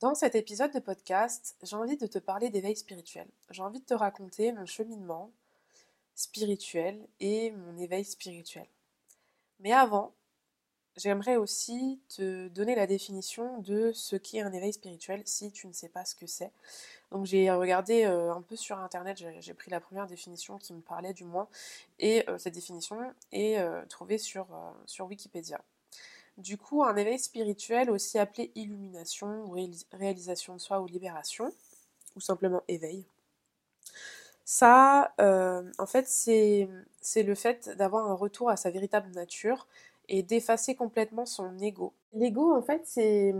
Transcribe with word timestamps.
Dans 0.00 0.14
cet 0.14 0.36
épisode 0.36 0.72
de 0.72 0.78
podcast, 0.78 1.56
j'ai 1.60 1.74
envie 1.74 1.96
de 1.96 2.06
te 2.06 2.20
parler 2.20 2.50
d'éveil 2.50 2.76
spirituel. 2.76 3.26
J'ai 3.50 3.62
envie 3.62 3.80
de 3.80 3.84
te 3.84 3.94
raconter 3.94 4.52
mon 4.52 4.64
cheminement 4.64 5.32
spirituel 6.14 7.04
et 7.18 7.50
mon 7.50 7.76
éveil 7.78 8.04
spirituel. 8.04 8.66
Mais 9.58 9.72
avant, 9.72 10.12
j'aimerais 10.96 11.34
aussi 11.34 11.98
te 12.10 12.46
donner 12.46 12.76
la 12.76 12.86
définition 12.86 13.58
de 13.58 13.90
ce 13.92 14.14
qu'est 14.14 14.40
un 14.40 14.52
éveil 14.52 14.72
spirituel 14.72 15.22
si 15.24 15.50
tu 15.50 15.66
ne 15.66 15.72
sais 15.72 15.88
pas 15.88 16.04
ce 16.04 16.14
que 16.14 16.28
c'est. 16.28 16.52
Donc 17.10 17.26
j'ai 17.26 17.50
regardé 17.50 18.04
euh, 18.04 18.32
un 18.32 18.42
peu 18.42 18.54
sur 18.54 18.78
internet, 18.78 19.20
j'ai 19.40 19.54
pris 19.54 19.72
la 19.72 19.80
première 19.80 20.06
définition 20.06 20.58
qui 20.58 20.74
me 20.74 20.80
parlait 20.80 21.12
du 21.12 21.24
moins, 21.24 21.48
et 21.98 22.28
euh, 22.28 22.38
cette 22.38 22.54
définition 22.54 23.00
est 23.32 23.58
euh, 23.58 23.84
trouvée 23.86 24.18
sur, 24.18 24.46
sur 24.86 25.06
Wikipédia. 25.06 25.60
Du 26.38 26.56
coup, 26.56 26.84
un 26.84 26.96
éveil 26.96 27.18
spirituel, 27.18 27.90
aussi 27.90 28.16
appelé 28.16 28.52
illumination, 28.54 29.44
ou 29.44 29.56
réalisation 29.92 30.54
de 30.54 30.60
soi 30.60 30.80
ou 30.80 30.86
libération, 30.86 31.52
ou 32.14 32.20
simplement 32.20 32.62
éveil. 32.68 33.04
Ça, 34.44 35.12
euh, 35.20 35.62
en 35.78 35.86
fait, 35.86 36.06
c'est 36.08 36.68
le 37.22 37.34
fait 37.34 37.70
d'avoir 37.76 38.08
un 38.08 38.14
retour 38.14 38.50
à 38.50 38.56
sa 38.56 38.70
véritable 38.70 39.10
nature 39.10 39.66
et 40.08 40.22
d'effacer 40.22 40.74
complètement 40.74 41.26
son 41.26 41.58
ego. 41.58 41.92
L'ego, 42.14 42.54
en 42.54 42.62
fait, 42.62 42.82
c'est 42.86 43.34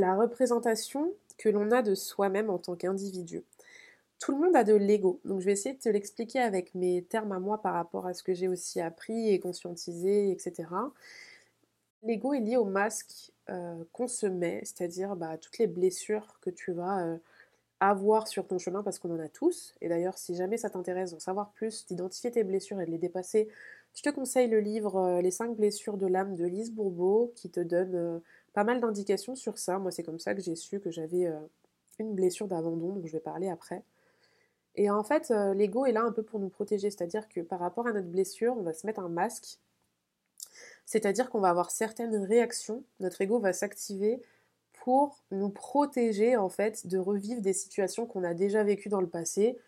la 0.00 0.16
représentation 0.16 1.12
que 1.36 1.48
l'on 1.48 1.70
a 1.70 1.82
de 1.82 1.94
soi-même 1.94 2.50
en 2.50 2.58
tant 2.58 2.74
qu'individu. 2.74 3.44
Tout 4.18 4.32
le 4.32 4.38
monde 4.38 4.56
a 4.56 4.64
de 4.64 4.74
l'ego, 4.74 5.20
donc 5.24 5.40
je 5.40 5.46
vais 5.46 5.52
essayer 5.52 5.76
de 5.76 5.80
te 5.80 5.88
l'expliquer 5.88 6.40
avec 6.40 6.74
mes 6.74 7.02
termes 7.02 7.30
à 7.30 7.38
moi 7.38 7.62
par 7.62 7.74
rapport 7.74 8.06
à 8.06 8.14
ce 8.14 8.24
que 8.24 8.34
j'ai 8.34 8.48
aussi 8.48 8.80
appris 8.80 9.30
et 9.30 9.38
conscientisé, 9.38 10.32
etc. 10.32 10.66
L'ego 12.02 12.32
est 12.32 12.40
lié 12.40 12.56
au 12.56 12.64
masque 12.64 13.32
euh, 13.50 13.82
qu'on 13.92 14.06
se 14.06 14.26
met, 14.26 14.60
c'est-à-dire 14.62 15.16
bah, 15.16 15.36
toutes 15.36 15.58
les 15.58 15.66
blessures 15.66 16.38
que 16.40 16.50
tu 16.50 16.72
vas 16.72 17.04
euh, 17.04 17.18
avoir 17.80 18.28
sur 18.28 18.46
ton 18.46 18.58
chemin, 18.58 18.82
parce 18.82 18.98
qu'on 18.98 19.14
en 19.14 19.18
a 19.18 19.28
tous. 19.28 19.74
Et 19.80 19.88
d'ailleurs, 19.88 20.16
si 20.16 20.36
jamais 20.36 20.58
ça 20.58 20.70
t'intéresse 20.70 21.12
d'en 21.12 21.18
savoir 21.18 21.50
plus, 21.52 21.86
d'identifier 21.86 22.30
tes 22.30 22.44
blessures 22.44 22.80
et 22.80 22.86
de 22.86 22.90
les 22.90 22.98
dépasser, 22.98 23.48
je 23.94 24.02
te 24.02 24.10
conseille 24.10 24.48
le 24.48 24.60
livre 24.60 24.96
euh, 24.96 25.22
Les 25.22 25.32
5 25.32 25.56
blessures 25.56 25.96
de 25.96 26.06
l'âme 26.06 26.36
de 26.36 26.44
Lise 26.44 26.72
Bourbeau, 26.72 27.32
qui 27.34 27.50
te 27.50 27.60
donne 27.60 28.20
pas 28.52 28.64
mal 28.64 28.80
d'indications 28.80 29.34
sur 29.34 29.58
ça. 29.58 29.78
Moi, 29.78 29.90
c'est 29.90 30.04
comme 30.04 30.20
ça 30.20 30.34
que 30.34 30.40
j'ai 30.40 30.54
su 30.54 30.78
que 30.80 30.90
j'avais 30.90 31.32
une 31.98 32.14
blessure 32.14 32.46
d'abandon, 32.46 32.94
dont 32.94 33.06
je 33.06 33.12
vais 33.12 33.20
parler 33.20 33.48
après. 33.48 33.82
Et 34.76 34.90
en 34.90 35.02
fait, 35.02 35.30
l'ego 35.54 35.86
est 35.86 35.92
là 35.92 36.02
un 36.02 36.12
peu 36.12 36.22
pour 36.22 36.38
nous 36.38 36.48
protéger, 36.48 36.90
c'est-à-dire 36.90 37.28
que 37.28 37.40
par 37.40 37.58
rapport 37.58 37.86
à 37.86 37.92
notre 37.92 38.08
blessure, 38.08 38.54
on 38.56 38.62
va 38.62 38.72
se 38.72 38.86
mettre 38.86 39.00
un 39.00 39.08
masque 39.08 39.58
c'est-à-dire 40.88 41.28
qu'on 41.28 41.40
va 41.40 41.50
avoir 41.50 41.70
certaines 41.70 42.16
réactions, 42.16 42.82
notre 42.98 43.20
ego 43.20 43.38
va 43.38 43.52
s'activer 43.52 44.22
pour 44.72 45.22
nous 45.30 45.50
protéger 45.50 46.38
en 46.38 46.48
fait 46.48 46.86
de 46.86 46.96
revivre 46.96 47.42
des 47.42 47.52
situations 47.52 48.06
qu'on 48.06 48.24
a 48.24 48.32
déjà 48.32 48.64
vécues 48.64 48.88
dans 48.88 49.02
le 49.02 49.06
passé 49.06 49.58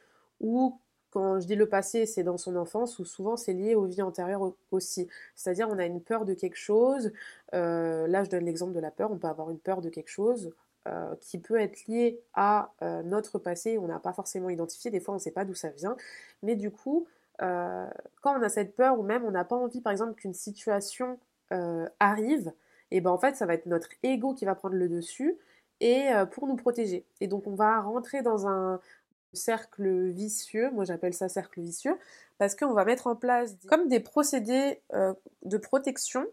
ou 0.40 0.80
quand 1.10 1.38
je 1.38 1.46
dis 1.46 1.56
le 1.56 1.68
passé, 1.68 2.06
c'est 2.06 2.22
dans 2.22 2.38
son 2.38 2.56
enfance 2.56 2.98
ou 3.00 3.04
souvent 3.04 3.36
c'est 3.36 3.52
lié 3.52 3.74
aux 3.74 3.84
vies 3.84 4.00
antérieures 4.00 4.54
aussi. 4.70 5.08
C'est-à-dire 5.36 5.68
on 5.68 5.78
a 5.78 5.84
une 5.84 6.00
peur 6.00 6.24
de 6.24 6.32
quelque 6.32 6.56
chose. 6.56 7.12
Euh, 7.52 8.06
là, 8.06 8.24
je 8.24 8.30
donne 8.30 8.46
l'exemple 8.46 8.72
de 8.72 8.80
la 8.80 8.90
peur. 8.90 9.12
On 9.12 9.18
peut 9.18 9.28
avoir 9.28 9.50
une 9.50 9.58
peur 9.58 9.82
de 9.82 9.90
quelque 9.90 10.08
chose 10.08 10.54
euh, 10.88 11.14
qui 11.20 11.38
peut 11.38 11.60
être 11.60 11.86
liée 11.86 12.22
à 12.32 12.72
euh, 12.80 13.02
notre 13.02 13.38
passé. 13.38 13.76
On 13.76 13.88
n'a 13.88 13.98
pas 13.98 14.14
forcément 14.14 14.48
identifié. 14.48 14.90
Des 14.90 15.00
fois, 15.00 15.12
on 15.12 15.18
ne 15.18 15.22
sait 15.22 15.32
pas 15.32 15.44
d'où 15.44 15.54
ça 15.54 15.68
vient. 15.68 15.98
Mais 16.42 16.56
du 16.56 16.70
coup, 16.70 17.06
euh, 17.42 17.86
quand 18.20 18.38
on 18.38 18.42
a 18.42 18.48
cette 18.48 18.76
peur 18.76 18.98
ou 18.98 19.02
même 19.02 19.24
on 19.24 19.30
n'a 19.30 19.44
pas 19.44 19.56
envie 19.56 19.80
par 19.80 19.92
exemple 19.92 20.14
qu'une 20.14 20.34
situation 20.34 21.18
euh, 21.52 21.88
arrive, 21.98 22.52
et 22.90 23.00
ben 23.00 23.10
en 23.10 23.18
fait 23.18 23.36
ça 23.36 23.46
va 23.46 23.54
être 23.54 23.66
notre 23.66 23.88
ego 24.02 24.34
qui 24.34 24.44
va 24.44 24.54
prendre 24.54 24.74
le 24.74 24.88
dessus 24.88 25.36
et 25.80 26.12
euh, 26.12 26.26
pour 26.26 26.46
nous 26.46 26.56
protéger. 26.56 27.04
Et 27.20 27.28
donc 27.28 27.46
on 27.46 27.54
va 27.54 27.80
rentrer 27.80 28.22
dans 28.22 28.46
un 28.46 28.80
cercle 29.32 30.08
vicieux, 30.08 30.70
moi 30.72 30.84
j'appelle 30.84 31.14
ça 31.14 31.28
cercle 31.28 31.60
vicieux, 31.60 31.96
parce 32.38 32.54
qu'on 32.54 32.72
va 32.72 32.84
mettre 32.84 33.06
en 33.06 33.16
place 33.16 33.56
comme 33.68 33.88
des 33.88 34.00
procédés 34.00 34.80
de 35.44 35.56
protection 35.58 36.26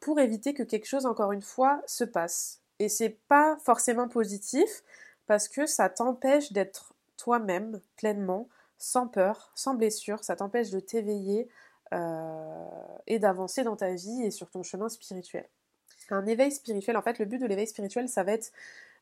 pour 0.00 0.18
éviter 0.18 0.52
que 0.52 0.62
quelque 0.64 0.86
chose 0.86 1.06
encore 1.06 1.32
une 1.32 1.42
fois 1.42 1.80
se 1.86 2.04
passe. 2.04 2.60
Et 2.80 2.88
c'est 2.88 3.16
pas 3.28 3.56
forcément 3.62 4.08
positif 4.08 4.82
parce 5.26 5.48
que 5.48 5.64
ça 5.64 5.88
t'empêche 5.88 6.52
d'être 6.52 6.92
toi-même 7.16 7.80
pleinement 7.96 8.48
sans 8.78 9.06
peur, 9.06 9.52
sans 9.54 9.74
blessure, 9.74 10.22
ça 10.24 10.36
t'empêche 10.36 10.70
de 10.70 10.80
t'éveiller 10.80 11.48
euh, 11.92 12.66
et 13.06 13.18
d'avancer 13.18 13.62
dans 13.62 13.76
ta 13.76 13.92
vie 13.94 14.22
et 14.22 14.30
sur 14.30 14.50
ton 14.50 14.62
chemin 14.62 14.88
spirituel. 14.88 15.48
Un 16.10 16.26
éveil 16.26 16.52
spirituel, 16.52 16.96
en 16.96 17.02
fait, 17.02 17.18
le 17.18 17.24
but 17.24 17.38
de 17.38 17.46
l'éveil 17.46 17.66
spirituel, 17.66 18.08
ça 18.08 18.24
va 18.24 18.32
être 18.32 18.52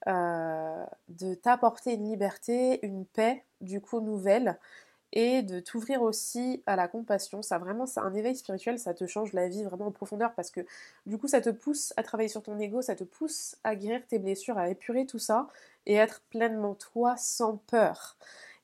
euh, 0.06 0.84
de 1.08 1.34
t'apporter 1.34 1.94
une 1.94 2.08
liberté, 2.08 2.84
une 2.84 3.04
paix, 3.06 3.44
du 3.60 3.80
coup, 3.80 4.00
nouvelle, 4.00 4.58
et 5.12 5.42
de 5.42 5.60
t'ouvrir 5.60 6.02
aussi 6.02 6.62
à 6.66 6.76
la 6.76 6.88
compassion. 6.88 7.42
Ça 7.42 7.58
vraiment, 7.58 7.86
c'est 7.86 8.00
un 8.00 8.14
éveil 8.14 8.34
spirituel, 8.34 8.78
ça 8.78 8.94
te 8.94 9.06
change 9.06 9.32
la 9.32 9.48
vie 9.48 9.62
vraiment 9.62 9.86
en 9.86 9.90
profondeur 9.90 10.32
parce 10.34 10.50
que 10.50 10.60
du 11.06 11.18
coup, 11.18 11.28
ça 11.28 11.40
te 11.40 11.50
pousse 11.50 11.92
à 11.96 12.02
travailler 12.02 12.28
sur 12.28 12.42
ton 12.42 12.58
ego, 12.58 12.82
ça 12.82 12.96
te 12.96 13.04
pousse 13.04 13.56
à 13.62 13.76
guérir 13.76 14.02
tes 14.06 14.18
blessures, 14.18 14.58
à 14.58 14.70
épurer 14.70 15.06
tout 15.06 15.18
ça 15.18 15.48
et 15.86 15.94
être 15.94 16.22
pleinement 16.30 16.74
toi 16.74 17.14
sans 17.18 17.58
peur. 17.66 18.16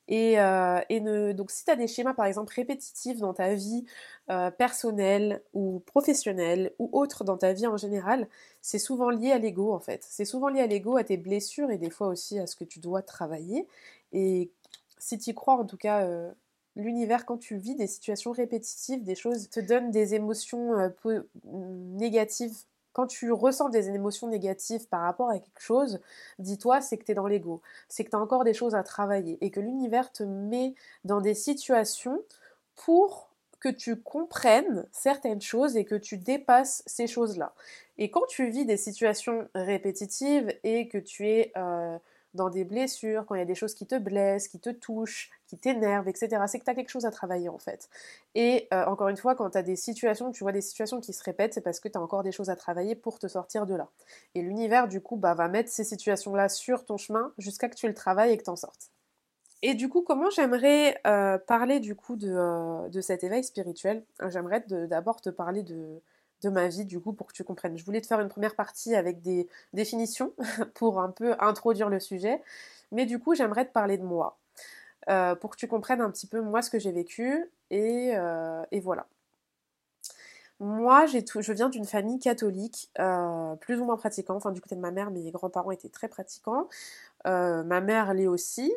Et, 0.09 0.39
euh, 0.39 1.33
donc 1.33 1.51
si 1.51 1.63
tu 1.63 1.71
as 1.71 1.75
des 1.75 1.87
schémas 1.87 2.15
par 2.15 2.25
exemple 2.25 2.51
répétitifs 2.53 3.19
dans 3.19 3.33
ta 3.33 3.53
vie 3.53 3.85
euh, 4.31 4.49
personnelle 4.49 5.43
ou 5.53 5.81
professionnelle 5.85 6.73
ou 6.79 6.89
autre 6.93 7.23
dans 7.23 7.37
ta 7.37 7.53
vie 7.53 7.67
en 7.67 7.77
général, 7.77 8.27
c'est 8.61 8.79
souvent 8.79 9.11
lié 9.11 9.31
à 9.31 9.37
l'ego 9.37 9.71
en 9.71 9.79
fait. 9.79 10.03
C'est 10.09 10.25
souvent 10.25 10.49
lié 10.49 10.61
à 10.61 10.67
l'ego, 10.67 10.97
à 10.97 11.03
tes 11.03 11.17
blessures 11.17 11.69
et 11.69 11.77
des 11.77 11.91
fois 11.91 12.07
aussi 12.07 12.39
à 12.39 12.47
ce 12.47 12.55
que 12.55 12.63
tu 12.63 12.79
dois 12.79 13.03
travailler. 13.03 13.67
Et 14.11 14.51
si 14.97 15.19
tu 15.19 15.33
crois 15.35 15.53
en 15.55 15.65
tout 15.65 15.77
cas, 15.77 16.01
euh, 16.05 16.31
l'univers 16.75 17.25
quand 17.27 17.37
tu 17.37 17.57
vis 17.57 17.75
des 17.75 17.87
situations 17.87 18.31
répétitives, 18.31 19.03
des 19.03 19.15
choses 19.15 19.47
te 19.49 19.59
donnent 19.59 19.91
des 19.91 20.15
émotions 20.15 20.91
négatives 21.45 22.55
quand 22.93 23.07
tu 23.07 23.31
ressens 23.31 23.69
des 23.69 23.89
émotions 23.89 24.27
négatives 24.27 24.87
par 24.87 25.01
rapport 25.01 25.29
à 25.29 25.39
quelque 25.39 25.61
chose, 25.61 25.99
dis-toi, 26.39 26.81
c'est 26.81 26.97
que 26.97 27.03
tu 27.03 27.11
es 27.11 27.15
dans 27.15 27.27
l'ego, 27.27 27.61
c'est 27.87 28.03
que 28.03 28.09
tu 28.09 28.15
as 28.15 28.19
encore 28.19 28.43
des 28.43 28.53
choses 28.53 28.75
à 28.75 28.83
travailler 28.83 29.37
et 29.41 29.51
que 29.51 29.59
l'univers 29.59 30.11
te 30.11 30.23
met 30.23 30.75
dans 31.03 31.21
des 31.21 31.33
situations 31.35 32.21
pour 32.75 33.29
que 33.59 33.69
tu 33.69 33.97
comprennes 33.97 34.87
certaines 34.91 35.41
choses 35.41 35.75
et 35.75 35.85
que 35.85 35.95
tu 35.95 36.17
dépasses 36.17 36.81
ces 36.85 37.07
choses-là. 37.07 37.53
Et 37.97 38.09
quand 38.09 38.25
tu 38.27 38.49
vis 38.49 38.65
des 38.65 38.77
situations 38.77 39.47
répétitives 39.53 40.53
et 40.63 40.87
que 40.87 40.97
tu 40.97 41.27
es 41.27 41.51
euh, 41.57 41.97
dans 42.33 42.49
des 42.49 42.63
blessures, 42.63 43.25
quand 43.25 43.35
il 43.35 43.39
y 43.39 43.41
a 43.41 43.45
des 43.45 43.55
choses 43.55 43.73
qui 43.73 43.85
te 43.85 43.97
blessent, 43.97 44.47
qui 44.47 44.59
te 44.59 44.69
touchent, 44.69 45.31
qui 45.49 45.57
t'énervent, 45.57 46.07
etc. 46.07 46.43
C'est 46.47 46.59
que 46.59 46.63
tu 46.63 46.69
as 46.69 46.75
quelque 46.75 46.89
chose 46.89 47.05
à 47.05 47.11
travailler 47.11 47.49
en 47.49 47.57
fait. 47.57 47.89
Et 48.35 48.67
euh, 48.71 48.85
encore 48.85 49.07
une 49.07 49.17
fois, 49.17 49.35
quand 49.35 49.49
tu 49.49 49.57
as 49.57 49.63
des 49.63 49.75
situations, 49.75 50.31
tu 50.31 50.43
vois 50.43 50.51
des 50.51 50.61
situations 50.61 51.01
qui 51.01 51.11
se 51.11 51.23
répètent, 51.23 51.55
c'est 51.55 51.61
parce 51.61 51.79
que 51.79 51.89
tu 51.89 51.97
as 51.97 52.01
encore 52.01 52.21
des 52.23 52.31
choses 52.31 52.49
à 52.49 52.55
travailler 52.55 52.95
pour 52.95 53.17
te 53.17 53.27
sortir 53.27 53.65
de 53.65 53.75
là. 53.75 53.89
Et 54.35 54.41
l'univers, 54.41 54.87
du 54.87 55.01
coup, 55.01 55.15
bah, 55.17 55.33
va 55.33 55.47
mettre 55.47 55.69
ces 55.69 55.83
situations-là 55.83 56.49
sur 56.49 56.85
ton 56.85 56.97
chemin 56.97 57.33
jusqu'à 57.39 57.67
que 57.67 57.75
tu 57.75 57.87
le 57.87 57.95
travailles 57.95 58.31
et 58.31 58.37
que 58.37 58.43
tu 58.43 58.49
en 58.51 58.55
sortes. 58.55 58.91
Et 59.61 59.73
du 59.73 59.89
coup, 59.89 60.03
comment 60.03 60.29
j'aimerais 60.29 61.01
euh, 61.05 61.37
parler 61.37 61.79
du 61.79 61.95
coup 61.95 62.15
de, 62.15 62.29
euh, 62.29 63.01
cet 63.01 63.23
éveil 63.23 63.43
spirituel? 63.43 64.03
J'aimerais 64.29 64.63
d'abord 64.69 65.19
te 65.19 65.29
parler 65.29 65.63
de, 65.63 65.99
de 66.43 66.49
ma 66.49 66.67
vie, 66.67 66.85
du 66.85 66.99
coup, 66.99 67.13
pour 67.13 67.27
que 67.27 67.33
tu 67.33 67.43
comprennes. 67.43 67.77
Je 67.77 67.83
voulais 67.83 68.01
te 68.01 68.07
faire 68.07 68.21
une 68.21 68.29
première 68.29 68.55
partie 68.55 68.95
avec 68.95 69.21
des 69.21 69.47
définitions 69.73 70.33
pour 70.75 70.99
un 71.01 71.09
peu 71.09 71.35
introduire 71.39 71.89
le 71.89 71.99
sujet, 71.99 72.41
mais 72.91 73.05
du 73.05 73.19
coup, 73.19 73.35
j'aimerais 73.35 73.65
te 73.65 73.71
parler 73.71 73.97
de 73.97 74.03
moi, 74.03 74.37
euh, 75.09 75.35
pour 75.35 75.51
que 75.51 75.57
tu 75.57 75.67
comprennes 75.67 76.01
un 76.01 76.11
petit 76.11 76.27
peu 76.27 76.41
moi 76.41 76.61
ce 76.61 76.69
que 76.69 76.79
j'ai 76.79 76.91
vécu, 76.91 77.49
et, 77.71 78.11
euh, 78.15 78.63
voilà. 78.81 79.07
Moi, 80.59 81.05
je 81.05 81.53
viens 81.53 81.69
d'une 81.69 81.85
famille 81.85 82.19
catholique, 82.19 82.89
euh, 82.99 83.55
plus 83.55 83.79
ou 83.79 83.85
moins 83.85 83.95
pratiquante, 83.95 84.37
enfin 84.37 84.51
du 84.51 84.59
côté 84.59 84.75
de 84.75 84.81
ma 84.81 84.91
mère, 84.91 85.09
mes 85.09 85.31
grands-parents 85.31 85.71
étaient 85.71 85.87
très 85.89 86.09
pratiquants. 86.09 86.67
ma 87.25 87.81
mère 87.81 88.13
l'est 88.13 88.27
aussi, 88.27 88.73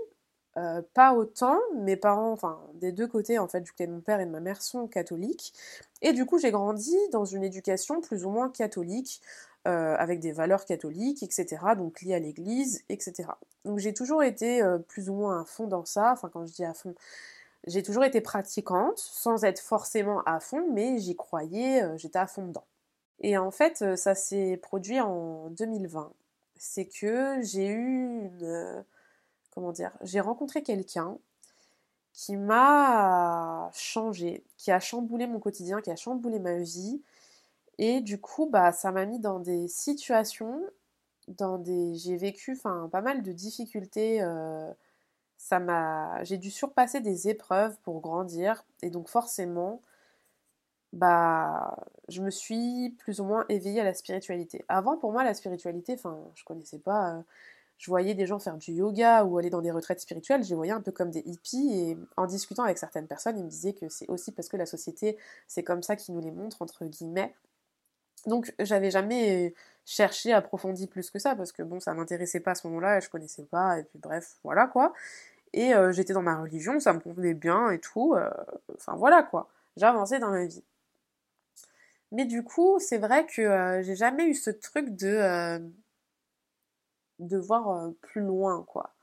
pas 0.95 1.15
autant, 1.15 1.59
mes 1.75 1.97
parents, 1.97 2.33
enfin 2.33 2.61
des 2.75 2.93
deux 2.93 3.09
côtés 3.09 3.39
en 3.39 3.49
fait, 3.49 3.61
du 3.63 3.73
côté 3.73 3.87
de 3.89 3.93
mon 3.93 4.01
père 4.01 4.21
et 4.21 4.27
de 4.27 4.31
ma 4.31 4.41
mère 4.41 4.63
sont 4.63 4.87
catholiques. 4.87 5.55
Et 6.03 6.13
du 6.13 6.25
coup 6.27 6.39
j'ai 6.39 6.53
grandi 6.53 6.97
dans 7.13 7.25
une 7.25 7.43
éducation 7.43 8.01
plus 8.01 8.25
ou 8.25 8.31
moins 8.31 8.49
catholique, 8.49 9.21
euh, 9.67 9.97
avec 9.97 10.21
des 10.21 10.33
valeurs 10.33 10.65
catholiques, 10.65 11.23
etc. 11.23 11.75
Donc 11.77 12.03
liées 12.03 12.15
à 12.15 12.19
l'église, 12.19 12.85
etc. 12.89 13.29
Donc 13.65 13.79
j'ai 13.79 13.95
toujours 13.95 14.23
été 14.23 14.63
euh, 14.63 14.79
plus 14.79 15.09
ou 15.09 15.15
moins 15.15 15.43
à 15.43 15.45
fond 15.45 15.67
dans 15.67 15.85
ça, 15.85 16.13
enfin 16.13 16.29
quand 16.33 16.47
je 16.47 16.53
dis 16.53 16.65
à 16.65 16.75
fond, 16.75 16.95
j'ai 17.67 17.83
toujours 17.83 18.05
été 18.05 18.21
pratiquante, 18.21 18.99
sans 18.99 19.45
être 19.45 19.61
forcément 19.61 20.23
à 20.25 20.41
fond, 20.41 20.67
mais 20.73 20.99
j'y 20.99 21.15
croyais, 21.17 21.83
j'étais 21.97 22.19
à 22.19 22.27
fond 22.27 22.47
dedans. 22.47 22.65
Et 23.21 23.39
en 23.39 23.51
fait 23.51 23.97
ça 23.97 24.15
s'est 24.15 24.59
produit 24.61 25.01
en 25.01 25.49
2020. 25.51 26.13
C'est 26.57 26.87
que 26.87 27.41
j'ai 27.43 27.69
eu 27.69 28.23
une 28.25 28.85
comment 29.55 29.73
dire, 29.73 29.93
j'ai 30.03 30.21
rencontré 30.21 30.63
quelqu'un 30.63 31.17
qui 32.13 32.37
m'a 32.37 33.71
changé, 33.75 34.45
qui 34.57 34.71
a 34.71 34.81
chamboulé 34.81 35.27
mon 35.27 35.39
quotidien, 35.39 35.81
qui 35.81 35.91
a 35.91 35.97
chamboulé 35.97 36.39
ma 36.39 36.57
vie. 36.57 37.01
Et 37.83 38.01
du 38.01 38.21
coup, 38.21 38.49
bah, 38.49 38.71
ça 38.71 38.93
m'a 38.93 39.07
mis 39.07 39.19
dans 39.19 39.41
des 39.41 39.67
situations 39.67 40.63
dans 41.27 41.59
des. 41.59 41.97
J'ai 41.97 42.17
vécu 42.17 42.57
pas 42.57 43.03
mal 43.03 43.23
de 43.23 43.33
difficultés. 43.33 44.21
ça 45.37 45.59
m'a. 45.61 46.23
J'ai 46.25 46.39
dû 46.39 46.51
surpasser 46.51 47.01
des 47.01 47.29
épreuves 47.29 47.77
pour 47.83 48.01
grandir. 48.01 48.65
Et 48.83 48.91
donc 48.91 49.09
forcément, 49.09 49.83
bah, 50.93 51.77
je 52.09 52.23
me 52.23 52.31
suis 52.31 52.91
plus 52.99 53.21
ou 53.21 53.25
moins 53.25 53.45
éveillée 53.49 53.81
à 53.81 53.85
la 53.85 53.95
spiritualité. 53.95 54.65
Avant, 54.69 54.97
pour 54.97 55.13
moi, 55.13 55.25
la 55.25 55.35
spiritualité, 55.35 55.95
enfin, 55.95 56.19
je 56.37 56.45
connaissais 56.45 56.79
pas 56.79 57.25
je 57.83 57.91
voyais 57.91 58.15
des 58.15 58.27
gens 58.27 58.39
faire 58.39 58.57
du 58.59 58.73
yoga 58.75 59.25
ou 59.25 59.39
aller 59.39 59.51
dans 59.51 59.61
des 59.61 59.73
retraites 59.73 60.01
spirituelles, 60.01 60.45
je 60.45 60.51
les 60.51 60.55
voyais 60.55 60.73
un 60.73 60.81
peu 60.81 60.93
comme 60.93 61.11
des 61.11 61.23
hippies 61.27 61.73
et 61.73 61.99
en 62.17 62.27
discutant 62.27 62.63
avec 62.63 62.79
certaines 62.79 63.09
personnes, 63.09 63.37
ils 63.39 63.45
me 63.45 63.51
disaient 63.51 63.73
que 63.73 63.89
c'est 63.89 64.09
aussi 64.09 64.31
parce 64.31 64.49
que 64.49 64.57
la 64.57 64.67
société, 64.67 65.19
c'est 65.49 65.65
comme 65.65 65.83
ça 65.83 65.97
qu'ils 65.97 66.15
nous 66.15 66.21
les 66.21 66.31
montrent, 66.31 66.63
entre 66.63 66.85
guillemets. 66.85 67.35
Donc 68.27 68.53
j'avais 68.59 68.91
jamais 68.91 69.55
cherché, 69.85 70.33
approfondi 70.33 70.87
plus 70.87 71.11
que 71.11 71.19
ça, 71.19 71.35
parce 71.35 71.53
que 71.53 71.63
bon, 71.63 71.81
ça 71.81 71.95
m'intéressait 71.95 72.41
pas 72.41 72.53
à 72.53 72.55
ce 72.55 72.67
moment-là, 72.69 73.01
je 73.01 73.09
connaissais 73.09 73.45
pas, 73.45 73.79
et 73.79 73.85
puis 73.85 73.99
bref, 73.99 74.37
voilà 74.45 74.67
quoi. 74.67 74.93
Et 75.53 75.75
euh, 75.75 75.93
j'étais 75.93 76.13
dans 76.15 76.23
ma 76.23 76.41
religion, 76.41 76.81
ça 76.81 76.93
me 76.93 77.01
convenait 77.01 77.35
bien 77.35 77.71
et 77.71 77.79
tout, 77.79 78.15
euh, 78.15 78.31
enfin 78.75 78.95
voilà 78.97 79.23
quoi, 79.23 79.49
j'avançais 79.77 80.19
dans 80.19 80.31
ma 80.31 80.47
vie. 80.47 80.65
Mais 82.13 82.27
du 82.27 82.43
coup, 82.45 82.79
c'est 82.79 82.99
vrai 82.99 83.27
que 83.27 83.43
euh, 83.43 83.83
j'ai 83.83 83.97
jamais 83.97 84.27
eu 84.27 84.35
ce 84.35 84.51
truc 84.51 84.91
de 84.97 85.61
de 87.19 87.39
voir 87.39 87.91
plus 88.01 88.21
loin, 88.21 88.65
quoi. 88.67 88.95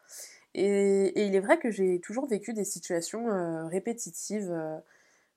Et, 0.54 1.26
il 1.28 1.36
est 1.36 1.40
vrai 1.40 1.60
que 1.60 1.72
j'ai 1.72 2.00
toujours 2.02 2.28
vécu 2.28 2.54
des 2.54 2.66
situations 2.66 3.68
répétitives 3.70 4.52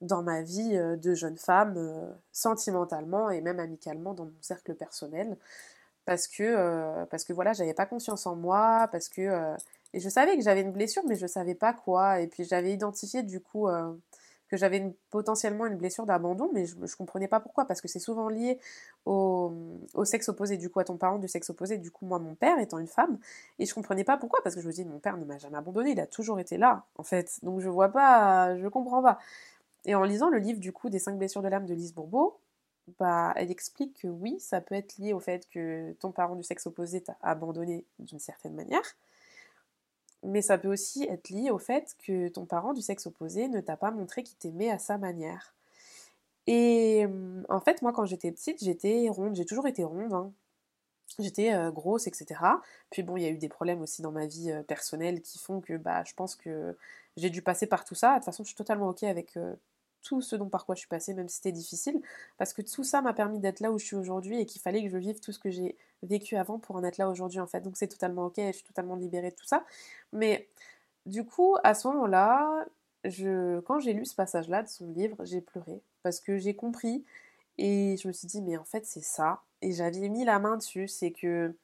dans 0.02 0.22
ma 0.22 0.42
vie 0.42 0.76
de 0.76 1.14
jeune 1.14 1.38
femme, 1.38 2.14
sentimentalement 2.32 3.30
et 3.30 3.40
même 3.40 3.60
amicalement 3.60 4.14
dans 4.14 4.26
mon 4.26 4.42
cercle 4.42 4.74
personnel. 4.74 5.36
Parce 6.04 6.26
que, 6.28 7.04
parce 7.06 7.24
que 7.24 7.32
voilà, 7.32 7.52
j'avais 7.52 7.74
pas 7.74 7.86
confiance 7.86 8.26
en 8.26 8.36
moi, 8.36 8.88
parce 8.92 9.08
que. 9.08 9.54
et 9.94 10.00
je 10.00 10.08
savais 10.08 10.36
que 10.36 10.42
j'avais 10.42 10.62
une 10.62 10.72
blessure, 10.72 11.02
mais 11.06 11.16
je 11.16 11.26
savais 11.26 11.54
pas 11.54 11.72
quoi. 11.72 12.20
Et 12.20 12.26
puis 12.26 12.44
j'avais 12.44 12.72
identifié 12.72 13.22
du 13.22 13.40
coup 13.40 13.68
que 14.52 14.58
j'avais 14.58 14.94
potentiellement 15.08 15.64
une 15.64 15.76
blessure 15.76 16.04
d'abandon, 16.04 16.50
mais 16.52 16.66
je, 16.66 16.96
comprenais 16.96 17.26
pas 17.26 17.40
pourquoi, 17.40 17.64
parce 17.64 17.80
que 17.80 17.88
c'est 17.88 17.98
souvent 17.98 18.28
lié 18.28 18.58
au, 19.06 19.50
sexe 20.04 20.28
opposé, 20.28 20.58
du 20.58 20.68
coup 20.68 20.78
à 20.78 20.84
ton 20.84 20.98
parent 20.98 21.18
du 21.18 21.26
sexe 21.26 21.48
opposé, 21.48 21.78
du 21.78 21.90
coup 21.90 22.04
moi 22.04 22.18
mon 22.18 22.34
père 22.34 22.58
étant 22.58 22.78
une 22.78 22.86
femme, 22.86 23.18
et 23.58 23.64
je 23.64 23.72
comprenais 23.72 24.04
pas 24.04 24.18
pourquoi, 24.18 24.40
parce 24.42 24.54
que 24.54 24.60
je 24.60 24.66
me 24.66 24.72
dis 24.72 24.84
mon 24.84 24.98
père 24.98 25.16
ne 25.16 25.24
m'a 25.24 25.38
jamais 25.38 25.56
abandonné, 25.56 25.92
il 25.92 26.00
a 26.00 26.06
toujours 26.06 26.38
été 26.38 26.58
là, 26.58 26.84
en 26.98 27.02
fait, 27.02 27.38
donc 27.42 27.60
je 27.60 27.70
vois 27.70 27.88
pas, 27.88 28.54
je 28.58 28.68
comprends 28.68 29.02
pas. 29.02 29.18
Et 29.84 29.94
en 29.94 30.04
lisant 30.04 30.28
le 30.28 30.38
livre 30.38 30.60
du 30.60 30.72
coup 30.72 30.90
des 30.90 30.98
cinq 30.98 31.18
blessures 31.18 31.42
de 31.42 31.48
l'âme 31.48 31.66
de 31.66 31.74
Lise 31.74 31.94
Bourbeau, 31.94 32.38
bah, 32.98 33.32
elle 33.36 33.50
explique 33.50 34.00
que 34.02 34.08
oui, 34.08 34.38
ça 34.40 34.60
peut 34.60 34.74
être 34.74 34.98
lié 34.98 35.12
au 35.12 35.20
fait 35.20 35.48
que 35.48 35.92
ton 36.00 36.12
parent 36.12 36.36
du 36.36 36.42
sexe 36.42 36.66
opposé 36.66 37.00
t'a 37.00 37.16
abandonné 37.22 37.84
d'une 37.98 38.18
certaine 38.18 38.54
manière, 38.54 38.96
mais 40.24 40.42
ça 40.42 40.58
peut 40.58 40.68
aussi 40.68 41.04
être 41.04 41.30
lié 41.30 41.50
au 41.50 41.58
fait 41.58 41.96
que 42.04 42.28
ton 42.28 42.44
parent 42.46 42.72
du 42.72 42.82
sexe 42.82 43.06
opposé 43.06 43.48
ne 43.48 43.60
t'a 43.60 43.76
pas 43.76 43.90
montré 43.90 44.22
qu'il 44.22 44.36
t'aimait 44.38 44.70
à 44.70 44.78
sa 44.78 44.98
manière. 44.98 45.54
Et 46.46 47.06
en 47.48 47.60
fait, 47.60 47.82
moi, 47.82 47.92
quand 47.92 48.04
j'étais 48.04 48.32
petite, 48.32 48.62
j'étais 48.62 49.08
ronde, 49.08 49.36
j'ai 49.36 49.44
toujours 49.44 49.66
été 49.68 49.84
ronde. 49.84 50.12
Hein. 50.12 50.32
J'étais 51.18 51.52
euh, 51.52 51.70
grosse, 51.70 52.06
etc. 52.06 52.40
Puis 52.90 53.02
bon, 53.02 53.16
il 53.16 53.22
y 53.22 53.26
a 53.26 53.30
eu 53.30 53.38
des 53.38 53.48
problèmes 53.48 53.82
aussi 53.82 54.02
dans 54.02 54.12
ma 54.12 54.26
vie 54.26 54.50
euh, 54.50 54.62
personnelle 54.62 55.20
qui 55.20 55.38
font 55.38 55.60
que 55.60 55.76
bah, 55.76 56.02
je 56.04 56.14
pense 56.14 56.36
que 56.36 56.76
j'ai 57.16 57.30
dû 57.30 57.42
passer 57.42 57.66
par 57.66 57.84
tout 57.84 57.94
ça. 57.94 58.12
De 58.12 58.16
toute 58.16 58.24
façon, 58.26 58.44
je 58.44 58.48
suis 58.48 58.56
totalement 58.56 58.88
ok 58.88 59.02
avec 59.04 59.36
euh, 59.36 59.54
tout 60.02 60.20
ce 60.20 60.36
dont 60.36 60.48
par 60.48 60.66
quoi 60.66 60.74
je 60.74 60.80
suis 60.80 60.88
passée, 60.88 61.14
même 61.14 61.28
si 61.28 61.36
c'était 61.36 61.52
difficile, 61.52 62.00
parce 62.38 62.52
que 62.52 62.62
tout 62.62 62.84
ça 62.84 63.02
m'a 63.02 63.12
permis 63.12 63.38
d'être 63.38 63.60
là 63.60 63.72
où 63.72 63.78
je 63.78 63.84
suis 63.84 63.96
aujourd'hui 63.96 64.40
et 64.40 64.46
qu'il 64.46 64.60
fallait 64.60 64.82
que 64.82 64.90
je 64.90 64.98
vive 64.98 65.20
tout 65.20 65.32
ce 65.32 65.38
que 65.38 65.50
j'ai 65.50 65.76
vécu 66.02 66.36
avant 66.36 66.58
pour 66.58 66.76
en 66.76 66.84
être 66.84 66.98
là 66.98 67.08
aujourd'hui 67.08 67.40
en 67.40 67.46
fait. 67.46 67.60
Donc 67.60 67.76
c'est 67.76 67.88
totalement 67.88 68.26
ok, 68.26 68.34
je 68.38 68.52
suis 68.52 68.64
totalement 68.64 68.96
libérée 68.96 69.30
de 69.30 69.36
tout 69.36 69.46
ça. 69.46 69.64
Mais 70.12 70.48
du 71.06 71.24
coup, 71.24 71.56
à 71.64 71.74
ce 71.74 71.88
moment-là, 71.88 72.66
je, 73.04 73.60
quand 73.60 73.80
j'ai 73.80 73.92
lu 73.92 74.04
ce 74.04 74.14
passage-là 74.14 74.62
de 74.62 74.68
son 74.68 74.86
livre, 74.92 75.24
j'ai 75.24 75.40
pleuré 75.40 75.80
parce 76.02 76.20
que 76.20 76.38
j'ai 76.38 76.54
compris 76.54 77.04
et 77.58 77.96
je 77.96 78.08
me 78.08 78.12
suis 78.12 78.26
dit 78.26 78.42
mais 78.42 78.56
en 78.56 78.64
fait 78.64 78.86
c'est 78.86 79.02
ça. 79.02 79.42
Et 79.62 79.72
j'avais 79.72 80.08
mis 80.08 80.24
la 80.24 80.38
main 80.38 80.56
dessus, 80.56 80.88
c'est 80.88 81.12
que 81.12 81.54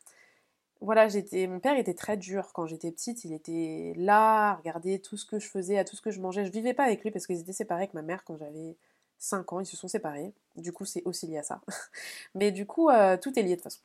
voilà, 0.80 1.08
j'étais, 1.08 1.46
mon 1.48 1.58
père 1.58 1.76
était 1.76 1.94
très 1.94 2.16
dur 2.16 2.52
quand 2.52 2.66
j'étais 2.66 2.92
petite. 2.92 3.24
Il 3.24 3.32
était 3.32 3.94
là, 3.96 4.50
à 4.50 4.54
regarder 4.54 5.00
tout 5.00 5.16
ce 5.16 5.26
que 5.26 5.38
je 5.40 5.48
faisais, 5.48 5.76
à 5.78 5.84
tout 5.84 5.96
ce 5.96 6.02
que 6.02 6.10
je 6.12 6.20
mangeais. 6.20 6.44
Je 6.44 6.52
vivais 6.52 6.74
pas 6.74 6.84
avec 6.84 7.02
lui 7.02 7.10
parce 7.10 7.26
qu'ils 7.26 7.40
étaient 7.40 7.52
séparés 7.52 7.82
avec 7.82 7.94
ma 7.94 8.02
mère 8.02 8.22
quand 8.24 8.36
j'avais 8.36 8.76
5 9.18 9.52
ans. 9.52 9.60
Ils 9.60 9.66
se 9.66 9.76
sont 9.76 9.88
séparés. 9.88 10.32
Du 10.56 10.72
coup, 10.72 10.84
c'est 10.84 11.02
aussi 11.04 11.26
lié 11.26 11.38
à 11.38 11.42
ça. 11.42 11.60
Mais 12.34 12.52
du 12.52 12.64
coup, 12.64 12.90
euh, 12.90 13.16
tout 13.16 13.36
est 13.38 13.42
lié 13.42 13.50
de 13.50 13.54
toute 13.56 13.64
façon. 13.64 13.80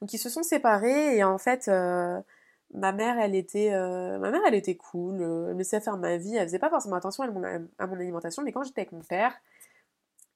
Donc 0.00 0.12
ils 0.12 0.18
se 0.18 0.28
sont 0.28 0.42
séparés 0.42 1.16
et 1.16 1.24
en 1.24 1.38
fait, 1.38 1.68
euh, 1.68 2.20
ma 2.74 2.92
mère, 2.92 3.18
elle 3.18 3.34
était, 3.34 3.72
euh, 3.72 4.18
ma 4.18 4.30
mère, 4.30 4.42
elle 4.46 4.54
était 4.54 4.76
cool. 4.76 5.16
elle 5.16 5.54
me 5.54 5.58
laissait 5.58 5.80
faire 5.80 5.96
ma 5.96 6.16
vie. 6.16 6.36
Elle 6.36 6.46
faisait 6.46 6.58
pas 6.60 6.70
forcément 6.70 6.96
attention 6.96 7.24
à 7.24 7.28
mon, 7.28 7.42
à 7.78 7.86
mon 7.88 7.96
alimentation. 7.96 8.42
Mais 8.44 8.52
quand 8.52 8.62
j'étais 8.62 8.82
avec 8.82 8.92
mon 8.92 9.02
père, 9.02 9.34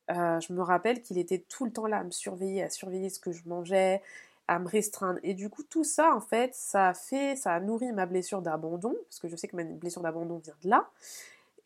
je 0.08 0.52
me 0.52 0.62
rappelle 0.62 1.02
qu'il 1.02 1.18
était 1.18 1.44
tout 1.48 1.64
le 1.64 1.72
temps 1.72 1.86
là 1.86 1.98
à 1.98 2.04
me 2.04 2.10
surveiller, 2.10 2.62
à 2.64 2.70
surveiller 2.70 3.10
ce 3.10 3.20
que 3.20 3.32
je 3.32 3.42
mangeais 3.48 4.02
à 4.48 4.58
me 4.58 4.68
restreindre. 4.68 5.18
Et 5.22 5.34
du 5.34 5.50
coup, 5.50 5.62
tout 5.62 5.84
ça, 5.84 6.14
en 6.14 6.20
fait, 6.20 6.54
ça 6.54 6.88
a 6.88 6.94
fait, 6.94 7.36
ça 7.36 7.52
a 7.52 7.60
nourri 7.60 7.92
ma 7.92 8.06
blessure 8.06 8.42
d'abandon, 8.42 8.94
parce 9.08 9.18
que 9.20 9.28
je 9.28 9.36
sais 9.36 9.48
que 9.48 9.56
ma 9.56 9.64
blessure 9.64 10.02
d'abandon 10.02 10.38
vient 10.38 10.54
de 10.62 10.70
là. 10.70 10.88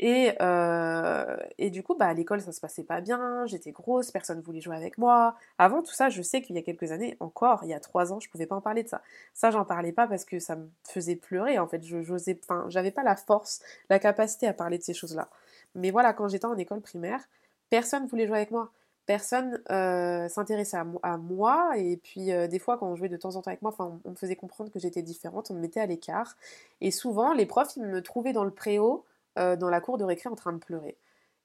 Et, 0.03 0.33
euh, 0.41 1.37
et 1.59 1.69
du 1.69 1.83
coup, 1.83 1.95
bah, 1.95 2.07
à 2.07 2.15
l'école, 2.15 2.41
ça 2.41 2.53
se 2.53 2.61
passait 2.61 2.85
pas 2.85 3.03
bien, 3.03 3.45
j'étais 3.45 3.71
grosse, 3.71 4.11
personne 4.11 4.41
voulait 4.41 4.63
jouer 4.63 4.75
avec 4.75 4.97
moi. 4.97 5.37
Avant 5.59 5.83
tout 5.83 5.93
ça, 5.93 6.09
je 6.09 6.23
sais 6.23 6.41
qu'il 6.41 6.57
y 6.57 6.59
a 6.59 6.63
quelques 6.63 6.91
années, 6.91 7.19
encore, 7.21 7.65
il 7.65 7.69
y 7.69 7.75
a 7.75 7.81
trois 7.81 8.11
ans, 8.11 8.19
je 8.19 8.31
pouvais 8.31 8.47
pas 8.47 8.57
en 8.57 8.63
parler 8.63 8.83
de 8.83 8.89
ça. 8.89 9.03
Ça, 9.35 9.51
j'en 9.51 9.67
parlais 9.67 9.93
pas 9.93 10.07
parce 10.07 10.25
que 10.25 10.39
ça 10.39 10.57
me 10.57 10.71
faisait 10.85 11.17
pleurer, 11.17 11.59
en 11.59 11.67
fait. 11.69 11.83
Je, 11.85 11.99
enfin, 12.43 12.65
j'avais 12.69 12.91
pas 12.91 13.03
la 13.03 13.15
force, 13.15 13.61
la 13.91 13.99
capacité 13.99 14.47
à 14.47 14.55
parler 14.55 14.79
de 14.79 14.83
ces 14.83 14.95
choses-là. 14.95 15.29
Mais 15.75 15.91
voilà, 15.91 16.15
quand 16.15 16.29
j'étais 16.29 16.47
en 16.47 16.57
école 16.57 16.81
primaire, 16.81 17.21
personne 17.69 18.07
voulait 18.07 18.27
jouer 18.27 18.39
avec 18.39 18.51
moi 18.51 18.73
personne 19.11 19.61
euh, 19.73 20.29
s'intéressait 20.29 20.77
à, 21.03 21.17
moi. 21.17 21.73
Et 21.77 21.97
puis 21.97 22.31
euh, 22.31 22.47
des 22.47 22.61
fois 22.61 22.79
quand 22.79 22.87
on 22.87 22.95
jouait 22.95 23.09
de 23.09 23.17
temps 23.17 23.35
en 23.35 23.43
temps 23.43 23.49
avec 23.49 23.61
moi, 23.61 23.75
on, 23.81 24.09
me 24.09 24.15
faisait 24.15 24.37
comprendre 24.37 24.71
que 24.71 24.79
j'étais 24.79 25.03
différente, 25.03 25.51
on 25.51 25.55
me 25.55 25.59
mettait 25.59 25.81
à 25.81 25.87
l'écart. 25.87 26.37
Et 26.81 26.93
souvent 26.93 27.33
les 27.33 27.45
profs 27.45 27.75
ils 27.75 27.83
me 27.83 28.03
trouvaient 28.03 28.33
dans 28.33 28.45
le 28.45 28.53
préau, 28.53 29.05
euh, 29.37 29.57
dans 29.57 29.69
la 29.69 29.81
cour 29.81 29.99
de 29.99 30.05
récré 30.05 30.29
en 30.29 30.37
train 30.37 30.53
de 30.53 30.59
pleurer. 30.59 30.97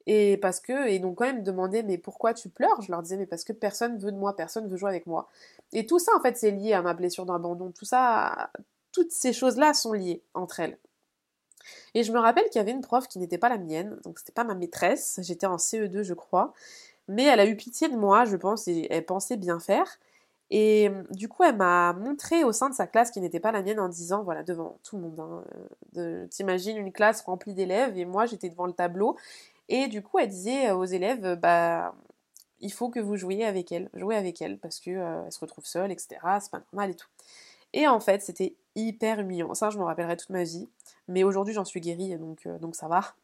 Et 0.06 0.38
parce 0.38 0.60
que, 0.60 0.88
et 0.88 1.00
donc 1.00 1.18
quand 1.18 1.26
même 1.26 1.40
me 1.40 1.44
demandaient 1.44 1.82
mais 1.82 1.98
pourquoi 1.98 2.36
tu 2.36 2.50
pleures? 2.50 2.80
Je 2.84 2.92
leur 2.92 3.02
disais 3.02 3.18
mais 3.18 3.26
parce 3.26 3.44
que 3.44 3.52
personne 3.52 3.98
veut 3.98 4.12
de 4.12 4.18
moi, 4.18 4.36
personne 4.36 4.68
veut 4.68 4.78
jouer 4.78 4.92
avec 4.92 5.08
moi. 5.08 5.28
Et 5.74 5.88
tout 5.88 5.98
ça 5.98 6.12
en 6.16 6.22
fait 6.22 6.38
c'est 6.38 6.52
lié 6.52 6.74
à 6.74 6.84
ma 6.84 6.94
blessure 6.94 7.26
d'abandon, 7.26 7.72
tout 7.72 7.86
ça, 7.86 8.52
toutes 8.92 9.12
ces 9.12 9.34
choses-là 9.34 9.74
sont 9.74 9.94
liées 9.94 10.22
entre 10.36 10.60
elles. 10.60 10.78
Et 11.96 12.04
je 12.04 12.12
me 12.12 12.20
rappelle 12.20 12.46
qu'il 12.50 12.58
y 12.58 12.62
avait 12.62 12.74
une 12.74 12.82
prof 12.82 13.08
qui 13.08 13.18
n'était 13.18 13.40
pas 13.40 13.50
la 13.50 13.58
mienne, 13.58 13.98
donc 14.04 14.20
c'était 14.20 14.34
pas 14.34 14.44
ma 14.44 14.54
maîtresse, 14.54 15.20
j'étais 15.24 15.48
en 15.48 15.56
CE2 15.56 16.04
je 16.04 16.14
crois, 16.14 16.54
mais 17.08 17.24
elle 17.24 17.40
a 17.40 17.46
eu 17.46 17.56
pitié 17.56 17.90
de 17.90 17.96
moi, 17.96 18.26
je 18.26 18.36
pense, 18.36 18.68
et 18.68 18.88
elle 18.90 19.06
pensait 19.06 19.38
bien 19.38 19.60
faire. 19.60 20.00
Et 20.52 20.90
euh, 20.90 21.04
du 21.12 21.28
coup, 21.28 21.44
elle 21.44 21.56
m'a 21.56 21.94
montré 21.94 22.44
au 22.44 22.52
sein 22.52 22.70
de 22.70 22.76
sa 22.76 22.88
classe 22.88 23.12
qui 23.12 23.20
n'était 23.20 23.40
pas 23.40 23.52
la 23.52 23.62
mienne 23.64 23.80
en 23.80 23.90
disant, 23.90 24.24
voilà, 24.24 24.44
devant 24.44 24.78
tout 24.84 24.98
le 24.98 25.04
monde, 25.04 25.20
hein, 25.20 25.44
euh, 25.98 26.28
t'imagines 26.28 26.78
une 26.78 26.92
classe 26.92 27.22
remplie 27.22 27.54
d'élèves 27.54 27.98
et 27.98 28.06
moi 28.06 28.26
j'étais 28.26 28.50
devant 28.50 28.68
le 28.68 28.74
tableau. 28.74 29.18
Et 29.70 29.88
du 29.88 30.04
coup, 30.04 30.20
elle 30.20 30.30
disait 30.30 30.72
aux 30.72 30.86
élèves, 30.86 31.40
bah, 31.42 31.96
il 32.60 32.72
faut 32.72 32.90
que 32.90 33.00
vous 33.00 33.18
jouiez 33.18 33.46
avec 33.46 33.72
elle, 33.72 33.90
jouez 33.96 34.16
avec 34.16 34.42
elle 34.42 34.60
parce 34.60 34.80
que 34.80 34.92
euh, 34.92 35.24
elle 35.26 35.32
se 35.32 35.40
retrouve 35.40 35.66
seule, 35.66 35.92
etc. 35.92 36.18
C'est 36.40 36.52
pas 36.52 36.62
normal 36.72 36.92
et 36.92 36.96
tout. 36.96 37.08
Et 37.74 37.88
en 37.88 38.00
fait, 38.00 38.22
c'était 38.22 38.56
hyper 38.76 39.20
humiliant. 39.20 39.54
Ça, 39.56 39.70
je 39.72 39.78
m'en 39.80 39.86
rappellerai 39.86 40.18
toute 40.18 40.30
ma 40.30 40.44
vie. 40.44 40.70
Mais 41.08 41.24
aujourd'hui, 41.24 41.54
j'en 41.54 41.66
suis 41.66 41.82
guérie, 41.82 42.18
donc, 42.18 42.48
donc 42.62 42.76
ça 42.76 42.88
va. 42.88 43.16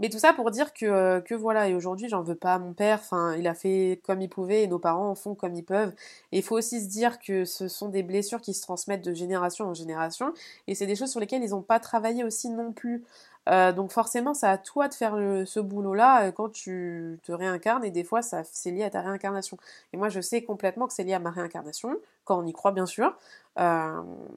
Mais 0.00 0.08
tout 0.08 0.18
ça 0.18 0.32
pour 0.32 0.50
dire 0.50 0.72
que, 0.72 0.86
euh, 0.86 1.20
que 1.20 1.34
voilà, 1.34 1.68
et 1.68 1.74
aujourd'hui 1.74 2.08
j'en 2.08 2.22
veux 2.22 2.34
pas 2.34 2.54
à 2.54 2.58
mon 2.58 2.72
père, 2.72 3.00
enfin 3.00 3.34
il 3.36 3.46
a 3.46 3.54
fait 3.54 4.00
comme 4.04 4.22
il 4.22 4.30
pouvait 4.30 4.62
et 4.62 4.66
nos 4.66 4.78
parents 4.78 5.10
en 5.10 5.14
font 5.14 5.34
comme 5.34 5.54
ils 5.54 5.64
peuvent. 5.64 5.92
Et 6.32 6.38
il 6.38 6.42
faut 6.42 6.56
aussi 6.56 6.80
se 6.80 6.88
dire 6.88 7.18
que 7.20 7.44
ce 7.44 7.68
sont 7.68 7.90
des 7.90 8.02
blessures 8.02 8.40
qui 8.40 8.54
se 8.54 8.62
transmettent 8.62 9.04
de 9.04 9.12
génération 9.12 9.66
en 9.66 9.74
génération, 9.74 10.32
et 10.66 10.74
c'est 10.74 10.86
des 10.86 10.96
choses 10.96 11.10
sur 11.10 11.20
lesquelles 11.20 11.42
ils 11.44 11.50
n'ont 11.50 11.62
pas 11.62 11.80
travaillé 11.80 12.24
aussi 12.24 12.48
non 12.48 12.72
plus. 12.72 13.04
Euh, 13.48 13.72
donc 13.72 13.92
forcément, 13.92 14.32
c'est 14.34 14.46
à 14.46 14.58
toi 14.58 14.88
de 14.88 14.94
faire 14.94 15.14
ce 15.46 15.60
boulot-là 15.60 16.28
euh, 16.28 16.32
quand 16.32 16.50
tu 16.50 17.18
te 17.22 17.32
réincarnes, 17.32 17.84
et 17.84 17.90
des 17.90 18.04
fois, 18.04 18.22
ça 18.22 18.42
c'est 18.44 18.70
lié 18.70 18.84
à 18.84 18.90
ta 18.90 19.02
réincarnation. 19.02 19.58
Et 19.92 19.96
moi, 19.98 20.08
je 20.08 20.20
sais 20.22 20.42
complètement 20.42 20.86
que 20.86 20.94
c'est 20.94 21.04
lié 21.04 21.14
à 21.14 21.18
ma 21.18 21.30
réincarnation, 21.30 21.94
quand 22.24 22.38
on 22.38 22.46
y 22.46 22.52
croit 22.52 22.72
bien 22.72 22.86
sûr, 22.86 23.16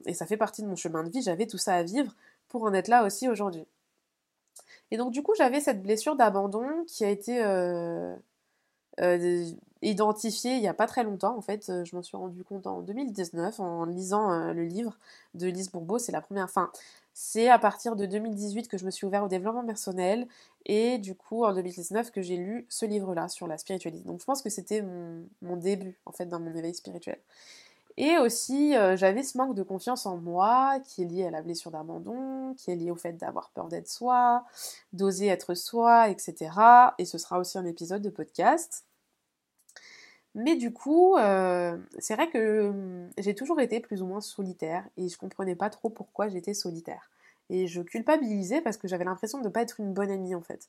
et 0.06 0.14
ça 0.14 0.26
fait 0.26 0.36
partie 0.36 0.62
de 0.62 0.66
mon 0.68 0.76
chemin 0.76 1.02
de 1.04 1.10
vie, 1.10 1.22
j'avais 1.22 1.46
tout 1.46 1.58
ça 1.58 1.74
à 1.74 1.82
vivre 1.82 2.12
pour 2.48 2.64
en 2.64 2.74
être 2.74 2.88
là 2.88 3.04
aussi 3.04 3.28
aujourd'hui. 3.28 3.66
Et 4.90 4.96
donc 4.96 5.12
du 5.12 5.22
coup 5.22 5.34
j'avais 5.36 5.60
cette 5.60 5.82
blessure 5.82 6.16
d'abandon 6.16 6.84
qui 6.86 7.04
a 7.04 7.10
été 7.10 7.42
euh, 7.44 8.14
euh, 9.00 9.50
identifiée 9.82 10.54
il 10.54 10.60
n'y 10.60 10.68
a 10.68 10.74
pas 10.74 10.86
très 10.86 11.04
longtemps 11.04 11.36
en 11.36 11.40
fait. 11.40 11.68
Euh, 11.68 11.84
je 11.84 11.96
m'en 11.96 12.02
suis 12.02 12.16
rendu 12.16 12.44
compte 12.44 12.66
en 12.66 12.80
2019 12.82 13.60
en 13.60 13.84
lisant 13.86 14.52
le 14.52 14.64
livre 14.64 14.96
de 15.34 15.46
Lise 15.46 15.70
Bourbeau. 15.70 15.98
C'est 15.98 16.12
la 16.12 16.20
première. 16.20 16.44
Enfin, 16.44 16.70
c'est 17.12 17.48
à 17.48 17.58
partir 17.58 17.96
de 17.96 18.06
2018 18.06 18.68
que 18.68 18.78
je 18.78 18.84
me 18.84 18.90
suis 18.90 19.06
ouvert 19.06 19.24
au 19.24 19.28
développement 19.28 19.64
personnel 19.64 20.26
et 20.66 20.98
du 20.98 21.14
coup 21.14 21.44
en 21.44 21.54
2019 21.54 22.10
que 22.10 22.22
j'ai 22.22 22.36
lu 22.36 22.66
ce 22.68 22.86
livre-là 22.86 23.28
sur 23.28 23.46
la 23.46 23.58
spiritualité. 23.58 24.04
Donc 24.06 24.20
je 24.20 24.24
pense 24.24 24.42
que 24.42 24.50
c'était 24.50 24.82
mon, 24.82 25.24
mon, 25.42 25.56
début 25.56 25.98
en 26.06 26.12
fait 26.12 26.26
dans 26.26 26.40
mon 26.40 26.54
éveil 26.54 26.74
spirituel. 26.74 27.18
Et 27.96 28.18
aussi, 28.18 28.76
euh, 28.76 28.96
j'avais 28.96 29.22
ce 29.22 29.38
manque 29.38 29.54
de 29.54 29.62
confiance 29.62 30.06
en 30.06 30.16
moi 30.16 30.80
qui 30.80 31.02
est 31.02 31.06
lié 31.06 31.26
à 31.26 31.30
la 31.30 31.42
blessure 31.42 31.70
d'abandon, 31.70 32.54
qui 32.56 32.70
est 32.70 32.76
lié 32.76 32.90
au 32.90 32.96
fait 32.96 33.12
d'avoir 33.12 33.50
peur 33.50 33.68
d'être 33.68 33.88
soi, 33.88 34.44
d'oser 34.92 35.26
être 35.28 35.54
soi, 35.54 36.08
etc. 36.08 36.94
Et 36.98 37.04
ce 37.04 37.18
sera 37.18 37.38
aussi 37.38 37.56
un 37.58 37.64
épisode 37.64 38.02
de 38.02 38.10
podcast. 38.10 38.84
Mais 40.34 40.56
du 40.56 40.72
coup, 40.72 41.16
euh, 41.16 41.78
c'est 41.98 42.14
vrai 42.16 42.28
que 42.28 42.68
hum, 42.70 43.10
j'ai 43.18 43.34
toujours 43.34 43.60
été 43.60 43.80
plus 43.80 44.02
ou 44.02 44.06
moins 44.06 44.20
solitaire 44.20 44.84
et 44.96 45.08
je 45.08 45.16
comprenais 45.16 45.54
pas 45.54 45.70
trop 45.70 45.90
pourquoi 45.90 46.28
j'étais 46.28 46.54
solitaire. 46.54 47.10
Et 47.50 47.66
je 47.68 47.82
culpabilisais 47.82 48.60
parce 48.62 48.76
que 48.76 48.88
j'avais 48.88 49.04
l'impression 49.04 49.38
de 49.38 49.44
ne 49.44 49.48
pas 49.50 49.62
être 49.62 49.78
une 49.80 49.92
bonne 49.92 50.10
amie 50.10 50.34
en 50.34 50.40
fait. 50.42 50.68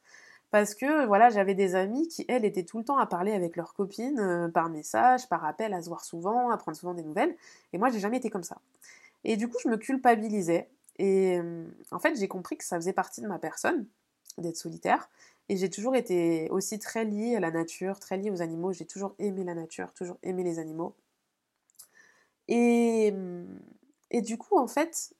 Parce 0.51 0.75
que 0.75 1.05
voilà, 1.05 1.29
j'avais 1.29 1.55
des 1.55 1.75
amies 1.75 2.07
qui, 2.07 2.25
elles, 2.27 2.45
étaient 2.45 2.63
tout 2.63 2.77
le 2.77 2.85
temps 2.85 2.97
à 2.97 3.05
parler 3.05 3.33
avec 3.33 3.55
leurs 3.55 3.73
copines, 3.73 4.19
euh, 4.19 4.47
par 4.47 4.69
message, 4.69 5.27
par 5.27 5.43
appel, 5.45 5.73
à 5.73 5.81
se 5.81 5.89
voir 5.89 6.03
souvent, 6.05 6.49
à 6.49 6.57
prendre 6.57 6.77
souvent 6.77 6.93
des 6.93 7.03
nouvelles. 7.03 7.35
Et 7.73 7.77
moi, 7.77 7.89
j'ai 7.89 7.99
jamais 7.99 8.17
été 8.17 8.29
comme 8.29 8.43
ça. 8.43 8.57
Et 9.23 9.37
du 9.37 9.49
coup, 9.49 9.57
je 9.63 9.69
me 9.69 9.77
culpabilisais. 9.77 10.69
Et 10.97 11.39
hum, 11.39 11.73
en 11.91 11.99
fait, 11.99 12.15
j'ai 12.17 12.27
compris 12.27 12.57
que 12.57 12.63
ça 12.63 12.77
faisait 12.77 12.93
partie 12.93 13.21
de 13.21 13.27
ma 13.27 13.39
personne, 13.39 13.85
d'être 14.37 14.57
solitaire. 14.57 15.09
Et 15.49 15.57
j'ai 15.57 15.69
toujours 15.69 15.95
été 15.95 16.49
aussi 16.49 16.79
très 16.79 17.05
liée 17.05 17.35
à 17.35 17.39
la 17.39 17.51
nature, 17.51 17.99
très 17.99 18.17
liée 18.17 18.31
aux 18.31 18.41
animaux. 18.41 18.71
J'ai 18.71 18.85
toujours 18.85 19.15
aimé 19.19 19.43
la 19.43 19.55
nature, 19.55 19.93
toujours 19.93 20.17
aimé 20.23 20.43
les 20.43 20.59
animaux. 20.59 20.95
Et, 22.47 23.13
et 24.11 24.21
du 24.21 24.37
coup, 24.37 24.57
en 24.57 24.67
fait, 24.67 25.13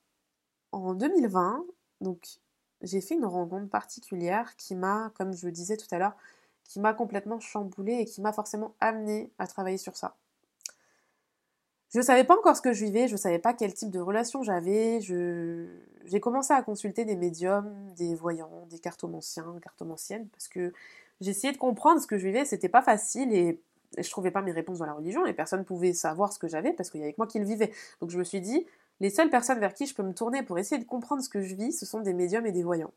en 0.71 0.93
2020, 0.93 1.65
donc 2.01 2.39
j'ai 2.85 3.01
fait 3.01 3.15
une 3.15 3.25
rencontre 3.25 3.69
particulière 3.69 4.55
qui 4.55 4.75
m'a, 4.75 5.11
comme 5.17 5.33
je 5.33 5.45
le 5.45 5.51
disais 5.51 5.75
tout 5.77 5.87
à 5.91 5.97
l'heure, 5.97 6.15
qui 6.63 6.79
m'a 6.79 6.93
complètement 6.93 7.39
chamboulée 7.39 7.95
et 7.95 8.05
qui 8.05 8.21
m'a 8.21 8.31
forcément 8.31 8.73
amenée 8.79 9.31
à 9.37 9.47
travailler 9.47 9.77
sur 9.77 9.97
ça. 9.97 10.15
Je 11.89 11.99
ne 11.99 12.03
savais 12.03 12.23
pas 12.23 12.37
encore 12.37 12.57
ce 12.57 12.61
que 12.61 12.73
je 12.73 12.83
vivais, 12.83 13.07
je 13.07 13.13
ne 13.13 13.17
savais 13.17 13.39
pas 13.39 13.53
quel 13.53 13.73
type 13.73 13.89
de 13.89 13.99
relation 13.99 14.43
j'avais. 14.43 14.99
J'ai 15.01 16.19
commencé 16.19 16.53
à 16.53 16.61
consulter 16.61 17.05
des 17.05 17.15
médiums, 17.15 17.73
des 17.95 18.15
voyants, 18.15 18.65
des 18.69 18.79
cartomanciens, 18.79 19.55
cartomanciennes, 19.61 20.27
parce 20.29 20.47
que 20.47 20.73
j'essayais 21.21 21.53
de 21.53 21.57
comprendre 21.57 22.01
ce 22.01 22.07
que 22.07 22.17
je 22.17 22.25
vivais, 22.25 22.45
c'était 22.45 22.69
pas 22.69 22.81
facile 22.81 23.33
et 23.33 23.61
je 23.97 24.09
trouvais 24.09 24.31
pas 24.31 24.41
mes 24.41 24.51
réponses 24.51 24.79
dans 24.79 24.85
la 24.85 24.93
religion 24.93 25.25
et 25.25 25.33
personne 25.33 25.63
pouvait 25.63 25.93
savoir 25.93 26.33
ce 26.33 26.39
que 26.39 26.47
j'avais 26.47 26.73
parce 26.73 26.89
qu'il 26.89 26.99
y 26.99 27.03
avait 27.03 27.13
que 27.13 27.17
moi 27.19 27.27
qui 27.27 27.39
le 27.39 27.45
vivais. 27.45 27.71
Donc 28.01 28.09
je 28.09 28.17
me 28.17 28.23
suis 28.25 28.41
dit, 28.41 28.65
les 28.99 29.09
seules 29.09 29.29
personnes 29.29 29.59
vers 29.59 29.73
qui 29.73 29.85
je 29.85 29.95
peux 29.95 30.03
me 30.03 30.13
tourner 30.13 30.43
pour 30.43 30.57
essayer 30.57 30.81
de 30.81 30.87
comprendre 30.87 31.21
ce 31.21 31.29
que 31.29 31.41
je 31.41 31.55
vis, 31.55 31.73
ce 31.73 31.85
sont 31.85 31.99
des 31.99 32.13
médiums 32.13 32.45
et 32.45 32.51
des 32.51 32.63
voyants. 32.63 32.93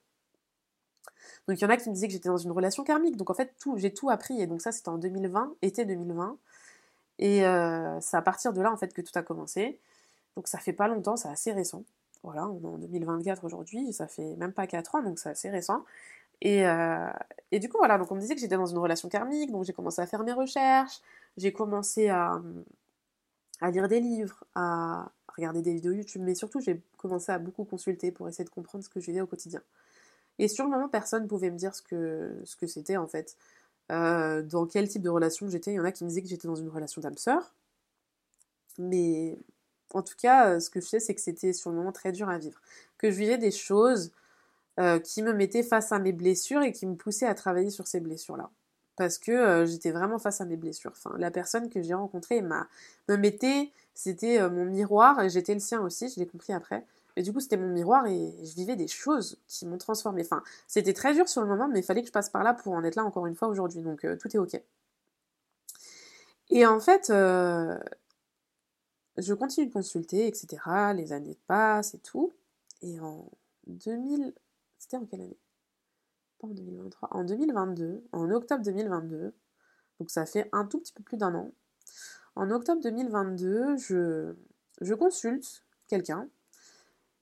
Donc 1.47 1.59
il 1.59 1.62
y 1.62 1.64
en 1.64 1.71
a 1.71 1.76
qui 1.76 1.88
me 1.88 1.95
disaient 1.95 2.09
que 2.09 2.12
j'étais 2.12 2.28
dans 2.28 2.37
une 2.37 2.50
relation 2.50 2.85
karmique, 2.85 3.17
donc 3.17 3.31
en 3.31 3.35
fait 3.35 3.52
tout, 3.59 3.76
j'ai 3.78 3.93
tout 3.93 4.11
appris 4.11 4.40
et 4.40 4.47
donc 4.47 4.61
ça 4.61 4.71
c'était 4.73 4.90
en 4.90 4.99
2020, 4.99 5.55
été 5.62 5.85
2020. 5.85 6.37
Et 7.21 7.45
euh, 7.45 8.00
c'est 8.00 8.17
à 8.17 8.23
partir 8.23 8.52
de 8.52 8.61
là 8.61 8.73
en 8.73 8.76
fait 8.76 8.93
que 8.93 9.02
tout 9.02 9.17
a 9.17 9.23
commencé. 9.23 9.78
Donc 10.37 10.47
ça 10.47 10.59
fait 10.59 10.73
pas 10.73 10.88
longtemps, 10.88 11.17
c'est 11.17 11.28
assez 11.28 11.52
récent. 11.52 11.85
Voilà, 12.23 12.47
on 12.49 12.61
est 12.61 12.67
en 12.67 12.78
2024 12.78 13.45
aujourd'hui, 13.45 13.93
ça 13.93 14.07
fait 14.07 14.37
même 14.37 14.52
pas 14.52 14.67
4 14.67 14.97
ans, 14.97 15.02
donc 15.02 15.19
c'est 15.19 15.31
assez 15.31 15.50
récent. 15.50 15.85
Euh, 16.45 17.11
et, 17.50 17.59
du 17.59 17.69
coup, 17.69 17.78
voilà, 17.78 17.99
donc 17.99 18.11
on 18.12 18.14
me 18.14 18.21
disait 18.21 18.35
que 18.35 18.40
j'étais 18.40 18.57
dans 18.57 18.67
une 18.67 18.78
relation 18.78 19.09
karmique, 19.09 19.50
donc 19.50 19.64
j'ai 19.64 19.73
commencé 19.73 20.00
à 20.00 20.07
faire 20.07 20.23
mes 20.23 20.33
recherches, 20.33 21.00
j'ai 21.37 21.52
commencé 21.52 22.09
à, 22.09 22.40
à, 23.61 23.71
lire 23.71 23.88
des 23.88 24.00
livres, 24.00 24.45
à 24.55 25.11
regarder 25.37 25.62
des 25.62 25.75
vidéos 25.75 25.93
YouTube, 25.93 26.23
mais 26.25 26.35
surtout 26.35 26.61
j'ai 26.61 26.81
commencé 26.97 27.33
à 27.33 27.38
beaucoup 27.38 27.65
consulter 27.65 28.12
pour 28.12 28.29
essayer 28.29 28.45
de 28.45 28.50
comprendre 28.50 28.85
ce 28.85 28.88
que 28.88 29.00
je 29.00 29.07
vivais 29.07 29.21
au 29.21 29.27
quotidien. 29.27 29.62
Et 30.38 30.49
sur 30.49 30.65
le 30.65 30.71
moment, 30.71 30.88
personne 30.88 31.25
ne 31.25 31.29
pouvait 31.29 31.50
me 31.50 31.57
dire 31.57 31.75
ce 31.75 31.83
que 31.83 32.67
c'était 32.67 32.97
en 32.97 33.07
fait. 33.07 33.37
Euh, 33.91 34.43
dans 34.43 34.67
quel 34.67 34.88
type 34.88 35.03
de 35.03 35.09
relation 35.09 35.49
j'étais. 35.49 35.73
Il 35.73 35.77
y 35.77 35.81
en 35.81 35.85
a 35.85 35.93
qui 35.93 36.05
me 36.05 36.09
disaient 36.09 36.23
que 36.23 36.29
j'étais 36.29 36.49
dans 36.49 36.57
une 36.57 36.69
relation 36.69 37.00
d'âme-sœur. 37.00 37.55
Mais 38.79 39.38
en 39.95 40.03
tout 40.03 40.15
cas, 40.17 40.50
euh, 40.50 40.61
ce 40.61 40.71
que 40.71 40.81
je 40.81 40.87
sais, 40.87 41.00
c'est 41.00 41.15
que 41.15 41.21
c'était 41.21 41.53
sur 41.53 41.71
le 41.71 41.77
moment 41.77 41.93
très 41.93 42.12
dur 42.12 42.29
à 42.29 42.38
vivre. 42.38 42.61
Que 42.99 43.11
je 43.11 43.17
vivais 43.17 43.38
des 43.38 43.50
choses 43.50 44.12
euh, 44.79 44.99
qui 45.00 45.23
me 45.23 45.33
mettaient 45.33 45.62
face 45.62 45.93
à 45.93 45.99
mes 45.99 46.12
blessures 46.12 46.62
et 46.62 46.73
qui 46.73 46.87
me 46.87 46.97
poussaient 46.97 47.27
à 47.27 47.35
travailler 47.35 47.71
sur 47.71 47.87
ces 47.87 48.00
blessures-là. 48.00 48.50
Parce 48.99 49.19
que 49.19 49.64
j'étais 49.67 49.93
vraiment 49.93 50.19
face 50.19 50.40
à 50.40 50.45
mes 50.45 50.57
blessures. 50.57 50.93
Enfin, 50.93 51.14
la 51.19 51.31
personne 51.31 51.71
que 51.71 51.81
j'ai 51.81 51.95
rencontrée 51.95 52.43
m'a, 52.43 52.69
me 53.09 53.17
mettait, 53.17 53.71
c'était 53.95 54.47
mon 54.50 54.64
miroir, 54.64 55.23
et 55.23 55.31
j'étais 55.31 55.55
le 55.55 55.61
sien 55.61 55.81
aussi, 55.81 56.09
je 56.09 56.21
l'ai 56.21 56.26
compris 56.26 56.52
après. 56.52 56.85
Et 57.19 57.23
du 57.23 57.33
coup, 57.33 57.40
c'était 57.40 57.57
mon 57.57 57.67
miroir 57.67 58.07
et 58.07 58.33
je 58.45 58.55
vivais 58.55 58.76
des 58.76 58.87
choses 58.87 59.40
qui 59.49 59.67
m'ont 59.67 59.76
transformée. 59.76 60.23
Enfin, 60.23 60.40
c'était 60.69 60.93
très 60.93 61.14
dur 61.14 61.28
sur 61.28 61.43
le 61.43 61.49
moment, 61.49 61.67
mais 61.67 61.81
il 61.81 61.83
fallait 61.83 62.02
que 62.02 62.07
je 62.07 62.12
passe 62.12 62.31
par 62.31 62.45
là 62.45 62.55
pour 62.55 62.75
en 62.75 62.85
être 62.85 62.95
là 62.95 63.05
encore 63.05 63.26
une 63.26 63.35
fois 63.35 63.49
aujourd'hui. 63.49 63.83
Donc, 63.83 64.05
euh, 64.05 64.17
tout 64.17 64.28
est 64.37 64.38
ok. 64.38 64.62
Et 66.50 66.64
en 66.64 66.78
fait, 66.78 67.11
euh, 67.11 67.76
je 69.17 69.35
continue 69.35 69.67
de 69.67 69.73
consulter, 69.73 70.28
etc. 70.28 70.93
Les 70.95 71.12
années 71.12 71.37
passent 71.49 71.95
et 71.95 71.99
tout. 71.99 72.33
Et 72.83 73.00
en 73.00 73.28
2000... 73.67 74.33
C'était 74.78 74.97
en 74.97 75.05
quelle 75.05 75.23
année? 75.23 75.37
Pas 76.38 76.47
en 76.47 76.50
2023. 76.50 77.09
En 77.12 77.25
2022, 77.25 78.04
en 78.12 78.30
octobre 78.30 78.62
2022, 78.64 79.35
donc 79.99 80.11
ça 80.11 80.26
fait 80.26 80.49
un 80.52 80.64
tout 80.64 80.78
petit 80.78 80.92
peu 80.92 81.02
plus 81.02 81.16
d'un 81.16 81.35
an. 81.35 81.50
En 82.37 82.50
octobre 82.50 82.80
2022, 82.83 83.76
je, 83.76 84.35
je 84.80 84.95
consulte 84.95 85.64
quelqu'un 85.88 86.28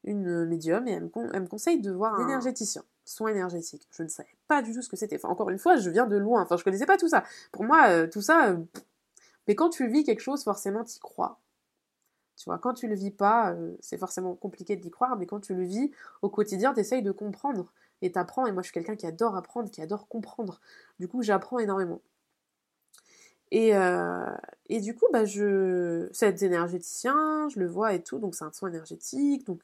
une 0.07 0.45
médium 0.47 0.87
et 0.89 0.93
elle 0.93 1.03
me, 1.03 1.47
conseille 1.47 1.81
de 1.81 1.91
voir 1.91 2.15
un 2.15 2.25
énergéticien, 2.29 2.83
soin 3.05 3.31
énergétique. 3.31 3.87
Je 3.91 4.03
ne 4.03 4.09
savais 4.09 4.37
pas 4.49 4.63
du 4.63 4.73
tout 4.73 4.81
ce 4.81 4.89
que 4.89 4.97
c'était. 4.97 5.17
Enfin, 5.17 5.29
encore 5.29 5.51
une 5.51 5.59
fois, 5.59 5.77
je 5.77 5.91
viens 5.91 6.07
de 6.07 6.17
loin. 6.17 6.43
Enfin, 6.43 6.57
je 6.57 6.65
connaissais 6.65 6.87
pas 6.87 6.97
tout 6.97 7.09
ça. 7.09 7.25
Pour 7.53 7.65
moi, 7.65 7.89
euh, 7.89 8.07
tout 8.07 8.23
ça. 8.23 8.51
Euh, 8.51 8.59
mais 9.49 9.55
quand 9.55 9.71
tu 9.71 9.89
vis 9.89 10.05
quelque 10.05 10.21
chose, 10.21 10.45
forcément, 10.45 10.85
y 10.85 10.99
crois. 11.01 11.41
Tu 12.37 12.45
vois, 12.45 12.59
quand 12.59 12.75
tu 12.75 12.87
le 12.87 12.95
vis 12.95 13.11
pas, 13.11 13.53
euh, 13.53 13.75
c'est 13.81 13.99
forcément 13.99 14.35
compliqué 14.35 14.77
d'y 14.77 14.91
croire, 14.91 15.17
mais 15.17 15.27
quand 15.27 15.41
tu 15.41 15.55
le 15.55 15.65
vis 15.65 15.91
au 16.23 16.29
quotidien, 16.29 16.75
tu 16.75 16.81
essayes 16.81 17.03
de 17.03 17.13
comprendre 17.13 17.73
et 18.03 18.13
t'apprends. 18.13 18.47
Et 18.47 18.53
moi, 18.53 18.63
je 18.63 18.67
suis 18.67 18.75
quelqu'un 18.75 18.97
qui 18.97 19.07
adore 19.07 19.37
apprendre, 19.37 19.71
qui 19.71 19.83
adore 19.83 20.09
comprendre. 20.09 20.61
Du 20.99 21.09
coup, 21.09 21.23
j'apprends 21.23 21.59
énormément. 21.59 22.01
Et, 23.53 23.71
et 24.69 24.81
du 24.81 24.95
coup, 24.97 25.07
bah, 25.13 25.25
je, 25.25 26.09
cet 26.13 26.43
énergéticien, 26.43 27.49
je 27.49 27.61
le 27.61 27.67
vois 27.67 27.95
et 27.95 28.03
tout, 28.03 28.19
donc 28.19 28.35
c'est 28.35 28.45
un 28.45 28.53
soin 28.53 28.71
énergétique, 28.71 29.47
donc 29.47 29.63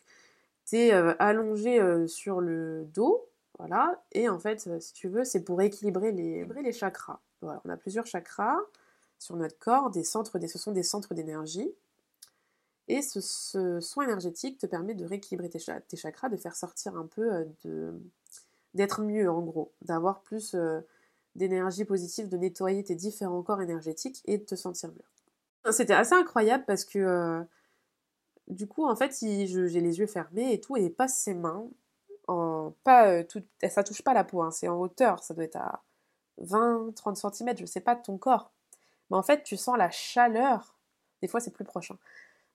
c'est 0.65 0.95
euh, 0.95 1.15
allongé 1.19 1.81
euh, 1.81 2.07
sur 2.07 2.41
le 2.41 2.85
dos, 2.95 3.29
voilà, 3.59 4.03
et 4.13 4.29
en 4.29 4.39
fait, 4.39 4.67
euh, 4.67 4.81
si 4.81 4.93
tu 4.93 5.09
veux, 5.09 5.25
c'est 5.25 5.43
pour 5.43 5.61
équilibrer 5.61 6.13
les, 6.13 6.45
les 6.45 6.73
chakras. 6.73 7.21
Voilà, 7.41 7.61
on 7.65 7.71
a 7.71 7.77
plusieurs 7.77 8.07
chakras 8.07 8.59
sur 9.19 9.37
notre 9.37 9.59
corps, 9.59 9.91
des 9.91 10.05
centres, 10.05 10.39
ce 10.41 10.59
sont 10.59 10.73
des 10.73 10.83
centres 10.83 11.15
d'énergie. 11.15 11.71
Et 12.89 13.01
ce, 13.03 13.81
soin 13.81 14.05
énergétique 14.05 14.59
te 14.59 14.67
permet 14.67 14.95
de 14.95 15.05
rééquilibrer 15.05 15.49
tes, 15.49 15.59
chakras, 15.97 16.29
de 16.29 16.37
faire 16.37 16.57
sortir 16.57 16.97
un 16.97 17.07
peu 17.07 17.47
de 17.65 17.95
d'être 18.75 19.03
mieux 19.03 19.31
en 19.31 19.41
gros, 19.41 19.73
d'avoir 19.83 20.21
plus 20.23 20.57
d'énergie 21.35 21.85
positive, 21.85 22.29
de 22.29 22.37
nettoyer 22.37 22.85
tes 22.85 22.95
différents 22.95 23.43
corps 23.43 23.63
énergétiques 23.63 24.23
et 24.27 24.39
de 24.39 24.45
te 24.45 24.55
sentir 24.55 24.91
mieux. 24.91 25.73
C'était 25.73 25.95
assez 25.95 26.15
incroyable 26.15 26.65
parce 26.67 26.85
que 26.85 27.45
du 28.49 28.67
coup, 28.67 28.87
en 28.87 28.97
fait, 28.97 29.17
j'ai 29.21 29.81
les 29.81 29.99
yeux 29.99 30.07
fermés 30.07 30.53
et 30.53 30.61
tout, 30.61 30.77
et 30.77 30.85
il 30.85 30.93
passe 30.93 31.17
ses 31.19 31.35
mains, 31.35 31.67
pas 32.85 33.09
euh, 33.09 33.25
tout, 33.25 33.43
ça 33.69 33.85
touche 33.85 34.03
pas 34.03 34.15
la 34.15 34.25
peau, 34.25 34.43
hein, 34.43 34.51
c'est 34.51 34.69
en 34.69 34.81
hauteur, 34.81 35.23
ça 35.23 35.35
doit 35.35 35.45
être 35.45 35.57
à 35.57 35.83
20-30 36.41 37.35
cm, 37.35 37.57
je 37.59 37.67
sais 37.67 37.81
pas, 37.81 37.95
de 37.95 38.03
ton 38.03 38.19
corps. 38.19 38.53
Mais 39.11 39.17
en 39.17 39.23
fait, 39.23 39.43
tu 39.43 39.57
sens 39.57 39.77
la 39.77 39.91
chaleur, 39.91 40.75
des 41.21 41.29
fois 41.29 41.41
c'est 41.41 41.51
plus 41.51 41.65
proche, 41.65 41.91
hein. 41.91 41.99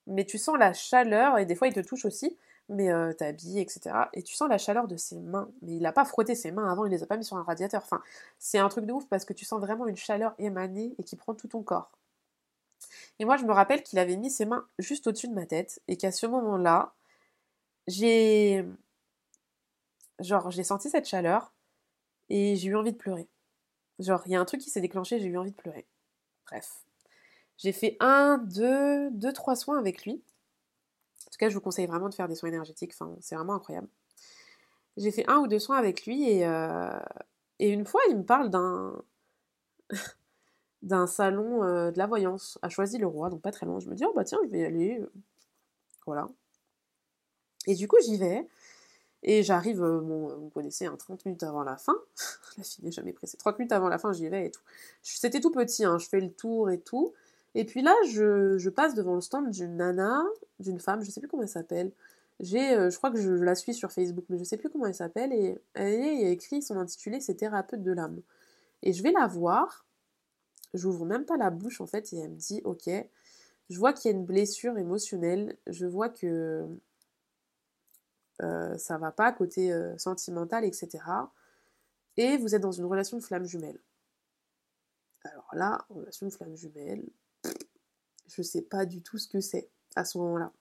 mais 0.06 0.24
tu 0.24 0.38
sens 0.38 0.58
la 0.58 0.72
chaleur, 0.72 1.38
et 1.38 1.46
des 1.46 1.54
fois 1.54 1.68
il 1.68 1.74
te 1.74 1.80
touche 1.80 2.04
aussi, 2.04 2.36
mais 2.68 2.90
habillé, 2.90 3.62
etc. 3.62 4.10
Et 4.12 4.22
tu 4.22 4.34
sens 4.34 4.48
la 4.48 4.58
chaleur 4.58 4.86
de 4.88 4.96
ses 4.96 5.18
mains. 5.20 5.50
Mais 5.62 5.76
il 5.76 5.86
a 5.86 5.92
pas 5.92 6.04
frotté 6.04 6.34
ses 6.34 6.50
mains 6.50 6.70
avant, 6.70 6.84
il 6.84 6.90
les 6.90 7.02
a 7.02 7.06
pas 7.06 7.16
mis 7.16 7.24
sur 7.24 7.36
un 7.36 7.42
radiateur. 7.42 7.82
Enfin, 7.82 8.02
c'est 8.38 8.58
un 8.58 8.68
truc 8.68 8.84
de 8.86 8.92
ouf 8.92 9.06
parce 9.08 9.24
que 9.24 9.32
tu 9.32 9.44
sens 9.44 9.60
vraiment 9.60 9.86
une 9.86 9.96
chaleur 9.96 10.34
émanée 10.38 10.94
et 10.98 11.04
qui 11.04 11.16
prend 11.16 11.34
tout 11.34 11.48
ton 11.48 11.62
corps. 11.62 11.90
Et 13.18 13.24
moi, 13.24 13.36
je 13.36 13.44
me 13.44 13.52
rappelle 13.52 13.82
qu'il 13.82 13.98
avait 13.98 14.16
mis 14.16 14.30
ses 14.30 14.44
mains 14.46 14.66
juste 14.78 15.06
au-dessus 15.06 15.28
de 15.28 15.34
ma 15.34 15.46
tête 15.46 15.80
et 15.88 15.96
qu'à 15.96 16.12
ce 16.12 16.26
moment-là, 16.26 16.94
j'ai. 17.86 18.64
Genre, 20.20 20.50
j'ai 20.50 20.64
senti 20.64 20.90
cette 20.90 21.06
chaleur 21.06 21.52
et 22.28 22.56
j'ai 22.56 22.68
eu 22.68 22.76
envie 22.76 22.92
de 22.92 22.96
pleurer. 22.96 23.28
Genre, 23.98 24.22
il 24.26 24.32
y 24.32 24.36
a 24.36 24.40
un 24.40 24.44
truc 24.44 24.60
qui 24.60 24.70
s'est 24.70 24.80
déclenché, 24.80 25.18
j'ai 25.20 25.26
eu 25.26 25.38
envie 25.38 25.52
de 25.52 25.56
pleurer. 25.56 25.86
Bref. 26.46 26.84
J'ai 27.56 27.72
fait 27.72 27.96
un, 27.98 28.38
deux, 28.38 29.10
deux, 29.10 29.32
trois 29.32 29.56
soins 29.56 29.78
avec 29.78 30.04
lui. 30.04 30.22
En 31.28 31.30
tout 31.30 31.36
cas, 31.38 31.50
je 31.50 31.54
vous 31.54 31.60
conseille 31.60 31.86
vraiment 31.86 32.08
de 32.08 32.14
faire 32.14 32.26
des 32.26 32.34
soins 32.34 32.48
énergétiques. 32.48 32.92
Enfin, 32.94 33.14
c'est 33.20 33.34
vraiment 33.34 33.54
incroyable. 33.54 33.88
J'ai 34.96 35.10
fait 35.10 35.28
un 35.28 35.38
ou 35.40 35.46
deux 35.46 35.58
soins 35.58 35.76
avec 35.76 36.06
lui 36.06 36.28
et, 36.28 36.46
euh, 36.46 36.90
une 37.60 37.84
fois, 37.84 38.00
il 38.08 38.16
me 38.16 38.24
parle 38.24 38.48
d'un 38.48 39.02
d'un 40.82 41.06
salon 41.06 41.64
euh, 41.64 41.90
de 41.90 41.98
la 41.98 42.06
voyance 42.06 42.58
à 42.62 42.70
Choisy-le-Roi, 42.70 43.30
donc 43.30 43.42
pas 43.42 43.52
très 43.52 43.66
loin. 43.66 43.78
Je 43.78 43.90
me 43.90 43.94
dis, 43.94 44.04
oh 44.06 44.12
bah 44.14 44.24
tiens, 44.24 44.38
je 44.46 44.50
vais 44.50 44.60
y 44.60 44.64
aller. 44.64 45.04
Voilà. 46.06 46.28
Et 47.66 47.74
du 47.74 47.88
coup, 47.88 47.96
j'y 48.02 48.16
vais. 48.16 48.48
Et 49.22 49.42
j'arrive, 49.42 49.82
euh, 49.82 49.98
vous 49.98 50.50
connaissez, 50.54 50.86
hein, 50.86 50.96
30 50.96 51.26
minutes 51.26 51.42
avant 51.42 51.62
la 51.62 51.76
fin. 51.76 51.96
la 52.56 52.64
fille 52.64 52.84
n'est 52.84 52.92
jamais 52.92 53.12
pressée. 53.12 53.36
30 53.36 53.58
minutes 53.58 53.72
avant 53.72 53.88
la 53.88 53.98
fin, 53.98 54.12
j'y 54.12 54.28
vais 54.28 54.46
et 54.46 54.50
tout. 54.50 54.62
C'était 55.02 55.40
tout 55.40 55.50
petit, 55.50 55.84
hein, 55.84 55.98
je 55.98 56.08
fais 56.08 56.20
le 56.20 56.32
tour 56.32 56.70
et 56.70 56.80
tout. 56.80 57.12
Et 57.54 57.64
puis 57.64 57.82
là, 57.82 57.94
je, 58.08 58.68
passe 58.68 58.94
devant 58.94 59.14
le 59.14 59.20
stand 59.20 59.50
d'une 59.50 59.76
nana, 59.76 60.22
d'une 60.60 60.80
femme, 60.80 61.02
je 61.02 61.10
sais 61.10 61.20
plus 61.20 61.28
comment 61.28 61.42
elle 61.42 61.48
s'appelle. 61.48 61.92
J'ai, 62.40 62.72
euh, 62.74 62.90
je 62.90 62.96
crois 62.98 63.10
que 63.10 63.20
je, 63.20 63.30
la 63.30 63.54
suis 63.54 63.74
sur 63.74 63.90
Facebook, 63.90 64.24
mais 64.28 64.38
je 64.38 64.44
sais 64.44 64.56
plus 64.56 64.70
comment 64.70 64.86
elle 64.86 64.94
s'appelle. 64.94 65.32
Et 65.32 65.58
elle 65.74 66.26
a 66.26 66.30
écrit 66.30 66.62
son 66.62 66.76
intitulé, 66.76 67.20
c'est 67.20 67.34
thérapeute 67.34 67.82
de 67.82 67.92
l'âme. 67.92 68.20
Et 68.82 68.92
je 68.92 69.02
vais 69.02 69.12
la 69.12 69.26
voir. 69.26 69.86
J'ouvre 70.74 71.06
même 71.06 71.24
pas 71.24 71.36
la 71.36 71.50
bouche 71.50 71.80
en 71.80 71.86
fait, 71.86 72.12
et 72.12 72.18
elle 72.18 72.30
me 72.32 72.36
dit, 72.36 72.60
ok, 72.64 72.90
je 73.70 73.78
vois 73.78 73.92
qu'il 73.92 74.10
y 74.10 74.14
a 74.14 74.16
une 74.16 74.24
blessure 74.24 74.78
émotionnelle. 74.78 75.56
Je 75.66 75.86
vois 75.86 76.10
que 76.10 76.68
euh, 78.42 78.78
ça 78.78 78.98
va 78.98 79.10
pas 79.10 79.32
côté 79.32 79.72
euh, 79.72 79.96
sentimental, 79.98 80.64
etc. 80.64 81.02
Et 82.16 82.36
vous 82.36 82.54
êtes 82.54 82.62
dans 82.62 82.72
une 82.72 82.84
relation 82.84 83.16
de 83.16 83.22
flamme 83.22 83.44
jumelle. 83.44 83.78
Alors 85.24 85.48
là, 85.54 85.84
relation 85.90 86.26
de 86.26 86.32
flamme 86.32 86.56
jumelle, 86.56 87.04
je 88.28 88.42
sais 88.42 88.62
pas 88.62 88.86
du 88.86 89.02
tout 89.02 89.18
ce 89.18 89.28
que 89.28 89.40
c'est 89.40 89.68
à 89.96 90.04
ce 90.04 90.18
moment-là. 90.18 90.52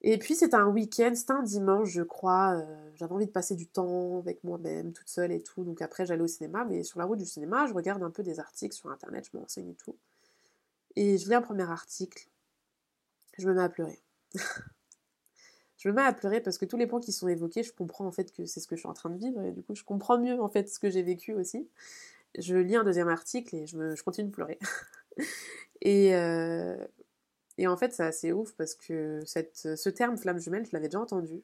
Et 0.00 0.16
puis 0.18 0.34
c'est 0.36 0.54
un 0.54 0.66
week-end, 0.66 1.12
c'est 1.14 1.30
un 1.30 1.42
dimanche, 1.42 1.90
je 1.90 2.02
crois. 2.02 2.54
Euh, 2.54 2.90
j'avais 2.94 3.12
envie 3.12 3.26
de 3.26 3.32
passer 3.32 3.56
du 3.56 3.66
temps 3.66 4.18
avec 4.18 4.44
moi-même, 4.44 4.92
toute 4.92 5.08
seule 5.08 5.32
et 5.32 5.42
tout. 5.42 5.64
Donc 5.64 5.82
après, 5.82 6.06
j'allais 6.06 6.22
au 6.22 6.28
cinéma, 6.28 6.64
mais 6.64 6.84
sur 6.84 7.00
la 7.00 7.04
route 7.04 7.18
du 7.18 7.26
cinéma, 7.26 7.66
je 7.66 7.74
regarde 7.74 8.02
un 8.02 8.10
peu 8.10 8.22
des 8.22 8.38
articles 8.38 8.74
sur 8.74 8.90
internet, 8.90 9.28
je 9.30 9.36
me 9.36 9.42
renseigne 9.42 9.70
et 9.70 9.74
tout. 9.74 9.96
Et 10.94 11.18
je 11.18 11.28
lis 11.28 11.34
un 11.34 11.42
premier 11.42 11.68
article. 11.68 12.28
Je 13.38 13.48
me 13.48 13.54
mets 13.54 13.62
à 13.62 13.68
pleurer. 13.68 14.00
je 15.78 15.88
me 15.88 15.94
mets 15.94 16.02
à 16.02 16.12
pleurer 16.12 16.40
parce 16.40 16.58
que 16.58 16.64
tous 16.64 16.76
les 16.76 16.86
points 16.86 17.00
qui 17.00 17.12
sont 17.12 17.28
évoqués, 17.28 17.62
je 17.64 17.72
comprends 17.72 18.06
en 18.06 18.12
fait 18.12 18.32
que 18.32 18.46
c'est 18.46 18.60
ce 18.60 18.68
que 18.68 18.76
je 18.76 18.80
suis 18.80 18.88
en 18.88 18.94
train 18.94 19.10
de 19.10 19.18
vivre 19.18 19.42
et 19.42 19.52
du 19.52 19.62
coup, 19.62 19.74
je 19.74 19.84
comprends 19.84 20.18
mieux 20.18 20.40
en 20.40 20.48
fait 20.48 20.68
ce 20.68 20.78
que 20.78 20.90
j'ai 20.90 21.02
vécu 21.02 21.32
aussi. 21.34 21.68
Je 22.38 22.56
lis 22.56 22.76
un 22.76 22.84
deuxième 22.84 23.08
article 23.08 23.56
et 23.56 23.66
je, 23.66 23.94
je 23.96 24.02
continue 24.04 24.28
de 24.28 24.32
pleurer. 24.32 24.58
et, 25.82 26.14
euh, 26.14 26.76
et 27.58 27.66
en 27.66 27.76
fait, 27.76 27.92
c'est 27.92 28.04
assez 28.04 28.32
ouf 28.32 28.52
parce 28.54 28.74
que 28.74 29.22
ce 29.24 29.88
terme 29.88 30.16
flamme 30.16 30.38
jumelle, 30.38 30.66
je 30.66 30.70
l'avais 30.72 30.88
déjà 30.88 31.00
entendu. 31.00 31.42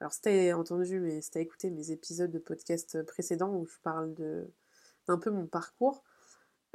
Alors, 0.00 0.12
c'était 0.12 0.52
entendu, 0.52 1.00
mais 1.00 1.20
c'était 1.20 1.40
écouté 1.42 1.70
mes 1.70 1.90
épisodes 1.90 2.30
de 2.30 2.38
podcast 2.38 3.02
précédents 3.04 3.54
où 3.54 3.66
je 3.66 3.78
parle 3.82 4.14
de 4.14 4.46
d'un 5.08 5.18
peu 5.18 5.30
mon 5.30 5.46
parcours 5.46 6.04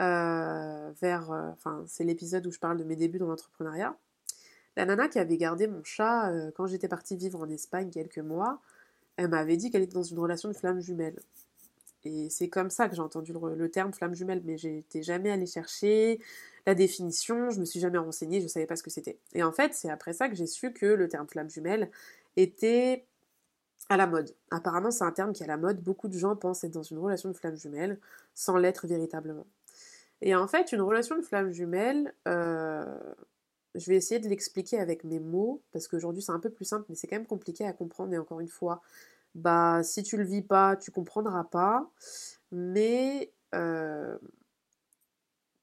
euh, 0.02 0.92
vers. 1.02 1.32
Euh, 1.32 1.50
enfin, 1.52 1.84
c'est 1.88 2.04
l'épisode 2.04 2.46
où 2.46 2.52
je 2.52 2.60
parle 2.60 2.78
de 2.78 2.84
mes 2.84 2.96
débuts 2.96 3.20
dans 3.20 3.28
l'entrepreneuriat. 3.28 3.98
La 4.76 4.86
nana 4.86 5.08
qui 5.08 5.20
avait 5.20 5.38
gardé 5.38 5.68
mon 5.68 5.84
chat 5.84 6.32
quand 6.56 6.68
j'étais 6.68 6.88
partie 6.88 7.18
vivre 7.18 7.42
en 7.42 7.50
Espagne 7.50 7.90
quelques 7.90 8.20
mois, 8.20 8.62
elle 9.16 9.30
m'avait 9.30 9.58
dit 9.58 9.72
qu'elle 9.72 9.82
était 9.82 9.96
dans 9.96 10.04
une 10.04 10.20
relation 10.20 10.50
de 10.50 10.54
flamme 10.54 10.80
jumelle. 10.80 11.20
Et 12.08 12.30
c'est 12.30 12.48
comme 12.48 12.70
ça 12.70 12.88
que 12.88 12.96
j'ai 12.96 13.02
entendu 13.02 13.34
le, 13.34 13.70
terme 13.70 13.92
flamme 13.92 14.14
jumelle, 14.14 14.42
mais 14.46 14.58
j'étais 14.58 15.04
jamais 15.04 15.32
allée 15.32 15.46
chercher 15.46 16.20
la 16.68 16.76
définition, 16.76 17.50
je 17.50 17.62
me 17.62 17.66
suis 17.66 17.80
jamais 17.80 17.98
renseignée, 17.98 18.42
je 18.42 18.48
savais 18.48 18.66
pas 18.66 18.76
ce 18.76 18.84
que 18.84 18.90
c'était. 18.90 19.18
Et 19.34 19.42
en 19.42 19.54
fait, 19.54 19.74
c'est 19.74 19.90
après 19.90 20.12
ça 20.12 20.28
que 20.28 20.36
j'ai 20.36 20.46
su 20.46 20.74
que 20.74 20.86
le 20.86 21.08
terme 21.08 21.26
flamme 21.26 21.50
jumelle 21.50 21.90
était 22.36 23.06
à 23.88 23.96
la 23.96 24.06
mode. 24.06 24.36
Apparemment, 24.52 24.92
c'est 24.92 25.06
un 25.06 25.14
terme 25.14 25.32
qui 25.32 25.44
est 25.44 25.46
à 25.46 25.48
la 25.48 25.56
mode. 25.56 25.82
Beaucoup 25.82 26.10
de 26.10 26.18
gens 26.18 26.36
pensent 26.36 26.66
être 26.66 26.74
dans 26.74 26.84
une 26.84 26.98
relation 26.98 27.30
de 27.30 27.38
flamme 27.38 27.56
jumelle 27.56 27.98
sans 28.36 28.58
l'être 28.58 28.86
véritablement. 28.86 29.48
Et 30.22 30.36
en 30.36 30.46
fait, 30.46 30.74
une 30.74 30.82
relation 30.82 31.16
de 31.16 31.22
flamme 31.22 31.54
jumelle, 31.54 32.14
euh, 32.28 32.84
je 33.74 33.90
vais 33.90 33.96
essayer 33.96 34.20
de 34.20 34.28
l'expliquer 34.28 34.78
avec 34.78 35.06
mes 35.06 35.22
mots, 35.22 35.62
parce 35.72 35.88
qu'aujourd'hui 35.88 36.22
c'est 36.22 36.34
un 36.34 36.40
peu 36.40 36.50
plus 36.50 36.66
simple, 36.66 36.86
mais 36.90 36.96
c'est 36.96 37.08
quand 37.08 37.16
même 37.16 37.28
compliqué 37.28 37.66
à 37.66 37.72
comprendre. 37.72 38.14
Et 38.14 38.18
encore 38.18 38.42
une 38.42 38.50
fois, 38.50 38.82
bah 39.36 39.84
si 39.84 40.04
tu 40.04 40.18
le 40.18 40.26
vis 40.26 40.42
pas, 40.42 40.76
tu 40.76 40.92
comprendras 40.92 41.46
pas. 41.46 41.90
Mais 42.52 43.32
euh, 43.56 44.18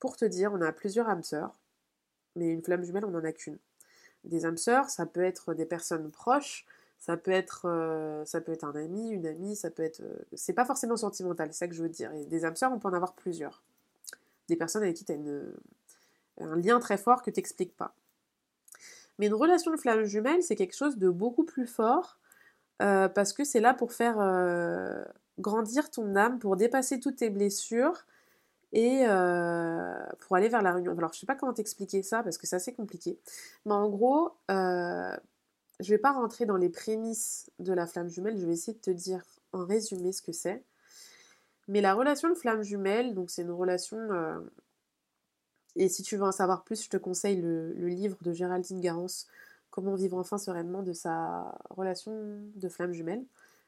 pour 0.04 0.18
te 0.18 0.26
dire, 0.26 0.52
on 0.52 0.60
a 0.60 0.70
plusieurs 0.70 1.08
âmes 1.08 1.22
sœurs, 1.22 1.56
mais 2.36 2.50
une 2.50 2.62
flamme 2.62 2.84
jumelle, 2.84 3.06
on 3.06 3.10
n'en 3.12 3.24
a 3.24 3.32
qu'une. 3.32 3.56
Des 4.24 4.44
âmes 4.44 4.58
sœurs, 4.58 4.90
ça 4.90 5.06
peut 5.06 5.24
être 5.24 5.54
des 5.54 5.64
personnes 5.64 6.10
proches, 6.10 6.66
ça 6.98 7.16
peut 7.16 7.30
être, 7.30 7.62
euh, 7.64 8.22
ça 8.26 8.42
peut 8.42 8.52
être 8.52 8.64
un 8.64 8.74
ami, 8.74 9.12
une 9.12 9.24
amie, 9.24 9.56
ça 9.56 9.70
peut 9.70 9.82
être. 9.82 10.02
Euh, 10.02 10.18
c'est 10.34 10.52
pas 10.52 10.66
forcément 10.66 10.98
sentimental, 10.98 11.48
c'est 11.52 11.60
ça 11.60 11.68
que 11.68 11.74
je 11.74 11.82
veux 11.82 11.88
dire. 11.88 12.12
Et 12.12 12.26
des 12.26 12.44
âmes 12.44 12.54
sœurs, 12.54 12.70
on 12.70 12.78
peut 12.78 12.88
en 12.88 12.92
avoir 12.92 13.14
plusieurs. 13.14 13.62
Des 14.48 14.56
personnes 14.56 14.82
avec 14.82 14.94
qui 14.94 15.06
tu 15.06 15.12
as 15.14 16.44
un 16.44 16.56
lien 16.56 16.80
très 16.80 16.98
fort 16.98 17.22
que 17.22 17.30
tu 17.30 17.40
n'expliques 17.40 17.74
pas. 17.74 17.94
Mais 19.18 19.28
une 19.28 19.34
relation 19.34 19.70
de 19.70 19.78
flamme 19.78 20.04
jumelle, 20.04 20.42
c'est 20.42 20.54
quelque 20.54 20.76
chose 20.76 20.98
de 20.98 21.08
beaucoup 21.08 21.44
plus 21.44 21.66
fort 21.66 22.18
euh, 22.82 23.08
parce 23.08 23.32
que 23.32 23.42
c'est 23.42 23.60
là 23.60 23.72
pour 23.72 23.94
faire 23.94 24.18
grandir 25.38 25.90
ton 25.90 26.14
âme, 26.14 26.38
pour 26.38 26.56
dépasser 26.56 27.00
toutes 27.00 27.16
tes 27.16 27.30
blessures 27.30 28.04
et 28.74 29.06
euh, 29.06 29.94
pour 30.20 30.36
aller 30.36 30.50
vers 30.50 30.60
la 30.60 30.72
réunion. 30.72 30.96
Alors 30.98 31.12
je 31.14 31.20
sais 31.20 31.26
pas 31.26 31.34
comment 31.34 31.54
t'expliquer 31.54 32.02
ça 32.02 32.22
parce 32.22 32.36
que 32.36 32.46
c'est 32.46 32.56
assez 32.56 32.74
compliqué. 32.74 33.18
Mais 33.64 33.72
en 33.72 33.88
gros, 33.88 34.32
je 34.48 35.88
vais 35.88 35.98
pas 35.98 36.12
rentrer 36.12 36.44
dans 36.44 36.56
les 36.56 36.68
prémices 36.68 37.50
de 37.58 37.72
la 37.72 37.86
flamme 37.86 38.08
jumelle, 38.08 38.38
je 38.38 38.46
vais 38.46 38.52
essayer 38.52 38.74
de 38.74 38.82
te 38.82 38.90
dire 38.90 39.22
en 39.52 39.64
résumé 39.64 40.12
ce 40.12 40.20
que 40.20 40.32
c'est. 40.32 40.62
Mais 41.68 41.80
la 41.80 41.94
relation 41.94 42.28
de 42.28 42.34
flamme 42.34 42.62
jumelle, 42.62 43.14
donc 43.14 43.30
c'est 43.30 43.42
une 43.42 43.50
relation 43.50 43.98
et 45.76 45.88
si 45.88 46.02
tu 46.02 46.16
veux 46.16 46.24
en 46.24 46.32
savoir 46.32 46.62
plus, 46.62 46.84
je 46.84 46.88
te 46.90 46.96
conseille 46.96 47.40
le, 47.40 47.72
le 47.72 47.88
livre 47.88 48.16
de 48.22 48.32
Géraldine 48.32 48.80
Garance, 48.80 49.26
Comment 49.74 49.96
vivre 49.96 50.16
enfin 50.16 50.38
sereinement 50.38 50.84
de 50.84 50.92
sa 50.92 51.52
relation 51.68 52.12
de 52.54 52.68
flamme 52.68 52.92
jumelle. 52.92 53.24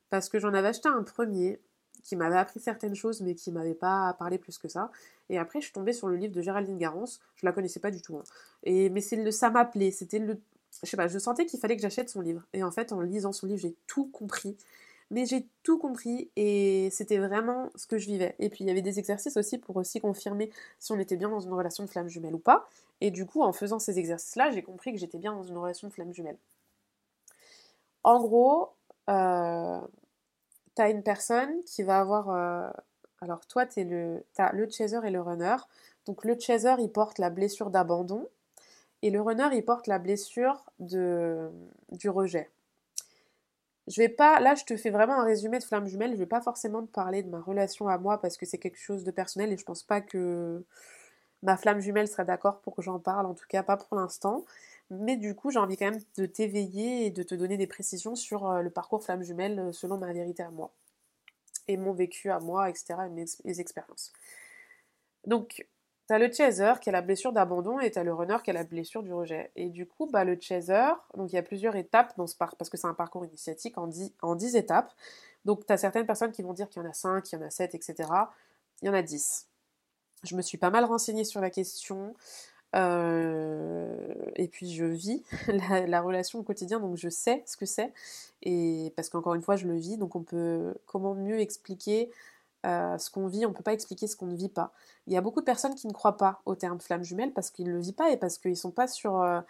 Parce 0.08 0.28
que 0.28 0.38
j'en 0.38 0.54
avais 0.54 0.68
acheté 0.68 0.88
un 0.88 1.02
premier 1.02 1.60
qui 2.02 2.16
m'avait 2.16 2.36
appris 2.36 2.60
certaines 2.60 2.94
choses 2.94 3.20
mais 3.20 3.34
qui 3.34 3.52
m'avait 3.52 3.74
pas 3.74 4.14
parlé 4.18 4.38
plus 4.38 4.58
que 4.58 4.68
ça. 4.68 4.90
Et 5.28 5.38
après, 5.38 5.60
je 5.60 5.66
suis 5.66 5.72
tombée 5.72 5.92
sur 5.92 6.08
le 6.08 6.16
livre 6.16 6.34
de 6.34 6.40
Géraldine 6.40 6.78
Garance. 6.78 7.20
Je 7.36 7.46
la 7.46 7.52
connaissais 7.52 7.80
pas 7.80 7.90
du 7.90 8.00
tout. 8.00 8.16
Hein. 8.16 8.24
Et, 8.64 8.90
mais 8.90 9.00
c'est 9.00 9.16
le, 9.16 9.30
ça 9.30 9.50
m'appelait. 9.50 9.90
C'était 9.90 10.18
le. 10.18 10.38
Je 10.82 10.90
sais 10.90 10.96
pas, 10.96 11.08
je 11.08 11.18
sentais 11.18 11.46
qu'il 11.46 11.58
fallait 11.58 11.76
que 11.76 11.82
j'achète 11.82 12.10
son 12.10 12.20
livre. 12.20 12.42
Et 12.52 12.62
en 12.62 12.70
fait, 12.70 12.92
en 12.92 13.00
lisant 13.00 13.32
son 13.32 13.46
livre, 13.46 13.60
j'ai 13.60 13.74
tout 13.86 14.06
compris 14.06 14.56
mais 15.10 15.26
j'ai 15.26 15.46
tout 15.62 15.78
compris 15.78 16.30
et 16.36 16.88
c'était 16.90 17.18
vraiment 17.18 17.70
ce 17.76 17.86
que 17.86 17.98
je 17.98 18.06
vivais. 18.06 18.34
Et 18.38 18.48
puis 18.48 18.64
il 18.64 18.66
y 18.66 18.70
avait 18.70 18.82
des 18.82 18.98
exercices 18.98 19.36
aussi 19.36 19.58
pour 19.58 19.76
aussi 19.76 20.00
confirmer 20.00 20.50
si 20.78 20.92
on 20.92 20.98
était 20.98 21.16
bien 21.16 21.28
dans 21.28 21.40
une 21.40 21.52
relation 21.52 21.84
de 21.84 21.88
flamme 21.88 22.08
jumelle 22.08 22.34
ou 22.34 22.38
pas. 22.38 22.68
Et 23.00 23.10
du 23.10 23.26
coup, 23.26 23.42
en 23.42 23.52
faisant 23.52 23.78
ces 23.78 23.98
exercices-là, 23.98 24.50
j'ai 24.50 24.62
compris 24.62 24.92
que 24.92 24.98
j'étais 24.98 25.18
bien 25.18 25.32
dans 25.32 25.44
une 25.44 25.56
relation 25.58 25.88
de 25.88 25.92
flamme 25.92 26.12
jumelle. 26.12 26.38
En 28.02 28.20
gros, 28.20 28.72
euh, 29.08 29.80
t'as 30.76 30.90
une 30.90 31.02
personne 31.02 31.62
qui 31.64 31.82
va 31.82 31.98
avoir... 31.98 32.30
Euh, 32.30 32.70
alors 33.20 33.46
toi, 33.46 33.66
t'es 33.66 33.82
le, 33.82 34.24
t'as 34.34 34.52
le 34.52 34.68
chaser 34.70 35.00
et 35.04 35.10
le 35.10 35.20
runner. 35.20 35.56
Donc 36.04 36.24
le 36.24 36.38
chaser, 36.38 36.76
il 36.78 36.92
porte 36.92 37.18
la 37.18 37.30
blessure 37.30 37.70
d'abandon. 37.70 38.28
Et 39.02 39.10
le 39.10 39.20
runner, 39.20 39.48
il 39.52 39.64
porte 39.64 39.88
la 39.88 39.98
blessure 39.98 40.64
de, 40.78 41.50
du 41.90 42.08
rejet. 42.08 42.50
Je 43.88 44.00
vais 44.00 44.08
pas, 44.08 44.40
là 44.40 44.54
je 44.56 44.64
te 44.64 44.76
fais 44.76 44.90
vraiment 44.90 45.20
un 45.20 45.24
résumé 45.24 45.58
de 45.58 45.64
flamme 45.64 45.86
jumelle, 45.86 46.12
je 46.12 46.18
vais 46.18 46.26
pas 46.26 46.40
forcément 46.40 46.82
te 46.82 46.90
parler 46.90 47.22
de 47.22 47.28
ma 47.28 47.40
relation 47.40 47.86
à 47.86 47.98
moi 47.98 48.20
parce 48.20 48.36
que 48.36 48.44
c'est 48.44 48.58
quelque 48.58 48.80
chose 48.80 49.04
de 49.04 49.12
personnel 49.12 49.52
et 49.52 49.56
je 49.56 49.64
pense 49.64 49.84
pas 49.84 50.00
que 50.00 50.64
ma 51.44 51.56
flamme 51.56 51.78
jumelle 51.78 52.08
serait 52.08 52.24
d'accord 52.24 52.60
pour 52.62 52.74
que 52.74 52.82
j'en 52.82 52.98
parle, 52.98 53.26
en 53.26 53.34
tout 53.34 53.46
cas 53.48 53.62
pas 53.62 53.76
pour 53.76 53.96
l'instant. 53.96 54.44
Mais 54.90 55.16
du 55.16 55.34
coup 55.34 55.50
j'ai 55.50 55.58
envie 55.58 55.76
quand 55.76 55.90
même 55.90 56.02
de 56.16 56.26
t'éveiller 56.26 57.06
et 57.06 57.10
de 57.10 57.22
te 57.22 57.34
donner 57.34 57.56
des 57.56 57.66
précisions 57.66 58.14
sur 58.14 58.48
euh, 58.48 58.62
le 58.62 58.70
parcours 58.70 59.02
flamme 59.02 59.22
jumelle 59.22 59.58
euh, 59.58 59.72
selon 59.72 59.98
ma 59.98 60.12
vérité 60.12 60.42
à 60.42 60.50
moi. 60.50 60.72
Et 61.68 61.76
mon 61.76 61.92
vécu 61.92 62.30
à 62.30 62.38
moi, 62.38 62.70
etc. 62.70 62.94
et 63.06 63.08
mes 63.08 63.60
expériences. 63.60 64.12
Donc 65.26 65.66
T'as 66.06 66.18
le 66.18 66.32
chaser 66.32 66.72
qui 66.80 66.88
a 66.88 66.92
la 66.92 67.02
blessure 67.02 67.32
d'abandon 67.32 67.80
et 67.80 67.90
t'as 67.90 68.04
le 68.04 68.14
runner 68.14 68.36
qui 68.44 68.50
a 68.50 68.52
la 68.52 68.62
blessure 68.62 69.02
du 69.02 69.12
rejet. 69.12 69.50
Et 69.56 69.70
du 69.70 69.86
coup, 69.86 70.06
bah, 70.06 70.22
le 70.22 70.38
chaser, 70.40 70.92
donc 71.16 71.32
il 71.32 71.34
y 71.34 71.38
a 71.38 71.42
plusieurs 71.42 71.74
étapes 71.74 72.16
dans 72.16 72.28
ce 72.28 72.36
parcours, 72.36 72.56
parce 72.56 72.70
que 72.70 72.76
c'est 72.76 72.86
un 72.86 72.94
parcours 72.94 73.24
initiatique 73.24 73.76
en 73.76 73.88
10, 73.88 74.12
en 74.22 74.36
10 74.36 74.54
étapes. 74.54 74.92
Donc 75.44 75.66
t'as 75.66 75.76
certaines 75.76 76.06
personnes 76.06 76.30
qui 76.30 76.42
vont 76.42 76.52
dire 76.52 76.68
qu'il 76.68 76.80
y 76.80 76.86
en 76.86 76.88
a 76.88 76.92
5, 76.92 77.24
qu'il 77.24 77.38
y 77.38 77.42
en 77.42 77.44
a 77.44 77.50
7, 77.50 77.74
etc. 77.74 78.08
Il 78.82 78.86
y 78.86 78.88
en 78.88 78.94
a 78.94 79.02
10. 79.02 79.48
Je 80.22 80.36
me 80.36 80.42
suis 80.42 80.58
pas 80.58 80.70
mal 80.70 80.84
renseignée 80.84 81.24
sur 81.24 81.40
la 81.40 81.50
question. 81.50 82.14
Euh, 82.76 84.14
et 84.34 84.48
puis 84.48 84.72
je 84.72 84.84
vis 84.84 85.22
la, 85.48 85.86
la, 85.86 86.00
relation 86.02 86.38
au 86.38 86.42
quotidien, 86.42 86.78
donc 86.78 86.96
je 86.96 87.08
sais 87.08 87.42
ce 87.46 87.56
que 87.56 87.66
c'est. 87.66 87.92
Et 88.42 88.92
parce 88.96 89.08
qu'encore 89.08 89.34
une 89.34 89.42
fois, 89.42 89.56
je 89.56 89.66
le 89.66 89.76
vis, 89.76 89.96
donc 89.96 90.14
on 90.14 90.22
peut 90.22 90.74
comment 90.86 91.14
mieux 91.14 91.40
expliquer 91.40 92.10
euh, 92.66 92.98
ce 92.98 93.10
qu'on 93.10 93.28
vit, 93.28 93.46
on 93.46 93.50
ne 93.50 93.54
peut 93.54 93.62
pas 93.62 93.72
expliquer 93.72 94.08
ce 94.08 94.16
qu'on 94.16 94.26
ne 94.26 94.34
vit 94.34 94.48
pas. 94.48 94.72
Il 95.06 95.12
y 95.12 95.16
a 95.16 95.20
beaucoup 95.20 95.40
de 95.40 95.44
personnes 95.44 95.76
qui 95.76 95.86
ne 95.86 95.92
croient 95.92 96.16
pas 96.16 96.40
au 96.46 96.56
terme 96.56 96.80
flamme 96.80 97.04
jumelle 97.04 97.32
parce 97.32 97.50
qu'ils 97.50 97.66
ne 97.66 97.72
le 97.72 97.78
vivent 97.78 97.94
pas 97.94 98.10
et 98.10 98.16
parce 98.16 98.38
qu'ils 98.38 98.52
ne 98.52 98.56
sont 98.56 98.72
pas 98.72 98.88
sur 98.88 99.22
euh, 99.22 99.40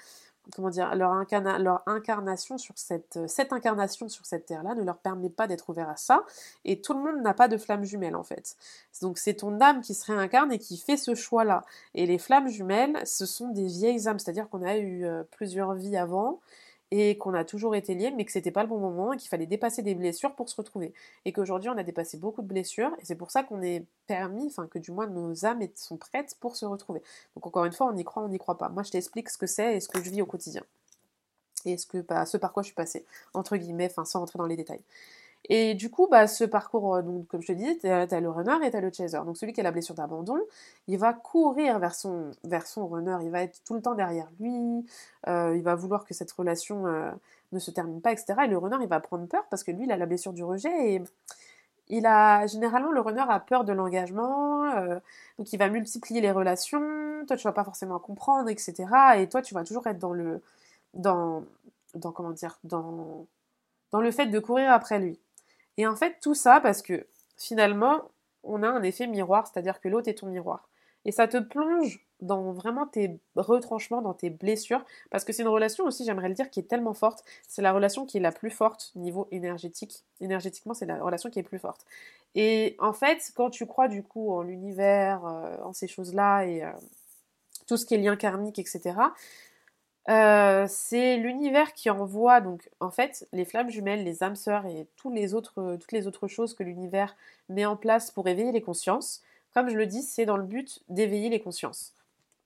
comment 0.54 0.70
dire, 0.70 0.94
leur, 0.94 1.14
leur 1.58 1.82
incarnation 1.86 2.58
sur 2.58 2.76
cette, 2.76 3.18
cette 3.26 3.52
incarnation 3.52 4.08
sur 4.08 4.24
cette 4.26 4.46
terre-là 4.46 4.74
ne 4.74 4.82
leur 4.82 4.98
permet 4.98 5.30
pas 5.30 5.46
d'être 5.46 5.68
ouvert 5.70 5.88
à 5.88 5.96
ça, 5.96 6.24
et 6.64 6.80
tout 6.80 6.94
le 6.94 7.00
monde 7.00 7.22
n'a 7.22 7.34
pas 7.34 7.48
de 7.48 7.56
flamme 7.56 7.84
jumelle 7.84 8.16
en 8.16 8.22
fait. 8.22 8.56
Donc 9.02 9.18
c'est 9.18 9.34
ton 9.34 9.60
âme 9.60 9.80
qui 9.80 9.94
se 9.94 10.06
réincarne 10.06 10.52
et 10.52 10.58
qui 10.58 10.76
fait 10.76 10.96
ce 10.96 11.14
choix-là. 11.14 11.64
Et 11.94 12.06
les 12.06 12.18
flammes 12.18 12.48
jumelles, 12.48 12.98
ce 13.04 13.26
sont 13.26 13.48
des 13.48 13.66
vieilles 13.66 14.08
âmes, 14.08 14.18
c'est-à-dire 14.18 14.48
qu'on 14.48 14.62
a 14.62 14.76
eu 14.76 15.04
euh, 15.04 15.22
plusieurs 15.30 15.74
vies 15.74 15.96
avant, 15.96 16.40
et 16.98 17.18
qu'on 17.18 17.34
a 17.34 17.44
toujours 17.44 17.74
été 17.74 17.94
liés, 17.94 18.10
mais 18.10 18.24
que 18.24 18.32
c'était 18.32 18.50
pas 18.50 18.62
le 18.62 18.68
bon 18.68 18.78
moment 18.78 19.12
et 19.12 19.16
qu'il 19.16 19.28
fallait 19.28 19.46
dépasser 19.46 19.82
des 19.82 19.94
blessures 19.94 20.34
pour 20.34 20.48
se 20.48 20.56
retrouver. 20.56 20.94
Et 21.24 21.32
qu'aujourd'hui, 21.32 21.68
on 21.68 21.76
a 21.76 21.82
dépassé 21.82 22.16
beaucoup 22.16 22.42
de 22.42 22.46
blessures 22.46 22.90
et 23.00 23.04
c'est 23.04 23.14
pour 23.14 23.30
ça 23.30 23.42
qu'on 23.42 23.62
est 23.62 23.84
permis, 24.06 24.46
enfin, 24.46 24.66
que 24.66 24.78
du 24.78 24.92
moins 24.92 25.06
nos 25.06 25.44
âmes 25.44 25.60
sont 25.74 25.96
prêtes 25.96 26.36
pour 26.40 26.56
se 26.56 26.64
retrouver. 26.64 27.02
Donc, 27.34 27.46
encore 27.46 27.64
une 27.64 27.72
fois, 27.72 27.86
on 27.92 27.96
y 27.96 28.04
croit, 28.04 28.22
on 28.22 28.28
n'y 28.28 28.38
croit 28.38 28.56
pas. 28.56 28.70
Moi, 28.70 28.82
je 28.82 28.90
t'explique 28.90 29.28
ce 29.28 29.38
que 29.38 29.46
c'est 29.46 29.76
et 29.76 29.80
ce 29.80 29.88
que 29.88 30.02
je 30.02 30.10
vis 30.10 30.22
au 30.22 30.26
quotidien. 30.26 30.62
Et 31.66 31.76
ce, 31.76 31.86
bah, 31.98 32.24
par 32.40 32.52
quoi 32.52 32.62
je 32.62 32.68
suis 32.68 32.74
passée, 32.74 33.04
entre 33.34 33.56
guillemets, 33.56 33.88
enfin, 33.90 34.04
sans 34.04 34.20
rentrer 34.20 34.38
dans 34.38 34.46
les 34.46 34.56
détails. 34.56 34.82
Et 35.48 35.74
du 35.74 35.90
coup, 35.90 36.08
bah, 36.10 36.26
ce 36.26 36.44
parcours, 36.44 36.96
euh, 36.96 37.02
donc, 37.02 37.26
comme 37.28 37.40
je 37.42 37.48
te 37.48 37.52
disais, 37.52 37.76
tu 37.78 37.86
as, 37.88 38.20
le 38.20 38.28
runner 38.30 38.66
et 38.66 38.70
tu 38.70 38.76
as 38.76 38.80
le 38.80 38.90
chaser. 38.92 39.18
Donc 39.18 39.36
celui 39.36 39.52
qui 39.52 39.60
a 39.60 39.64
la 39.64 39.70
blessure 39.70 39.94
d'abandon, 39.94 40.38
il 40.88 40.98
va 40.98 41.12
courir 41.12 41.78
vers 41.78 41.94
son, 41.94 42.32
vers 42.44 42.66
son 42.66 42.86
runner, 42.88 43.18
il 43.22 43.30
va 43.30 43.42
être 43.42 43.62
tout 43.64 43.74
le 43.74 43.82
temps 43.82 43.94
derrière 43.94 44.28
lui, 44.40 44.84
euh, 45.28 45.54
il 45.56 45.62
va 45.62 45.74
vouloir 45.76 46.04
que 46.04 46.14
cette 46.14 46.32
relation 46.32 46.86
euh, 46.86 47.10
ne 47.52 47.58
se 47.58 47.70
termine 47.70 48.00
pas, 48.00 48.12
etc. 48.12 48.34
Et 48.44 48.48
le 48.48 48.58
runner, 48.58 48.78
il 48.80 48.88
va 48.88 49.00
prendre 49.00 49.26
peur 49.26 49.44
parce 49.50 49.62
que 49.62 49.70
lui, 49.70 49.84
il 49.84 49.92
a 49.92 49.96
la 49.96 50.06
blessure 50.06 50.32
du 50.32 50.42
rejet 50.42 50.94
et 50.94 51.02
il 51.88 52.06
a 52.06 52.46
généralement 52.48 52.90
le 52.90 53.00
runner 53.00 53.24
a 53.28 53.38
peur 53.38 53.64
de 53.64 53.72
l'engagement, 53.72 54.64
donc 55.38 55.52
il 55.52 55.56
va 55.56 55.68
multiplier 55.68 56.20
les 56.20 56.32
relations. 56.32 56.80
Toi, 57.28 57.36
tu 57.36 57.44
vas 57.44 57.52
pas 57.52 57.62
forcément 57.62 58.00
comprendre, 58.00 58.48
etc. 58.48 58.74
Et 59.18 59.28
toi, 59.28 59.40
tu 59.40 59.54
vas 59.54 59.62
toujours 59.62 59.86
être 59.86 59.98
dans 60.00 60.12
le, 60.12 60.42
dans, 60.94 61.44
dans 61.94 62.10
comment 62.10 62.32
dire, 62.32 62.58
dans, 62.64 63.26
dans 63.92 64.00
le 64.00 64.10
fait 64.10 64.26
de 64.26 64.38
courir 64.40 64.72
après 64.72 64.98
lui. 64.98 65.18
Et 65.76 65.86
en 65.86 65.96
fait, 65.96 66.16
tout 66.20 66.34
ça 66.34 66.60
parce 66.60 66.82
que 66.82 67.06
finalement, 67.36 68.10
on 68.42 68.62
a 68.62 68.68
un 68.68 68.82
effet 68.82 69.06
miroir, 69.06 69.46
c'est-à-dire 69.46 69.80
que 69.80 69.88
l'autre 69.88 70.08
est 70.08 70.14
ton 70.14 70.26
miroir. 70.26 70.68
Et 71.04 71.12
ça 71.12 71.28
te 71.28 71.36
plonge 71.36 72.00
dans 72.20 72.52
vraiment 72.52 72.86
tes 72.86 73.20
retranchements, 73.36 74.02
dans 74.02 74.14
tes 74.14 74.30
blessures, 74.30 74.84
parce 75.10 75.24
que 75.24 75.32
c'est 75.32 75.42
une 75.42 75.48
relation 75.48 75.84
aussi, 75.84 76.04
j'aimerais 76.04 76.28
le 76.28 76.34
dire, 76.34 76.50
qui 76.50 76.60
est 76.60 76.64
tellement 76.64 76.94
forte. 76.94 77.24
C'est 77.46 77.62
la 77.62 77.72
relation 77.72 78.06
qui 78.06 78.16
est 78.16 78.20
la 78.20 78.32
plus 78.32 78.50
forte 78.50 78.90
niveau 78.96 79.28
énergétique. 79.30 80.04
Énergétiquement, 80.20 80.74
c'est 80.74 80.86
la 80.86 81.00
relation 81.00 81.30
qui 81.30 81.38
est 81.38 81.44
plus 81.44 81.58
forte. 81.58 81.86
Et 82.34 82.76
en 82.80 82.92
fait, 82.92 83.32
quand 83.36 83.50
tu 83.50 83.66
crois 83.66 83.88
du 83.88 84.02
coup 84.02 84.32
en 84.32 84.42
l'univers, 84.42 85.24
euh, 85.26 85.56
en 85.62 85.72
ces 85.72 85.86
choses-là, 85.86 86.44
et 86.44 86.64
euh, 86.64 86.72
tout 87.68 87.76
ce 87.76 87.86
qui 87.86 87.94
est 87.94 87.98
lien 87.98 88.16
karmique, 88.16 88.58
etc., 88.58 88.96
euh, 90.08 90.66
c'est 90.68 91.16
l'univers 91.16 91.72
qui 91.72 91.90
envoie 91.90 92.40
donc 92.40 92.70
en 92.78 92.90
fait 92.90 93.26
les 93.32 93.44
flammes 93.44 93.70
jumelles, 93.70 94.04
les 94.04 94.22
âmes 94.22 94.36
sœurs 94.36 94.66
et 94.66 94.86
les 95.12 95.34
autres, 95.34 95.76
toutes 95.80 95.92
les 95.92 96.06
autres 96.06 96.28
choses 96.28 96.54
que 96.54 96.62
l'univers 96.62 97.16
met 97.48 97.66
en 97.66 97.76
place 97.76 98.10
pour 98.10 98.28
éveiller 98.28 98.52
les 98.52 98.62
consciences. 98.62 99.22
Comme 99.52 99.68
je 99.68 99.76
le 99.76 99.86
dis, 99.86 100.02
c'est 100.02 100.26
dans 100.26 100.36
le 100.36 100.44
but 100.44 100.82
d'éveiller 100.88 101.28
les 101.28 101.40
consciences. 101.40 101.92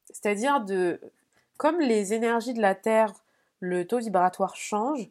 C'est-à-dire 0.06 0.60
de 0.60 1.00
comme 1.58 1.80
les 1.80 2.14
énergies 2.14 2.54
de 2.54 2.62
la 2.62 2.74
Terre, 2.74 3.12
le 3.60 3.86
taux 3.86 3.98
vibratoire 3.98 4.56
change, 4.56 5.08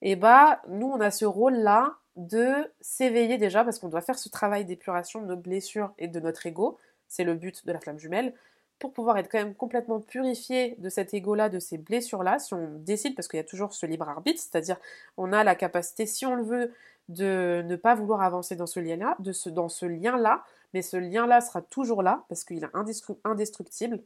et 0.00 0.16
bah 0.16 0.62
nous 0.68 0.86
on 0.86 1.00
a 1.00 1.10
ce 1.10 1.26
rôle-là 1.26 1.96
de 2.16 2.70
s'éveiller 2.80 3.36
déjà 3.36 3.64
parce 3.64 3.78
qu'on 3.78 3.88
doit 3.88 4.00
faire 4.00 4.18
ce 4.18 4.30
travail 4.30 4.64
d'épuration 4.64 5.20
de 5.20 5.26
nos 5.26 5.36
blessures 5.36 5.92
et 5.98 6.08
de 6.08 6.20
notre 6.20 6.46
ego. 6.46 6.78
C'est 7.08 7.24
le 7.24 7.34
but 7.34 7.66
de 7.66 7.72
la 7.72 7.80
flamme 7.80 7.98
jumelle 7.98 8.32
pour 8.80 8.92
pouvoir 8.92 9.18
être 9.18 9.30
quand 9.30 9.38
même 9.38 9.54
complètement 9.54 10.00
purifié 10.00 10.74
de 10.78 10.88
cet 10.88 11.14
ego-là, 11.14 11.48
de 11.48 11.60
ces 11.60 11.78
blessures-là, 11.78 12.40
si 12.40 12.54
on 12.54 12.70
décide, 12.78 13.14
parce 13.14 13.28
qu'il 13.28 13.36
y 13.36 13.40
a 13.40 13.44
toujours 13.44 13.72
ce 13.74 13.86
libre 13.86 14.08
arbitre, 14.08 14.40
c'est-à-dire 14.40 14.78
on 15.16 15.32
a 15.32 15.44
la 15.44 15.54
capacité, 15.54 16.06
si 16.06 16.26
on 16.26 16.34
le 16.34 16.42
veut, 16.42 16.72
de 17.08 17.62
ne 17.66 17.76
pas 17.76 17.94
vouloir 17.94 18.22
avancer 18.22 18.56
dans 18.56 18.66
ce 18.66 18.80
lien-là, 18.80 19.16
dans 19.46 19.68
ce 19.68 19.86
lien-là, 19.86 20.44
mais 20.74 20.82
ce 20.82 20.96
lien-là 20.96 21.40
sera 21.40 21.60
toujours 21.62 22.02
là, 22.02 22.24
parce 22.28 22.44
qu'il 22.44 22.64
est 22.64 23.16
indestructible. 23.24 24.00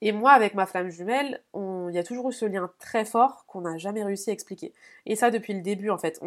Et 0.00 0.12
moi, 0.12 0.32
avec 0.32 0.54
ma 0.54 0.66
flamme 0.66 0.90
jumelle, 0.90 1.42
il 1.54 1.90
y 1.92 1.98
a 1.98 2.04
toujours 2.04 2.28
eu 2.28 2.32
ce 2.32 2.44
lien 2.44 2.70
très 2.78 3.04
fort 3.04 3.44
qu'on 3.46 3.62
n'a 3.62 3.76
jamais 3.78 4.04
réussi 4.04 4.30
à 4.30 4.32
expliquer. 4.32 4.72
Et 5.06 5.16
ça 5.16 5.30
depuis 5.30 5.54
le 5.54 5.60
début, 5.60 5.90
en 5.90 5.98
fait. 5.98 6.20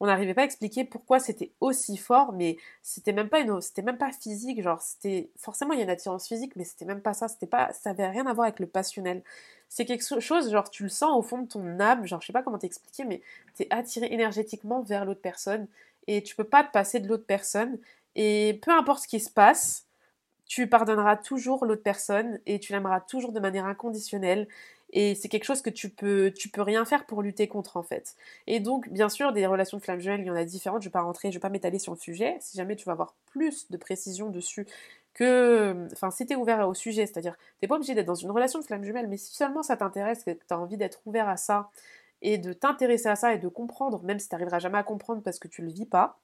On 0.00 0.06
n'arrivait 0.06 0.34
pas 0.34 0.42
à 0.42 0.44
expliquer 0.44 0.84
pourquoi 0.84 1.18
c'était 1.18 1.52
aussi 1.60 1.96
fort, 1.96 2.32
mais 2.32 2.58
c'était 2.82 3.12
même 3.12 3.28
pas 3.28 3.40
une, 3.40 3.60
c'était 3.60 3.82
même 3.82 3.98
pas 3.98 4.12
physique, 4.12 4.62
genre 4.62 4.80
c'était 4.80 5.30
forcément 5.38 5.72
il 5.72 5.78
y 5.78 5.80
a 5.80 5.84
une 5.84 5.90
attirance 5.90 6.28
physique, 6.28 6.54
mais 6.56 6.64
c'était 6.64 6.84
même 6.84 7.00
pas 7.00 7.14
ça, 7.14 7.28
c'était 7.28 7.46
pas, 7.46 7.72
ça 7.72 7.90
avait 7.90 8.08
rien 8.08 8.26
à 8.26 8.34
voir 8.34 8.46
avec 8.46 8.60
le 8.60 8.66
passionnel. 8.66 9.22
C'est 9.68 9.86
quelque 9.86 10.20
chose, 10.20 10.50
genre 10.50 10.70
tu 10.70 10.82
le 10.84 10.88
sens 10.88 11.16
au 11.18 11.22
fond 11.22 11.38
de 11.38 11.48
ton 11.48 11.80
âme, 11.80 12.06
genre 12.06 12.20
je 12.20 12.26
sais 12.26 12.32
pas 12.32 12.42
comment 12.42 12.58
t'expliquer, 12.58 13.04
mais 13.04 13.22
t'es 13.54 13.66
attiré 13.70 14.06
énergétiquement 14.12 14.82
vers 14.82 15.04
l'autre 15.04 15.22
personne 15.22 15.66
et 16.06 16.22
tu 16.22 16.36
peux 16.36 16.44
pas 16.44 16.62
te 16.62 16.70
passer 16.72 17.00
de 17.00 17.08
l'autre 17.08 17.26
personne 17.26 17.78
et 18.16 18.58
peu 18.62 18.72
importe 18.72 19.02
ce 19.02 19.08
qui 19.08 19.20
se 19.20 19.30
passe, 19.30 19.86
tu 20.46 20.68
pardonneras 20.68 21.16
toujours 21.16 21.64
l'autre 21.66 21.82
personne 21.82 22.38
et 22.46 22.60
tu 22.60 22.72
l'aimeras 22.72 23.00
toujours 23.00 23.32
de 23.32 23.40
manière 23.40 23.66
inconditionnelle 23.66 24.46
et 24.90 25.14
c'est 25.14 25.28
quelque 25.28 25.44
chose 25.44 25.62
que 25.62 25.70
tu 25.70 25.90
peux, 25.90 26.32
tu 26.36 26.48
peux 26.48 26.62
rien 26.62 26.84
faire 26.84 27.06
pour 27.06 27.22
lutter 27.22 27.48
contre 27.48 27.76
en 27.76 27.82
fait. 27.82 28.16
Et 28.46 28.60
donc, 28.60 28.88
bien 28.88 29.08
sûr, 29.08 29.32
des 29.32 29.46
relations 29.46 29.78
de 29.78 29.82
flamme 29.82 30.00
jumelle, 30.00 30.20
il 30.20 30.26
y 30.26 30.30
en 30.30 30.36
a 30.36 30.44
différentes. 30.44 30.82
Je 30.82 30.88
vais 30.88 30.92
pas 30.92 31.02
rentrer, 31.02 31.30
je 31.30 31.36
vais 31.36 31.40
pas 31.40 31.48
m'étaler 31.48 31.78
sur 31.78 31.92
le 31.92 31.98
sujet. 31.98 32.36
Si 32.40 32.56
jamais 32.56 32.76
tu 32.76 32.84
vas 32.84 32.92
avoir 32.92 33.14
plus 33.26 33.70
de 33.70 33.76
précision 33.76 34.30
dessus 34.30 34.66
que, 35.14 35.88
enfin, 35.92 36.10
si 36.10 36.26
t'es 36.26 36.36
ouvert 36.36 36.68
au 36.68 36.74
sujet, 36.74 37.06
c'est-à-dire, 37.06 37.36
t'es 37.60 37.66
pas 37.66 37.76
obligé 37.76 37.94
d'être 37.94 38.06
dans 38.06 38.14
une 38.14 38.30
relation 38.30 38.58
de 38.60 38.64
flamme 38.64 38.84
jumelle, 38.84 39.08
mais 39.08 39.16
si 39.16 39.34
seulement 39.34 39.62
ça 39.62 39.76
t'intéresse, 39.76 40.22
que 40.24 40.30
tu 40.30 40.40
as 40.50 40.58
envie 40.58 40.76
d'être 40.76 41.00
ouvert 41.06 41.28
à 41.28 41.36
ça 41.36 41.70
et 42.22 42.38
de 42.38 42.52
t'intéresser 42.52 43.08
à 43.08 43.16
ça 43.16 43.34
et 43.34 43.38
de 43.38 43.48
comprendre, 43.48 44.02
même 44.04 44.18
si 44.18 44.28
t'arriveras 44.28 44.58
jamais 44.58 44.78
à 44.78 44.82
comprendre 44.82 45.22
parce 45.22 45.38
que 45.38 45.48
tu 45.48 45.62
le 45.62 45.70
vis 45.70 45.86
pas, 45.86 46.18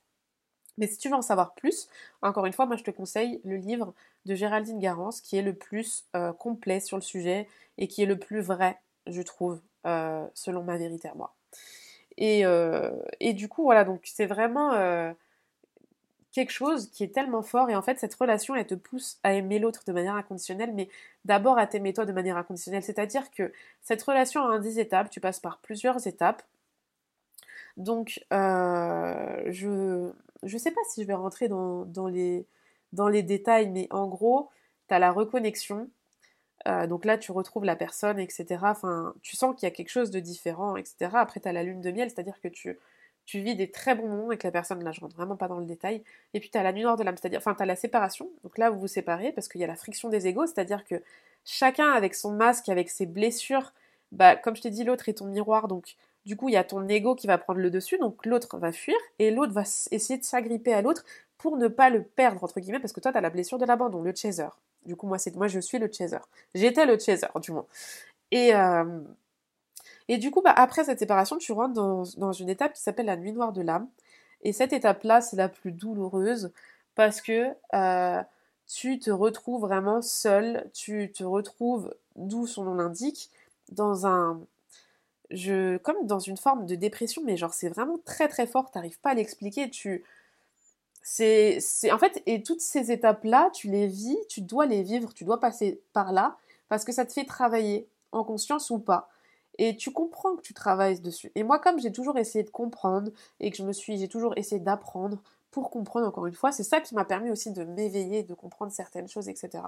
mais 0.79 0.87
si 0.87 0.99
tu 0.99 1.09
veux 1.09 1.15
en 1.15 1.23
savoir 1.23 1.55
plus, 1.55 1.89
encore 2.23 2.47
une 2.47 2.53
fois, 2.53 2.67
moi 2.67 2.77
je 2.77 2.83
te 2.85 2.91
conseille 2.91 3.41
le 3.45 3.57
livre 3.57 3.95
de 4.27 4.35
Géraldine 4.35 4.79
Garance 4.79 5.21
qui 5.21 5.37
est 5.37 5.43
le 5.43 5.55
plus 5.55 6.05
euh, 6.17 6.33
complet 6.33 6.81
sur 6.81 6.97
le 6.97 7.03
sujet 7.03 7.49
et 7.79 7.89
qui 7.89 8.03
est 8.03 8.07
le 8.07 8.19
plus 8.19 8.41
vrai, 8.41 8.79
je 9.07 9.23
trouve, 9.23 9.61
euh, 9.87 10.27
selon 10.35 10.63
ma 10.63 10.79
vérité 10.79 11.09
à 11.09 11.15
moi. 11.15 11.35
Et, 12.17 12.45
euh, 12.47 12.91
et 13.21 13.33
du 13.33 13.49
coup, 13.49 13.65
voilà, 13.65 13.85
donc 13.85 14.03
c'est 14.05 14.27
vraiment 14.27 15.15
quelque 16.33 16.51
chose 16.51 16.91
qui 16.91 17.05
est 17.05 17.13
tellement 17.13 17.43
fort 17.43 17.69
et 17.69 17.77
en 17.77 17.83
fait 17.83 17.99
cette 18.01 18.15
relation 18.15 18.55
elle 18.55 18.67
te 18.67 18.75
pousse 18.75 19.19
à 19.23 19.35
aimer 19.35 19.59
l'autre 19.59 19.83
de 19.87 19.93
manière 19.93 20.15
inconditionnelle 20.15 20.73
mais 20.73 20.89
d'abord 21.27 21.59
à 21.59 21.67
t'aimer 21.67 21.93
toi 21.93 22.07
de 22.07 22.13
manière 22.13 22.39
inconditionnelle 22.39 22.83
c'est 22.83 22.99
à 22.99 23.05
dire 23.05 23.31
que 23.31 23.53
cette 23.83 24.03
relation 24.03 24.41
a 24.43 24.47
un 24.47 24.59
10 24.59 24.79
étapes 24.79 25.11
tu 25.11 25.21
passes 25.21 25.41
par 25.41 25.59
plusieurs 25.59 26.07
étapes 26.07 26.43
donc 27.77 28.25
je 28.31 30.11
je 30.43 30.59
sais 30.59 30.71
pas 30.71 30.81
si 30.89 31.03
je 31.03 31.07
vais 31.07 31.15
rentrer 31.15 31.49
dans, 31.49 31.87
les, 32.09 33.23
détails, 33.23 33.71
mais 33.71 33.87
en 33.91 34.07
gros, 34.09 34.51
tu 34.89 34.95
as 34.95 34.99
la 34.99 35.13
reconnexion. 35.13 35.91
Euh, 36.69 36.87
donc 36.87 37.05
là, 37.05 37.19
tu 37.19 37.33
retrouves 37.33 37.65
la 37.65 37.77
personne, 37.77 38.19
etc. 38.19 38.59
Enfin, 38.63 39.15
tu 39.23 39.37
sens 39.37 39.55
qu'il 39.57 39.67
y 39.69 39.73
a 39.73 39.75
quelque 39.75 39.91
chose 39.91 40.11
de 40.11 40.21
différent, 40.21 40.77
etc. 40.77 41.11
Après, 41.15 41.41
tu 41.41 41.49
as 41.49 41.53
la 41.53 41.63
lune 41.63 41.81
de 41.81 41.91
miel, 41.91 42.11
c'est-à-dire 42.11 42.41
que 42.41 42.49
tu, 42.49 42.79
tu 43.25 43.41
vis 43.41 43.57
des 43.57 43.71
très 43.71 43.95
bons 43.95 44.09
moments 44.09 44.29
avec 44.29 44.43
la 44.43 44.51
personne. 44.53 44.83
Là, 44.85 44.93
je 44.93 45.01
rentre 45.01 45.17
vraiment 45.17 45.37
pas 45.37 45.49
dans 45.49 45.59
le 45.59 45.67
détail. 45.67 46.05
Et 46.35 46.41
puis, 46.41 46.51
tu 46.51 46.59
as 46.59 46.63
la 46.63 46.73
nuit 46.73 46.83
noire 46.83 46.97
de 46.97 47.03
l'âme, 47.05 47.17
c'est-à-dire, 47.17 47.39
enfin, 47.39 47.55
tu 47.55 47.63
as 47.63 47.67
la 47.67 47.77
séparation. 47.77 48.31
Donc 48.45 48.59
là, 48.59 48.71
vous 48.71 48.81
vous 48.81 48.89
séparez 48.89 49.33
parce 49.33 49.49
qu'il 49.49 49.61
y 49.61 49.65
a 49.65 49.67
la 49.67 49.77
friction 49.77 50.09
des 50.09 50.27
égaux, 50.27 50.47
c'est-à-dire 50.47 50.85
que 50.85 51.03
chacun 51.45 51.91
avec 51.93 52.15
son 52.15 52.33
masque, 52.33 52.69
avec 52.69 52.91
ses 52.91 53.07
blessures, 53.07 53.73
bah, 54.13 54.37
comme 54.37 54.55
je 54.57 54.63
t'ai 54.63 54.71
dit, 54.71 54.85
l'autre 54.85 55.09
est 55.09 55.15
ton 55.15 55.27
miroir, 55.27 55.69
donc 55.69 55.97
du 56.25 56.37
coup, 56.37 56.49
il 56.49 56.53
y 56.53 56.57
a 56.57 56.65
ton 56.65 56.87
ego 56.89 57.15
qui 57.15 57.27
va 57.27 57.39
prendre 57.39 57.61
le 57.61 57.71
dessus, 57.71 57.99
donc 57.99 58.25
l'autre 58.27 58.59
va 58.59 58.73
fuir, 58.73 58.97
et 59.19 59.31
l'autre 59.31 59.53
va 59.53 59.63
essayer 59.91 60.19
de 60.19 60.25
s'agripper 60.25 60.73
à 60.73 60.83
l'autre 60.83 61.05
pour 61.39 61.57
ne 61.57 61.67
pas 61.69 61.91
le 61.91 62.05
perdre, 62.05 62.45
entre 62.45 62.61
guillemets, 62.61 62.79
parce 62.79 62.93
que 62.93 63.01
toi, 63.01 63.11
tu 63.11 63.19
as 63.19 63.21
la 63.21 63.31
blessure 63.31 63.59
de 63.59 63.65
l'abandon, 63.67 64.03
le 64.03 64.15
chaser. 64.15 64.47
Du 64.87 64.95
coup, 64.95 65.07
moi, 65.07 65.19
c'est 65.19 65.35
moi 65.35 65.49
je 65.49 65.59
suis 65.59 65.79
le 65.79 65.91
chaser. 65.91 66.19
J'étais 66.55 66.87
le 66.87 66.99
chaser, 66.99 67.27
du 67.41 67.51
moins. 67.53 67.67
Et, 68.31 68.55
euh, 68.55 69.01
du 70.09 70.31
coup, 70.31 70.43
bah, 70.43 70.53
après 70.55 70.85
cette 70.85 71.01
séparation, 71.01 71.39
tu 71.39 71.53
rentres 71.53 71.75
dans, 71.75 72.33
une 72.33 72.49
étape 72.49 72.75
qui 72.75 72.83
s'appelle 72.83 73.07
la 73.07 73.17
nuit 73.17 73.33
noire 73.33 73.53
de 73.53 73.63
l'âme. 73.63 73.89
Et 74.43 74.53
cette 74.53 74.73
étape-là, 74.73 75.21
c'est 75.21 75.37
la 75.37 75.49
plus 75.49 75.73
douloureuse, 75.73 76.53
parce 76.95 77.21
que 77.21 77.49
euh, 77.75 78.23
tu 78.69 78.99
te 79.01 79.11
retrouves 79.11 79.63
vraiment 79.63 80.03
seul, 80.03 80.71
tu 80.73 81.11
te 81.13 81.25
retrouves, 81.25 81.95
d'où 82.17 82.47
son 82.47 82.65
nom 82.65 82.75
l'indique, 82.75 83.31
dans 83.71 84.07
un 84.07 84.41
je 85.33 85.79
comme 85.79 86.07
dans 86.07 86.19
une 86.19 86.37
forme 86.37 86.67
de 86.67 86.75
dépression, 86.75 87.23
mais 87.25 87.37
genre 87.37 87.55
c'est 87.55 87.69
vraiment 87.69 87.99
très 88.05 88.29
très 88.29 88.47
fort, 88.47 88.71
t'arrives 88.71 89.01
pas 89.01 89.11
à 89.11 89.15
l'expliquer, 89.15 89.71
tu 89.71 90.05
c'est 91.03 91.59
en 91.91 91.99
fait 91.99 92.23
et 92.27 92.43
toutes 92.43 92.61
ces 92.61 92.93
étapes 92.93 93.25
là, 93.25 93.51
tu 93.53 93.69
les 93.69 93.89
vis, 93.89 94.17
tu 94.29 94.41
dois 94.41 94.67
les 94.67 94.83
vivre, 94.83 95.13
tu 95.15 95.25
dois 95.25 95.41
passer 95.41 95.81
par 95.93 96.13
là 96.13 96.37
parce 96.69 96.85
que 96.85 96.93
ça 96.93 97.05
te 97.05 97.13
fait 97.13 97.25
travailler 97.25 97.89
en 98.13 98.25
conscience 98.25 98.71
ou 98.71 98.79
pas. 98.79 99.09
Et 99.59 99.77
tu 99.77 99.93
comprends 99.93 100.37
que 100.37 100.41
tu 100.41 100.55
travailles 100.55 101.01
dessus. 101.01 101.31
Et 101.35 101.43
moi, 101.43 101.59
comme 101.59 101.79
j'ai 101.79 101.93
toujours 101.93 102.17
essayé 102.19 102.43
de 102.43 102.51
comprendre 102.51 103.11
et 103.41 103.51
que 103.51 103.57
je 103.57 103.63
me 103.65 103.73
suis, 103.73 103.99
j'ai 103.99 104.09
toujours 104.09 104.33
essayé 104.39 104.61
d'apprendre 104.61 105.19
pour 105.51 105.71
comprendre 105.71 106.07
encore 106.07 106.27
une 106.27 106.35
fois, 106.35 106.53
c'est 106.53 106.63
ça 106.63 106.81
qui 106.81 106.95
m'a 106.95 107.05
permis 107.05 107.31
aussi 107.31 107.53
de 107.53 107.65
m'éveiller, 107.65 108.23
de 108.23 108.33
comprendre 108.33 108.73
certaines 108.73 109.09
choses, 109.09 109.29
etc. 109.29 109.65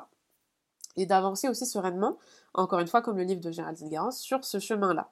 Et 0.97 1.05
d'avancer 1.05 1.49
aussi 1.49 1.67
sereinement, 1.67 2.17
encore 2.55 2.79
une 2.81 2.87
fois, 2.87 3.03
comme 3.03 3.19
le 3.19 3.25
livre 3.25 3.43
de 3.43 3.51
Géraldine 3.51 3.91
Garance, 3.91 4.21
sur 4.21 4.45
ce 4.45 4.59
chemin-là 4.59 5.11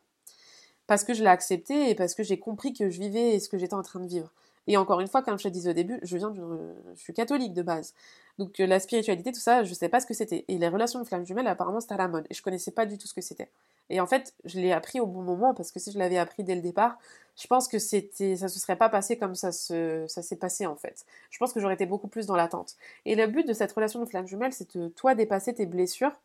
parce 0.92 1.04
que 1.04 1.14
je 1.14 1.22
l'ai 1.22 1.30
accepté 1.30 1.88
et 1.88 1.94
parce 1.94 2.14
que 2.14 2.22
j'ai 2.22 2.38
compris 2.38 2.74
que 2.74 2.90
je 2.90 3.00
vivais 3.00 3.40
ce 3.40 3.48
que 3.48 3.56
j'étais 3.56 3.72
en 3.72 3.80
train 3.80 3.98
de 3.98 4.06
vivre. 4.06 4.30
Et 4.66 4.76
encore 4.76 5.00
une 5.00 5.08
fois, 5.08 5.22
comme 5.22 5.38
je 5.38 5.44
te 5.44 5.48
disais 5.48 5.70
au 5.70 5.72
début, 5.72 5.98
je 6.02 6.18
viens 6.18 6.34
je 6.34 7.00
suis 7.00 7.14
catholique 7.14 7.54
de 7.54 7.62
base. 7.62 7.94
Donc 8.36 8.60
euh, 8.60 8.66
la 8.66 8.78
spiritualité, 8.78 9.32
tout 9.32 9.40
ça, 9.40 9.64
je 9.64 9.72
sais 9.72 9.88
pas 9.88 10.00
ce 10.00 10.06
que 10.06 10.12
c'était. 10.12 10.44
Et 10.48 10.58
les 10.58 10.68
relations 10.68 11.00
de 11.00 11.06
flammes 11.06 11.24
jumelles, 11.24 11.46
apparemment, 11.46 11.80
c'était 11.80 11.94
à 11.94 11.96
la 11.96 12.08
mode. 12.08 12.26
Et 12.28 12.34
je 12.34 12.42
connaissais 12.42 12.72
pas 12.72 12.84
du 12.84 12.98
tout 12.98 13.06
ce 13.06 13.14
que 13.14 13.22
c'était. 13.22 13.48
Et 13.88 14.02
en 14.02 14.06
fait, 14.06 14.34
je 14.44 14.60
l'ai 14.60 14.70
appris 14.70 15.00
au 15.00 15.06
bon 15.06 15.22
moment 15.22 15.54
parce 15.54 15.72
que 15.72 15.80
si 15.80 15.92
je 15.92 15.98
l'avais 15.98 16.18
appris 16.18 16.44
dès 16.44 16.56
le 16.56 16.60
départ, 16.60 16.98
je 17.40 17.46
pense 17.46 17.68
que 17.68 17.78
c'était, 17.78 18.36
ça 18.36 18.48
se 18.48 18.60
serait 18.60 18.76
pas 18.76 18.90
passé 18.90 19.16
comme 19.16 19.34
ça, 19.34 19.50
se, 19.50 20.04
ça 20.08 20.20
s'est 20.20 20.36
passé 20.36 20.66
en 20.66 20.76
fait. 20.76 21.06
Je 21.30 21.38
pense 21.38 21.54
que 21.54 21.60
j'aurais 21.60 21.72
été 21.72 21.86
beaucoup 21.86 22.08
plus 22.08 22.26
dans 22.26 22.36
l'attente. 22.36 22.76
Et 23.06 23.14
le 23.14 23.26
but 23.28 23.48
de 23.48 23.54
cette 23.54 23.72
relation 23.72 23.98
de 24.00 24.04
flamme 24.04 24.26
jumelle, 24.26 24.52
c'est 24.52 24.76
de 24.76 24.88
toi 24.88 25.14
dépasser 25.14 25.54
tes 25.54 25.64
blessures, 25.64 26.20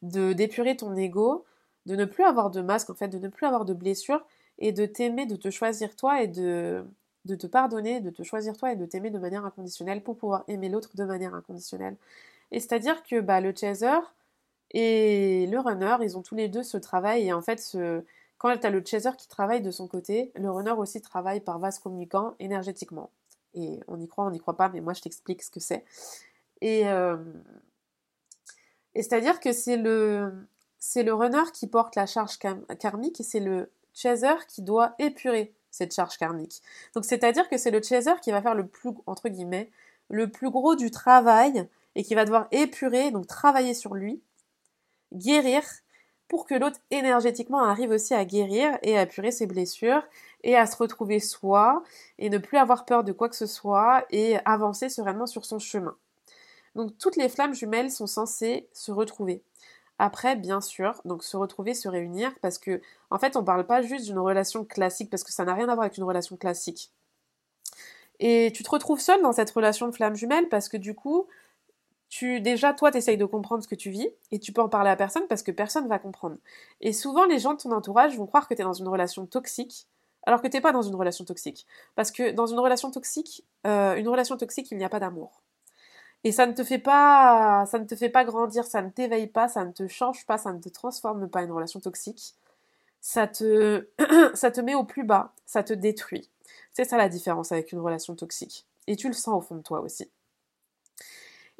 de 0.00 0.32
d'épurer 0.32 0.78
ton 0.78 0.96
ego, 0.96 1.44
de 1.88 1.96
ne 1.96 2.04
plus 2.04 2.22
avoir 2.22 2.50
de 2.50 2.60
masque 2.60 2.90
en 2.90 2.94
fait, 2.94 3.08
de 3.08 3.18
ne 3.18 3.28
plus 3.28 3.46
avoir 3.46 3.64
de 3.64 3.72
blessures 3.72 4.24
et 4.58 4.72
de 4.72 4.84
t'aimer, 4.86 5.24
de 5.24 5.36
te 5.36 5.50
choisir 5.50 5.96
toi 5.96 6.22
et 6.22 6.28
de, 6.28 6.84
de 7.24 7.34
te 7.34 7.46
pardonner, 7.46 8.00
de 8.00 8.10
te 8.10 8.22
choisir 8.22 8.56
toi 8.56 8.72
et 8.72 8.76
de 8.76 8.84
t'aimer 8.84 9.10
de 9.10 9.18
manière 9.18 9.46
inconditionnelle 9.46 10.02
pour 10.02 10.16
pouvoir 10.16 10.44
aimer 10.48 10.68
l'autre 10.68 10.90
de 10.94 11.04
manière 11.04 11.34
inconditionnelle. 11.34 11.96
Et 12.50 12.60
c'est-à-dire 12.60 13.02
que 13.02 13.20
bah, 13.20 13.40
le 13.40 13.54
chaser 13.56 13.98
et 14.72 15.46
le 15.46 15.58
runner, 15.58 15.96
ils 16.02 16.18
ont 16.18 16.22
tous 16.22 16.34
les 16.34 16.48
deux 16.48 16.62
ce 16.62 16.76
travail 16.76 17.26
et 17.26 17.32
en 17.32 17.40
fait 17.40 17.76
quand 18.36 18.54
tu 18.56 18.66
as 18.66 18.70
le 18.70 18.84
chaser 18.84 19.10
qui 19.16 19.26
travaille 19.26 19.62
de 19.62 19.70
son 19.70 19.88
côté, 19.88 20.30
le 20.36 20.50
runner 20.50 20.72
aussi 20.72 21.00
travaille 21.00 21.40
par 21.40 21.58
vase 21.58 21.78
communicant 21.78 22.34
énergétiquement. 22.38 23.10
Et 23.54 23.80
on 23.88 23.98
y 23.98 24.06
croit, 24.06 24.26
on 24.26 24.30
n'y 24.30 24.38
croit 24.38 24.56
pas, 24.58 24.68
mais 24.68 24.82
moi 24.82 24.92
je 24.92 25.00
t'explique 25.00 25.42
ce 25.42 25.50
que 25.50 25.58
c'est. 25.58 25.84
Et, 26.60 26.86
euh, 26.86 27.16
et 28.94 29.02
c'est-à-dire 29.02 29.40
que 29.40 29.52
c'est 29.52 29.78
le, 29.78 30.32
c'est 30.78 31.02
le 31.02 31.14
runner 31.14 31.44
qui 31.52 31.66
porte 31.66 31.96
la 31.96 32.06
charge 32.06 32.38
karmique 32.38 33.20
et 33.20 33.24
c'est 33.24 33.40
le 33.40 33.70
chaser 33.94 34.34
qui 34.48 34.62
doit 34.62 34.94
épurer 34.98 35.52
cette 35.70 35.94
charge 35.94 36.16
karmique. 36.16 36.62
Donc 36.94 37.04
c'est-à-dire 37.04 37.48
que 37.48 37.58
c'est 37.58 37.70
le 37.70 37.82
chaser 37.82 38.14
qui 38.22 38.30
va 38.30 38.42
faire 38.42 38.54
le 38.54 38.66
plus, 38.66 38.90
entre 39.06 39.28
guillemets, 39.28 39.70
le 40.08 40.30
plus 40.30 40.50
gros 40.50 40.76
du 40.76 40.90
travail 40.90 41.68
et 41.94 42.04
qui 42.04 42.14
va 42.14 42.24
devoir 42.24 42.46
épurer, 42.52 43.10
donc 43.10 43.26
travailler 43.26 43.74
sur 43.74 43.94
lui, 43.94 44.22
guérir 45.12 45.62
pour 46.28 46.46
que 46.46 46.54
l'autre 46.54 46.78
énergétiquement 46.90 47.64
arrive 47.64 47.90
aussi 47.90 48.14
à 48.14 48.24
guérir 48.24 48.78
et 48.82 48.98
à 48.98 49.00
apurer 49.00 49.30
ses 49.30 49.46
blessures 49.46 50.02
et 50.44 50.56
à 50.56 50.66
se 50.66 50.76
retrouver 50.76 51.20
soi 51.20 51.82
et 52.18 52.28
ne 52.28 52.38
plus 52.38 52.58
avoir 52.58 52.84
peur 52.84 53.02
de 53.02 53.12
quoi 53.12 53.28
que 53.28 53.36
ce 53.36 53.46
soit 53.46 54.04
et 54.10 54.36
avancer 54.44 54.90
sereinement 54.90 55.26
sur 55.26 55.44
son 55.46 55.58
chemin. 55.58 55.96
Donc 56.74 56.96
toutes 56.98 57.16
les 57.16 57.28
flammes 57.28 57.54
jumelles 57.54 57.90
sont 57.90 58.06
censées 58.06 58.68
se 58.72 58.92
retrouver. 58.92 59.42
Après, 59.98 60.36
bien 60.36 60.60
sûr, 60.60 61.00
donc 61.04 61.24
se 61.24 61.36
retrouver, 61.36 61.74
se 61.74 61.88
réunir, 61.88 62.32
parce 62.40 62.58
que 62.58 62.80
en 63.10 63.18
fait, 63.18 63.36
on 63.36 63.44
parle 63.44 63.66
pas 63.66 63.82
juste 63.82 64.04
d'une 64.06 64.18
relation 64.18 64.64
classique, 64.64 65.10
parce 65.10 65.24
que 65.24 65.32
ça 65.32 65.44
n'a 65.44 65.54
rien 65.54 65.68
à 65.68 65.74
voir 65.74 65.82
avec 65.86 65.98
une 65.98 66.04
relation 66.04 66.36
classique. 66.36 66.92
Et 68.20 68.52
tu 68.54 68.62
te 68.62 68.70
retrouves 68.70 69.00
seul 69.00 69.22
dans 69.22 69.32
cette 69.32 69.50
relation 69.50 69.86
de 69.86 69.92
flamme 69.92 70.16
jumelle 70.16 70.48
parce 70.48 70.68
que 70.68 70.76
du 70.76 70.94
coup, 70.94 71.26
tu 72.08 72.40
déjà 72.40 72.72
toi 72.74 72.90
tu 72.90 72.98
essayes 72.98 73.16
de 73.16 73.24
comprendre 73.24 73.62
ce 73.62 73.68
que 73.68 73.74
tu 73.74 73.90
vis 73.90 74.08
et 74.32 74.38
tu 74.40 74.52
peux 74.52 74.62
en 74.62 74.68
parler 74.68 74.90
à 74.90 74.96
personne 74.96 75.26
parce 75.28 75.42
que 75.42 75.52
personne 75.52 75.88
va 75.88 75.98
comprendre. 75.98 76.36
Et 76.80 76.92
souvent 76.92 77.26
les 77.26 77.38
gens 77.38 77.54
de 77.54 77.58
ton 77.58 77.72
entourage 77.72 78.16
vont 78.16 78.26
croire 78.26 78.48
que 78.48 78.54
tu 78.54 78.62
es 78.62 78.64
dans 78.64 78.72
une 78.72 78.88
relation 78.88 79.26
toxique 79.26 79.86
alors 80.26 80.42
que 80.42 80.48
t'es 80.48 80.60
pas 80.60 80.72
dans 80.72 80.82
une 80.82 80.94
relation 80.94 81.24
toxique. 81.24 81.66
Parce 81.94 82.10
que 82.10 82.32
dans 82.32 82.46
une 82.46 82.58
relation 82.58 82.90
toxique, 82.90 83.44
euh, 83.66 83.94
une 83.96 84.08
relation 84.08 84.36
toxique, 84.36 84.70
il 84.70 84.78
n'y 84.78 84.84
a 84.84 84.88
pas 84.88 85.00
d'amour. 85.00 85.42
Et 86.24 86.32
ça 86.32 86.46
ne 86.46 86.52
te 86.52 86.64
fait 86.64 86.78
pas, 86.78 87.64
ça 87.66 87.78
ne 87.78 87.84
te 87.84 87.94
fait 87.94 88.08
pas 88.08 88.24
grandir, 88.24 88.64
ça 88.64 88.82
ne 88.82 88.90
t'éveille 88.90 89.28
pas, 89.28 89.48
ça 89.48 89.64
ne 89.64 89.72
te 89.72 89.86
change 89.86 90.26
pas, 90.26 90.38
ça 90.38 90.52
ne 90.52 90.60
te 90.60 90.68
transforme 90.68 91.28
pas 91.28 91.42
une 91.42 91.52
relation 91.52 91.80
toxique. 91.80 92.34
Ça 93.00 93.26
te, 93.28 93.88
ça 94.34 94.50
te 94.50 94.60
met 94.60 94.74
au 94.74 94.84
plus 94.84 95.04
bas, 95.04 95.32
ça 95.46 95.62
te 95.62 95.72
détruit. 95.72 96.28
C'est 96.72 96.84
ça 96.84 96.96
la 96.96 97.08
différence 97.08 97.52
avec 97.52 97.72
une 97.72 97.78
relation 97.80 98.14
toxique. 98.16 98.66
Et 98.86 98.96
tu 98.96 99.08
le 99.08 99.14
sens 99.14 99.34
au 99.34 99.40
fond 99.40 99.56
de 99.56 99.62
toi 99.62 99.80
aussi. 99.80 100.10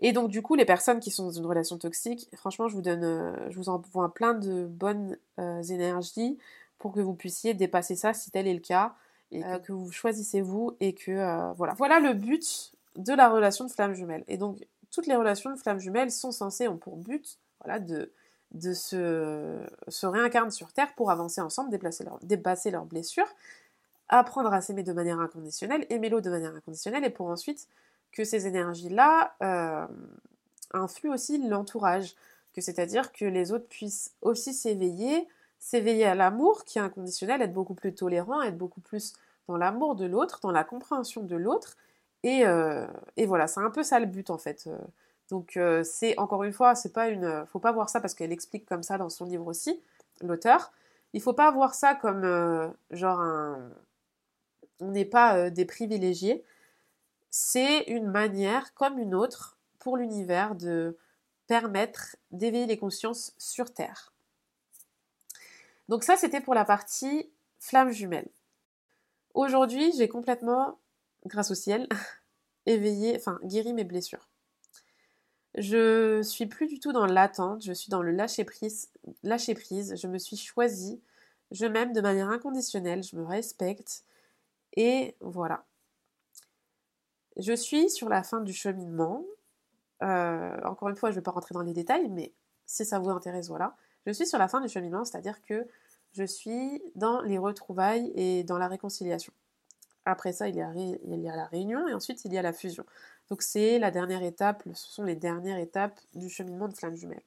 Et 0.01 0.12
donc 0.12 0.31
du 0.31 0.42
coup, 0.42 0.55
les 0.55 0.64
personnes 0.64 1.01
qui 1.01 1.11
sont 1.11 1.25
dans 1.25 1.33
une 1.33 1.47
relation 1.47 1.79
toxique, 1.79 2.29
franchement, 2.35 2.68
je 2.68 2.75
vous 2.75 2.83
donne, 2.83 3.05
euh, 3.05 3.51
je 3.51 3.57
vous 3.57 3.68
envoie 3.68 4.12
plein 4.14 4.35
de 4.35 4.66
bonnes 4.66 5.18
euh, 5.40 5.62
énergies 5.62 6.38
pour 6.79 6.92
que 6.92 7.01
vous 7.01 7.14
puissiez 7.14 7.55
dépasser 7.55 7.97
ça 7.97 8.14
si 8.14 8.31
tel 8.31 8.47
est 8.47 8.55
le 8.55 8.61
cas, 8.61 8.94
et 9.33 9.44
euh, 9.44 9.59
que 9.59 9.73
vous 9.73 9.90
choisissez 9.90 10.40
vous 10.40 10.77
et 10.81 10.94
que 10.94 11.53
voilà. 11.55 11.75
Voilà 11.75 12.01
le 12.01 12.14
but 12.14 12.73
de 12.99 13.15
la 13.15 13.29
relation 13.31 13.65
de 13.65 13.71
flamme 13.71 13.95
jumelle. 13.95 14.25
Et 14.29 14.37
donc 14.37 14.59
toutes 14.91 15.07
les 15.07 15.17
relations 15.17 15.51
de 15.51 15.57
flamme 15.57 15.79
jumelle 15.79 16.11
sont 16.11 16.33
censées 16.33 16.69
ont 16.69 16.77
pour 16.77 16.97
but, 16.97 17.39
voilà, 17.65 17.79
de 17.79 18.11
se, 18.73 20.07
réincarner 20.07 20.51
sur 20.51 20.73
Terre 20.73 20.95
pour 20.95 21.11
avancer 21.11 21.41
ensemble, 21.41 21.71
dépasser 22.23 22.71
leurs 22.71 22.85
blessures, 22.85 23.29
apprendre 24.09 24.53
à 24.53 24.61
s'aimer 24.61 24.83
de 24.83 24.93
manière 24.93 25.21
inconditionnelle, 25.21 25.87
aimer 25.91 26.09
l'autre 26.09 26.25
de 26.25 26.31
manière 26.31 26.55
inconditionnelle, 26.55 27.05
et 27.05 27.11
pour 27.11 27.27
ensuite 27.27 27.69
que 28.13 28.25
ces 28.25 28.47
énergies-là 28.47 29.35
euh, 29.43 29.87
influent 30.73 31.13
aussi 31.13 31.47
l'entourage, 31.47 32.15
que 32.55 32.61
c'est-à-dire 32.61 33.13
que 33.13 33.27
les 33.27 33.53
autres 33.53 33.69
puissent 33.69 34.15
aussi 34.23 34.55
s'éveiller, 34.55 35.29
s'éveiller 35.59 36.07
à 36.07 36.15
l'amour 36.15 36.65
qui 36.65 36.79
est 36.79 36.83
inconditionnel, 36.83 37.43
être 37.43 37.53
beaucoup 37.53 37.75
plus 37.75 37.95
tolérant, 37.95 38.41
être 38.43 38.57
beaucoup 38.57 38.81
plus 38.81 39.13
dans 39.47 39.57
l'amour 39.57 39.95
de 39.95 40.07
l'autre, 40.07 40.41
dans 40.43 40.51
la 40.51 40.65
compréhension 40.65 41.23
de 41.23 41.37
l'autre, 41.37 41.77
et, 42.29 42.47
euh, 42.47 42.87
et, 43.17 43.27
voilà, 43.27 43.47
c'est 43.47 43.61
un 43.61 43.71
peu 43.71 43.83
ça 43.83 43.99
le 44.01 44.07
but 44.07 44.31
en 44.31 44.38
fait. 44.38 44.69
Donc 45.31 45.57
euh, 45.57 45.85
c'est 45.85 46.19
encore 46.19 46.45
une 46.45 46.53
fois, 46.53 46.75
c'est 46.75 46.93
pas 46.93 47.09
une, 47.09 47.45
faut 47.47 47.59
pas 47.59 47.73
voir 47.73 47.88
ça 47.88 48.01
parce 48.01 48.14
qu'elle 48.14 48.33
explique 48.33 48.67
comme 48.67 48.83
ça 48.83 48.99
dans 48.99 49.09
son 49.09 49.27
livre 49.27 49.47
aussi, 49.47 49.81
l'auteur. 50.23 50.73
Il 51.12 51.23
faut 51.23 51.33
pas 51.33 51.51
voir 51.51 51.75
ça 51.75 51.95
comme 51.95 52.23
genre 52.91 53.21
un, 53.21 53.71
on 54.81 54.91
n'est 54.91 55.05
pas 55.05 55.51
des 55.51 55.64
privilégiés 55.64 56.45
c'est 57.31 57.83
une 57.83 58.07
manière 58.07 58.75
comme 58.75 58.99
une 58.99 59.14
autre 59.14 59.59
pour 59.79 59.97
l'univers 59.97 60.55
de 60.55 60.97
permettre 61.47 62.17
d'éveiller 62.31 62.67
les 62.67 62.79
consciences 62.79 63.33
sur 63.38 63.73
Terre. 63.73 64.12
Donc 65.88 66.05
ça, 66.05 66.17
c'était 66.17 66.41
pour 66.41 66.55
la 66.55 66.64
partie 66.64 67.31
flamme 67.59 67.91
jumelle. 67.91 68.29
Aujourd'hui, 69.35 69.93
j'ai 69.97 70.09
complètement, 70.09 70.79
grâce 71.27 71.51
au 71.51 71.55
ciel, 71.55 71.88
éveillé, 72.66 73.16
enfin 73.16 73.38
guéri 73.44 73.73
mes 73.73 73.85
blessures. 73.85 74.29
Je 75.57 76.23
suis 76.23 76.47
plus 76.47 76.66
du 76.66 76.79
tout 76.79 76.92
dans 76.92 77.07
l'attente, 77.07 77.62
je 77.64 77.73
suis 77.73 77.90
dans 77.90 78.03
le 78.03 78.12
lâcher 78.12 78.44
prise, 78.44 78.90
je 79.25 80.07
me 80.07 80.18
suis 80.18 80.37
choisie, 80.37 81.01
je 81.51 81.66
m'aime 81.66 81.92
de 81.92 82.01
manière 82.01 82.29
inconditionnelle, 82.29 83.03
je 83.03 83.16
me 83.16 83.25
respecte 83.25 84.05
et 84.77 85.16
voilà. 85.21 85.64
Je 87.38 87.53
suis 87.53 87.88
sur 87.88 88.09
la 88.09 88.23
fin 88.23 88.40
du 88.40 88.53
cheminement. 88.53 89.25
Euh, 90.03 90.61
encore 90.64 90.88
une 90.88 90.97
fois, 90.97 91.11
je 91.11 91.14
ne 91.14 91.21
vais 91.21 91.25
pas 91.25 91.31
rentrer 91.31 91.55
dans 91.55 91.62
les 91.62 91.73
détails, 91.73 92.09
mais 92.09 92.33
si 92.66 92.85
ça 92.85 92.99
vous 92.99 93.11
intéresse, 93.11 93.49
voilà. 93.49 93.77
Je 94.07 94.12
suis 94.12 94.27
sur 94.27 94.38
la 94.38 94.49
fin 94.49 94.61
du 94.61 94.68
cheminement, 94.68 95.05
c'est-à-dire 95.05 95.40
que 95.42 95.66
je 96.12 96.25
suis 96.25 96.83
dans 96.94 97.21
les 97.23 97.38
retrouvailles 97.38 98.12
et 98.14 98.44
dans 98.44 98.59
la 98.59 98.68
réconciliation. 98.68 99.33
Après 100.09 100.33
ça, 100.33 100.49
il 100.49 100.57
y, 100.57 100.62
a, 100.62 100.73
la 101.37 101.44
réunion 101.44 101.87
et 101.87 101.92
ensuite 101.92 102.25
il 102.25 102.33
y 102.33 102.38
a 102.38 102.42
la 102.42 102.55
fusion. 102.55 102.87
Donc 103.29 103.42
c'est 103.42 103.79
la 103.79 103.90
dernière 103.90 104.23
étape, 104.23 104.62
ce 104.73 104.90
sont 104.90 105.03
les 105.03 105.16
dernières 105.16 105.59
étapes 105.59 106.01
du 106.14 106.31
cheminement 106.31 106.66
de 106.66 106.75
flammes 106.75 106.97
jumelles. 106.97 107.23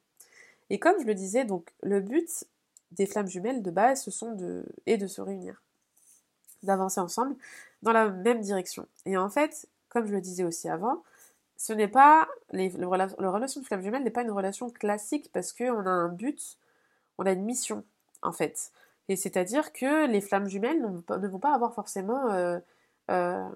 Et 0.68 0.80
comme 0.80 1.00
je 1.00 1.06
le 1.06 1.14
disais, 1.14 1.44
donc 1.44 1.70
le 1.84 2.00
but 2.00 2.44
des 2.90 3.06
flammes 3.06 3.28
jumelles 3.28 3.62
de 3.62 3.70
base, 3.70 4.02
ce 4.02 4.10
sont 4.10 4.32
de, 4.32 4.64
est 4.86 4.96
de 4.96 5.06
se 5.06 5.20
réunir, 5.20 5.62
d'avancer 6.64 6.98
ensemble 6.98 7.36
dans 7.82 7.92
la 7.92 8.08
même 8.08 8.40
direction. 8.40 8.88
Et 9.06 9.16
en 9.16 9.28
fait, 9.28 9.68
comme 9.88 10.06
je 10.06 10.12
le 10.12 10.20
disais 10.20 10.42
aussi 10.42 10.68
avant, 10.68 11.04
ce 11.56 11.72
n'est 11.72 11.86
pas 11.86 12.28
la 12.52 13.30
relation 13.30 13.60
de 13.60 13.66
flamme 13.66 13.82
jumelle 13.82 14.02
n'est 14.02 14.10
pas 14.10 14.22
une 14.22 14.32
relation 14.32 14.70
classique 14.70 15.30
parce 15.32 15.52
qu'on 15.52 15.86
a 15.86 15.90
un 15.90 16.08
but, 16.08 16.58
on 17.18 17.26
a 17.26 17.30
une 17.30 17.44
mission 17.44 17.84
en 18.22 18.32
fait. 18.32 18.72
Et 19.08 19.16
c'est-à-dire 19.16 19.72
que 19.72 20.06
les 20.06 20.20
flammes 20.20 20.48
jumelles 20.48 20.80
ne, 20.80 21.28
vont 21.28 21.38
pas 21.38 21.54
avoir 21.54 21.74
forcément 21.74 22.30
euh, 22.30 22.58
euh, 23.10 23.48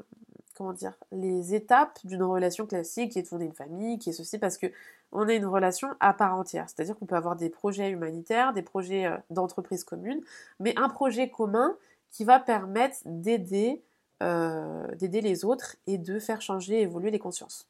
comment 0.54 0.72
dire 0.72 0.94
les 1.12 1.54
étapes 1.54 1.98
d'une 2.04 2.22
relation 2.22 2.66
classique 2.66 3.12
qui 3.12 3.18
est 3.18 3.22
de 3.22 3.28
fonder 3.28 3.44
une 3.44 3.54
famille, 3.54 3.98
qui 3.98 4.10
est 4.10 4.12
ceci 4.12 4.38
parce 4.38 4.58
que 4.58 4.66
on 5.12 5.28
a 5.28 5.34
une 5.34 5.46
relation 5.46 5.88
à 6.00 6.12
part 6.12 6.34
entière. 6.34 6.68
C'est-à-dire 6.68 6.98
qu'on 6.98 7.06
peut 7.06 7.14
avoir 7.14 7.36
des 7.36 7.48
projets 7.48 7.90
humanitaires, 7.90 8.52
des 8.52 8.62
projets 8.62 9.06
euh, 9.06 9.16
d'entreprise 9.30 9.84
commune, 9.84 10.20
mais 10.60 10.74
un 10.76 10.88
projet 10.88 11.30
commun 11.30 11.76
qui 12.10 12.24
va 12.24 12.40
permettre 12.40 12.98
d'aider 13.04 13.82
d'aider 14.18 15.20
les 15.20 15.44
autres 15.44 15.76
et 15.86 15.98
de 15.98 16.18
faire 16.18 16.40
changer, 16.40 16.80
évoluer 16.80 17.10
les 17.10 17.18
consciences. 17.18 17.68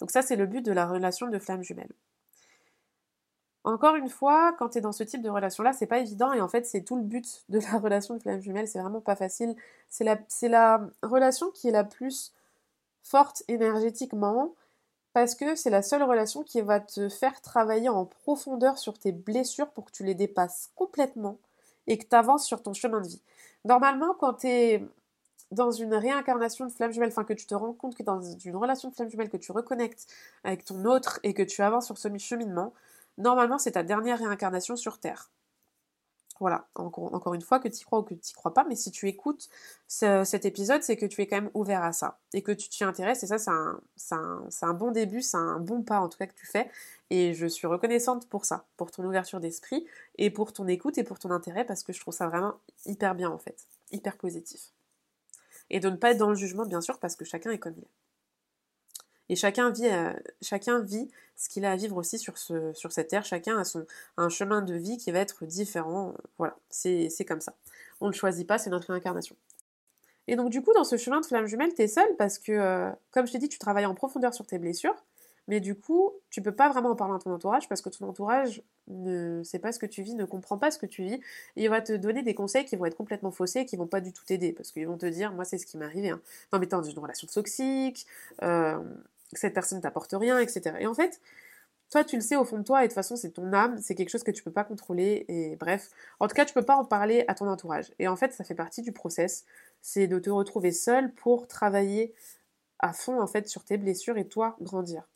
Donc 0.00 0.10
ça, 0.10 0.20
c'est 0.20 0.36
le 0.36 0.46
but 0.46 0.62
de 0.62 0.72
la 0.72 0.86
relation 0.86 1.28
de 1.28 1.38
flamme 1.38 1.62
jumelle. 1.62 1.88
Encore 3.64 3.96
une 3.96 4.08
fois, 4.08 4.54
quand 4.58 4.70
tu 4.70 4.78
es 4.78 4.80
dans 4.80 4.92
ce 4.92 5.02
type 5.04 5.22
de 5.22 5.28
relation-là, 5.28 5.72
c'est 5.72 5.86
pas 5.86 5.98
évident 5.98 6.32
et 6.32 6.40
en 6.40 6.48
fait, 6.48 6.66
c'est 6.66 6.82
tout 6.82 6.96
le 6.96 7.02
but 7.02 7.44
de 7.48 7.58
la 7.58 7.78
relation 7.78 8.14
de 8.14 8.20
flamme 8.20 8.40
jumelle, 8.40 8.68
c'est 8.68 8.80
vraiment 8.80 9.00
pas 9.00 9.16
facile. 9.16 9.54
C'est 9.88 10.04
la, 10.04 10.18
la 10.42 10.80
relation 11.02 11.50
qui 11.50 11.68
est 11.68 11.72
la 11.72 11.84
plus 11.84 12.32
forte 13.02 13.42
énergétiquement 13.48 14.54
parce 15.12 15.34
que 15.34 15.54
c'est 15.54 15.70
la 15.70 15.82
seule 15.82 16.02
relation 16.02 16.42
qui 16.42 16.60
va 16.60 16.80
te 16.80 17.08
faire 17.08 17.40
travailler 17.40 17.88
en 17.88 18.04
profondeur 18.04 18.78
sur 18.78 18.98
tes 18.98 19.12
blessures 19.12 19.70
pour 19.70 19.86
que 19.86 19.90
tu 19.90 20.04
les 20.04 20.14
dépasses 20.14 20.70
complètement 20.76 21.38
et 21.86 21.98
que 21.98 22.06
tu 22.06 22.14
avances 22.14 22.46
sur 22.46 22.62
ton 22.62 22.74
chemin 22.74 23.00
de 23.00 23.08
vie. 23.08 23.22
Normalement, 23.64 24.14
quand 24.14 24.34
tu 24.34 24.46
es 24.48 24.84
dans 25.50 25.70
une 25.70 25.94
réincarnation 25.94 26.66
de 26.66 26.70
flamme 26.70 26.92
jumelle, 26.92 27.08
enfin 27.08 27.24
que 27.24 27.32
tu 27.32 27.46
te 27.46 27.54
rends 27.54 27.72
compte 27.72 27.96
que 27.96 28.02
dans 28.02 28.20
une 28.20 28.56
relation 28.56 28.90
de 28.90 28.94
flamme 28.94 29.10
jumelle, 29.10 29.30
que 29.30 29.38
tu 29.38 29.50
reconnectes 29.50 30.06
avec 30.44 30.64
ton 30.64 30.84
autre 30.84 31.20
et 31.22 31.32
que 31.34 31.42
tu 31.42 31.62
avances 31.62 31.86
sur 31.86 31.96
ce 31.96 32.08
cheminement, 32.18 32.72
normalement 33.18 33.58
c'est 33.58 33.72
ta 33.72 33.82
dernière 33.82 34.18
réincarnation 34.18 34.76
sur 34.76 34.98
Terre. 34.98 35.30
Voilà, 36.40 36.68
encore, 36.76 37.34
une 37.34 37.42
fois, 37.42 37.58
que 37.58 37.66
tu 37.66 37.80
y 37.80 37.84
crois 37.84 37.98
ou 37.98 38.02
que 38.02 38.14
tu 38.14 38.28
n'y 38.28 38.32
crois 38.34 38.54
pas, 38.54 38.64
mais 38.68 38.76
si 38.76 38.92
tu 38.92 39.08
écoutes 39.08 39.48
cet 39.88 40.44
épisode, 40.44 40.82
c'est 40.82 40.96
que 40.96 41.06
tu 41.06 41.20
es 41.20 41.26
quand 41.26 41.36
même 41.36 41.50
ouvert 41.52 41.82
à 41.82 41.92
ça 41.92 42.18
et 42.32 42.42
que 42.42 42.52
tu 42.52 42.68
t'y 42.68 42.84
intéresses, 42.84 43.24
et 43.24 43.26
ça, 43.26 43.38
c'est 43.38 44.14
un, 44.14 44.48
un, 44.62 44.72
bon 44.72 44.92
début, 44.92 45.20
c'est 45.20 45.36
un 45.36 45.58
bon 45.58 45.82
pas 45.82 45.98
en 46.00 46.08
tout 46.08 46.16
cas 46.16 46.26
que 46.26 46.34
tu 46.34 46.46
fais, 46.46 46.70
et 47.10 47.34
je 47.34 47.46
suis 47.46 47.66
reconnaissante 47.66 48.28
pour 48.28 48.44
ça, 48.44 48.66
pour 48.76 48.92
ton 48.92 49.04
ouverture 49.04 49.40
d'esprit, 49.40 49.84
et 50.16 50.30
pour 50.30 50.52
ton 50.52 50.68
écoute 50.68 50.96
et 50.98 51.04
pour 51.04 51.18
ton 51.18 51.32
intérêt, 51.32 51.64
parce 51.64 51.82
que 51.82 51.92
je 51.92 52.00
trouve 52.00 52.14
ça 52.14 52.28
vraiment 52.28 52.54
hyper 52.86 53.16
bien 53.16 53.30
en 53.30 53.38
fait, 53.38 53.66
hyper 53.90 54.16
positif. 54.16 54.70
Et 55.70 55.80
de 55.80 55.90
ne 55.90 55.96
pas 55.96 56.12
être 56.12 56.18
dans 56.18 56.30
le 56.30 56.36
jugement, 56.36 56.66
bien 56.66 56.80
sûr, 56.80 56.98
parce 57.00 57.16
que 57.16 57.24
chacun 57.24 57.50
est 57.50 57.58
comme 57.58 57.74
il 57.76 57.82
est. 57.82 57.97
Et 59.28 59.36
chacun 59.36 59.70
vit, 59.70 59.88
euh, 59.88 60.12
chacun 60.42 60.80
vit 60.80 61.10
ce 61.36 61.48
qu'il 61.48 61.64
a 61.64 61.72
à 61.72 61.76
vivre 61.76 61.96
aussi 61.96 62.18
sur, 62.18 62.38
ce, 62.38 62.72
sur 62.74 62.92
cette 62.92 63.08
terre. 63.08 63.24
Chacun 63.24 63.58
a 63.58 63.64
son, 63.64 63.86
un 64.16 64.28
chemin 64.28 64.62
de 64.62 64.74
vie 64.74 64.96
qui 64.96 65.12
va 65.12 65.20
être 65.20 65.44
différent. 65.44 66.14
Voilà, 66.38 66.56
c'est 66.70 67.24
comme 67.26 67.40
ça. 67.40 67.54
On 68.00 68.06
ne 68.06 68.12
le 68.12 68.16
choisit 68.16 68.46
pas, 68.46 68.58
c'est 68.58 68.70
notre 68.70 68.88
réincarnation. 68.88 69.36
Et 70.26 70.36
donc 70.36 70.50
du 70.50 70.62
coup, 70.62 70.72
dans 70.74 70.84
ce 70.84 70.96
chemin 70.96 71.20
de 71.20 71.26
flamme 71.26 71.46
jumelle, 71.46 71.70
es 71.78 71.88
seule 71.88 72.16
parce 72.16 72.38
que, 72.38 72.52
euh, 72.52 72.90
comme 73.12 73.26
je 73.26 73.32
t'ai 73.32 73.38
dit, 73.38 73.48
tu 73.48 73.58
travailles 73.58 73.86
en 73.86 73.94
profondeur 73.94 74.34
sur 74.34 74.46
tes 74.46 74.58
blessures. 74.58 75.04
Mais 75.48 75.60
du 75.60 75.74
coup, 75.74 76.12
tu 76.28 76.42
peux 76.42 76.54
pas 76.54 76.68
vraiment 76.68 76.90
en 76.90 76.94
parler 76.94 77.14
à 77.14 77.18
ton 77.18 77.32
entourage 77.32 77.68
parce 77.68 77.80
que 77.80 77.88
ton 77.88 78.06
entourage 78.06 78.62
ne 78.86 79.42
sait 79.42 79.58
pas 79.58 79.72
ce 79.72 79.78
que 79.78 79.86
tu 79.86 80.02
vis, 80.02 80.14
ne 80.14 80.26
comprend 80.26 80.58
pas 80.58 80.70
ce 80.70 80.78
que 80.78 80.84
tu 80.84 81.02
vis. 81.02 81.14
Et 81.56 81.64
il 81.64 81.70
va 81.70 81.80
te 81.80 81.94
donner 81.94 82.22
des 82.22 82.34
conseils 82.34 82.66
qui 82.66 82.76
vont 82.76 82.84
être 82.84 82.96
complètement 82.96 83.30
faussés 83.30 83.60
et 83.60 83.64
qui 83.64 83.76
vont 83.76 83.86
pas 83.86 84.02
du 84.02 84.12
tout 84.12 84.22
t'aider 84.26 84.52
parce 84.52 84.70
qu'ils 84.70 84.86
vont 84.86 84.98
te 84.98 85.06
dire, 85.06 85.32
moi 85.32 85.46
c'est 85.46 85.56
ce 85.56 85.64
qui 85.64 85.78
m'est 85.78 85.86
arrivé. 85.86 86.10
Hein. 86.10 86.20
Non 86.52 86.58
mais 86.58 86.66
t'es 86.66 86.76
dans 86.76 86.82
une 86.82 86.98
relation 86.98 87.26
toxique, 87.26 88.06
euh, 88.42 88.78
cette 89.32 89.54
personne 89.54 89.80
t'apporte 89.80 90.12
rien, 90.12 90.38
etc. 90.38 90.76
Et 90.80 90.86
en 90.86 90.94
fait, 90.94 91.20
toi, 91.90 92.04
tu 92.04 92.16
le 92.16 92.22
sais 92.22 92.36
au 92.36 92.44
fond 92.44 92.58
de 92.58 92.64
toi, 92.64 92.80
et 92.80 92.84
de 92.84 92.88
toute 92.88 92.94
façon, 92.94 93.16
c'est 93.16 93.30
ton 93.30 93.52
âme, 93.52 93.78
c'est 93.80 93.94
quelque 93.94 94.10
chose 94.10 94.22
que 94.22 94.30
tu 94.30 94.42
peux 94.42 94.52
pas 94.52 94.64
contrôler, 94.64 95.24
et 95.28 95.56
bref. 95.56 95.90
En 96.20 96.28
tout 96.28 96.34
cas, 96.34 96.44
tu 96.44 96.52
peux 96.52 96.64
pas 96.64 96.76
en 96.76 96.84
parler 96.84 97.24
à 97.28 97.34
ton 97.34 97.48
entourage. 97.48 97.92
Et 97.98 98.08
en 98.08 98.16
fait, 98.16 98.32
ça 98.32 98.44
fait 98.44 98.54
partie 98.54 98.82
du 98.82 98.92
process. 98.92 99.44
C'est 99.80 100.06
de 100.06 100.18
te 100.18 100.28
retrouver 100.28 100.72
seul 100.72 101.12
pour 101.14 101.48
travailler 101.48 102.14
à 102.78 102.92
fond, 102.92 103.20
en 103.20 103.26
fait, 103.26 103.48
sur 103.48 103.64
tes 103.64 103.78
blessures 103.78 104.18
et 104.18 104.28
toi, 104.28 104.56
grandir. 104.60 105.08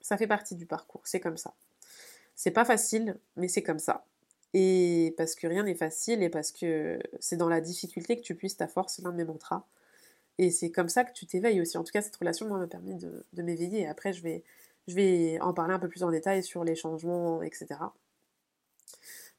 Ça 0.00 0.16
fait 0.16 0.26
partie 0.26 0.54
du 0.54 0.66
parcours, 0.66 1.02
c'est 1.04 1.20
comme 1.20 1.36
ça. 1.36 1.54
C'est 2.36 2.50
pas 2.50 2.64
facile, 2.64 3.18
mais 3.36 3.48
c'est 3.48 3.62
comme 3.62 3.78
ça. 3.78 4.04
Et 4.54 5.14
parce 5.16 5.34
que 5.34 5.46
rien 5.46 5.64
n'est 5.64 5.74
facile, 5.74 6.22
et 6.22 6.28
parce 6.28 6.52
que 6.52 6.98
c'est 7.18 7.36
dans 7.36 7.48
la 7.48 7.60
difficulté 7.60 8.16
que 8.16 8.22
tu 8.22 8.34
puisses 8.34 8.56
ta 8.56 8.68
force, 8.68 9.00
l'un 9.00 9.10
de 9.10 9.16
mes 9.16 9.24
mantras. 9.24 9.64
Et 10.38 10.50
c'est 10.50 10.70
comme 10.70 10.88
ça 10.88 11.04
que 11.04 11.12
tu 11.12 11.26
t'éveilles 11.26 11.60
aussi. 11.60 11.78
En 11.78 11.84
tout 11.84 11.92
cas, 11.92 12.02
cette 12.02 12.16
relation, 12.16 12.48
m'a 12.48 12.66
permis 12.66 12.94
de, 12.94 13.42
m'éveiller. 13.42 13.86
Après, 13.86 14.12
je 14.12 14.22
vais, 14.22 14.42
je 14.88 14.94
vais 14.94 15.38
en 15.40 15.52
parler 15.52 15.74
un 15.74 15.78
peu 15.78 15.88
plus 15.88 16.02
en 16.02 16.10
détail 16.10 16.42
sur 16.42 16.64
les 16.64 16.74
changements, 16.74 17.42
etc. 17.42 17.66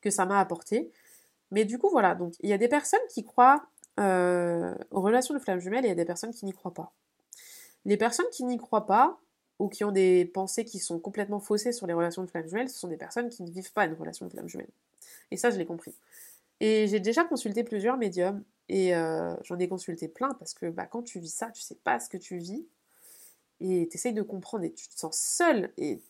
que 0.02 0.10
ça 0.10 0.26
m'a 0.26 0.40
apporté. 0.40 0.92
Mais 1.52 1.66
du 1.66 1.78
coup, 1.78 1.90
voilà. 1.90 2.16
Donc, 2.16 2.34
il 2.42 2.50
y 2.50 2.54
a 2.54 2.58
des 2.58 2.68
personnes 2.68 3.00
qui 3.10 3.24
croient 3.24 3.66
euh, 4.00 4.74
aux 4.92 5.02
relations 5.02 5.34
de 5.34 5.40
flammes 5.40 5.60
jumelles 5.60 5.86
et 5.86 5.88
il 5.88 5.92
y 5.92 5.94
a 5.94 5.96
des 5.96 6.06
personnes 6.06 6.34
qui 6.34 6.46
n'y 6.46 6.54
croient 6.54 6.74
pas. 6.74 6.94
Les 7.86 7.98
personnes 7.98 8.30
qui 8.32 8.44
n'y 8.44 8.58
croient 8.58 8.86
pas, 8.86 9.20
ou 9.60 9.70
qui 9.70 9.84
ont 9.84 9.92
des 9.92 10.26
pensées 10.26 10.66
qui 10.66 10.80
sont 10.80 11.00
complètement 11.00 11.40
faussées 11.40 11.72
sur 11.72 11.88
les 11.88 11.94
relations 11.94 12.24
de 12.24 12.30
flammes 12.30 12.48
jumelles, 12.48 12.70
ce 12.70 12.78
sont 12.78 12.88
des 12.88 12.98
personnes 12.98 13.30
qui 13.30 13.44
ne 13.44 13.50
vivent 13.50 13.72
pas 13.72 13.86
une 13.86 13.94
relation 13.94 14.26
de 14.26 14.32
flammes 14.32 14.50
jumelles. 14.50 14.72
Et 15.32 15.38
ça, 15.38 15.52
je 15.52 15.58
l'ai 15.58 15.66
compris. 15.66 15.94
Et 16.60 16.88
j'ai 16.88 17.00
déjà 17.00 17.24
consulté 17.24 17.64
plusieurs 17.64 17.98
médiums 17.98 18.44
et 18.70 18.96
euh, 18.96 19.36
j'en 19.44 19.60
ai 19.60 19.68
consulté 19.68 20.08
plein 20.08 20.30
parce 20.40 20.54
que 20.54 20.70
bah, 20.70 20.86
quand 20.86 21.04
tu 21.04 21.20
vis 21.20 21.34
ça, 21.34 21.52
tu 21.52 21.62
sais 21.62 21.76
pas 21.76 22.00
ce 22.00 22.10
que 22.10 22.18
tu 22.18 22.38
vis 22.38 22.66
et 23.60 23.88
tu 23.90 23.98
essayes 23.98 24.14
de 24.14 24.22
comprendre 24.22 24.64
et 24.64 24.74
tu 24.74 24.88
te 24.88 24.98
sens 24.98 25.18
seul 25.18 25.74
et 25.78 26.02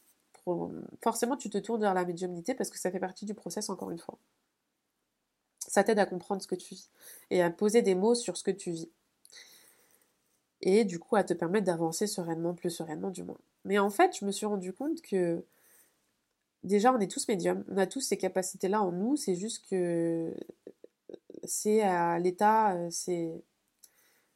forcément 1.01 1.37
tu 1.37 1.49
te 1.49 1.57
tournes 1.57 1.81
vers 1.81 1.93
la 1.93 2.05
médiumnité 2.05 2.53
parce 2.53 2.69
que 2.69 2.77
ça 2.77 2.91
fait 2.91 2.99
partie 2.99 3.25
du 3.25 3.33
process 3.33 3.69
encore 3.69 3.91
une 3.91 3.99
fois. 3.99 4.17
Ça 5.59 5.83
t'aide 5.83 5.99
à 5.99 6.05
comprendre 6.05 6.41
ce 6.41 6.47
que 6.47 6.55
tu 6.55 6.75
vis 6.75 6.89
et 7.29 7.41
à 7.41 7.49
poser 7.49 7.81
des 7.81 7.95
mots 7.95 8.15
sur 8.15 8.37
ce 8.37 8.43
que 8.43 8.51
tu 8.51 8.71
vis. 8.71 8.89
Et 10.61 10.83
du 10.83 10.99
coup 10.99 11.15
à 11.15 11.23
te 11.23 11.33
permettre 11.33 11.65
d'avancer 11.65 12.07
sereinement, 12.07 12.53
plus 12.53 12.69
sereinement 12.69 13.09
du 13.09 13.23
moins. 13.23 13.39
Mais 13.65 13.79
en 13.79 13.89
fait, 13.89 14.17
je 14.19 14.25
me 14.25 14.31
suis 14.31 14.45
rendu 14.45 14.73
compte 14.73 15.01
que 15.01 15.43
déjà 16.63 16.93
on 16.93 16.99
est 16.99 17.11
tous 17.11 17.27
médiums, 17.27 17.63
on 17.69 17.77
a 17.77 17.87
tous 17.87 18.01
ces 18.01 18.17
capacités-là 18.17 18.81
en 18.81 18.91
nous, 18.91 19.15
c'est 19.15 19.35
juste 19.35 19.65
que 19.69 20.33
c'est 21.43 21.81
à 21.81 22.19
l'état, 22.19 22.73
euh, 22.75 22.87
c'est, 22.89 23.43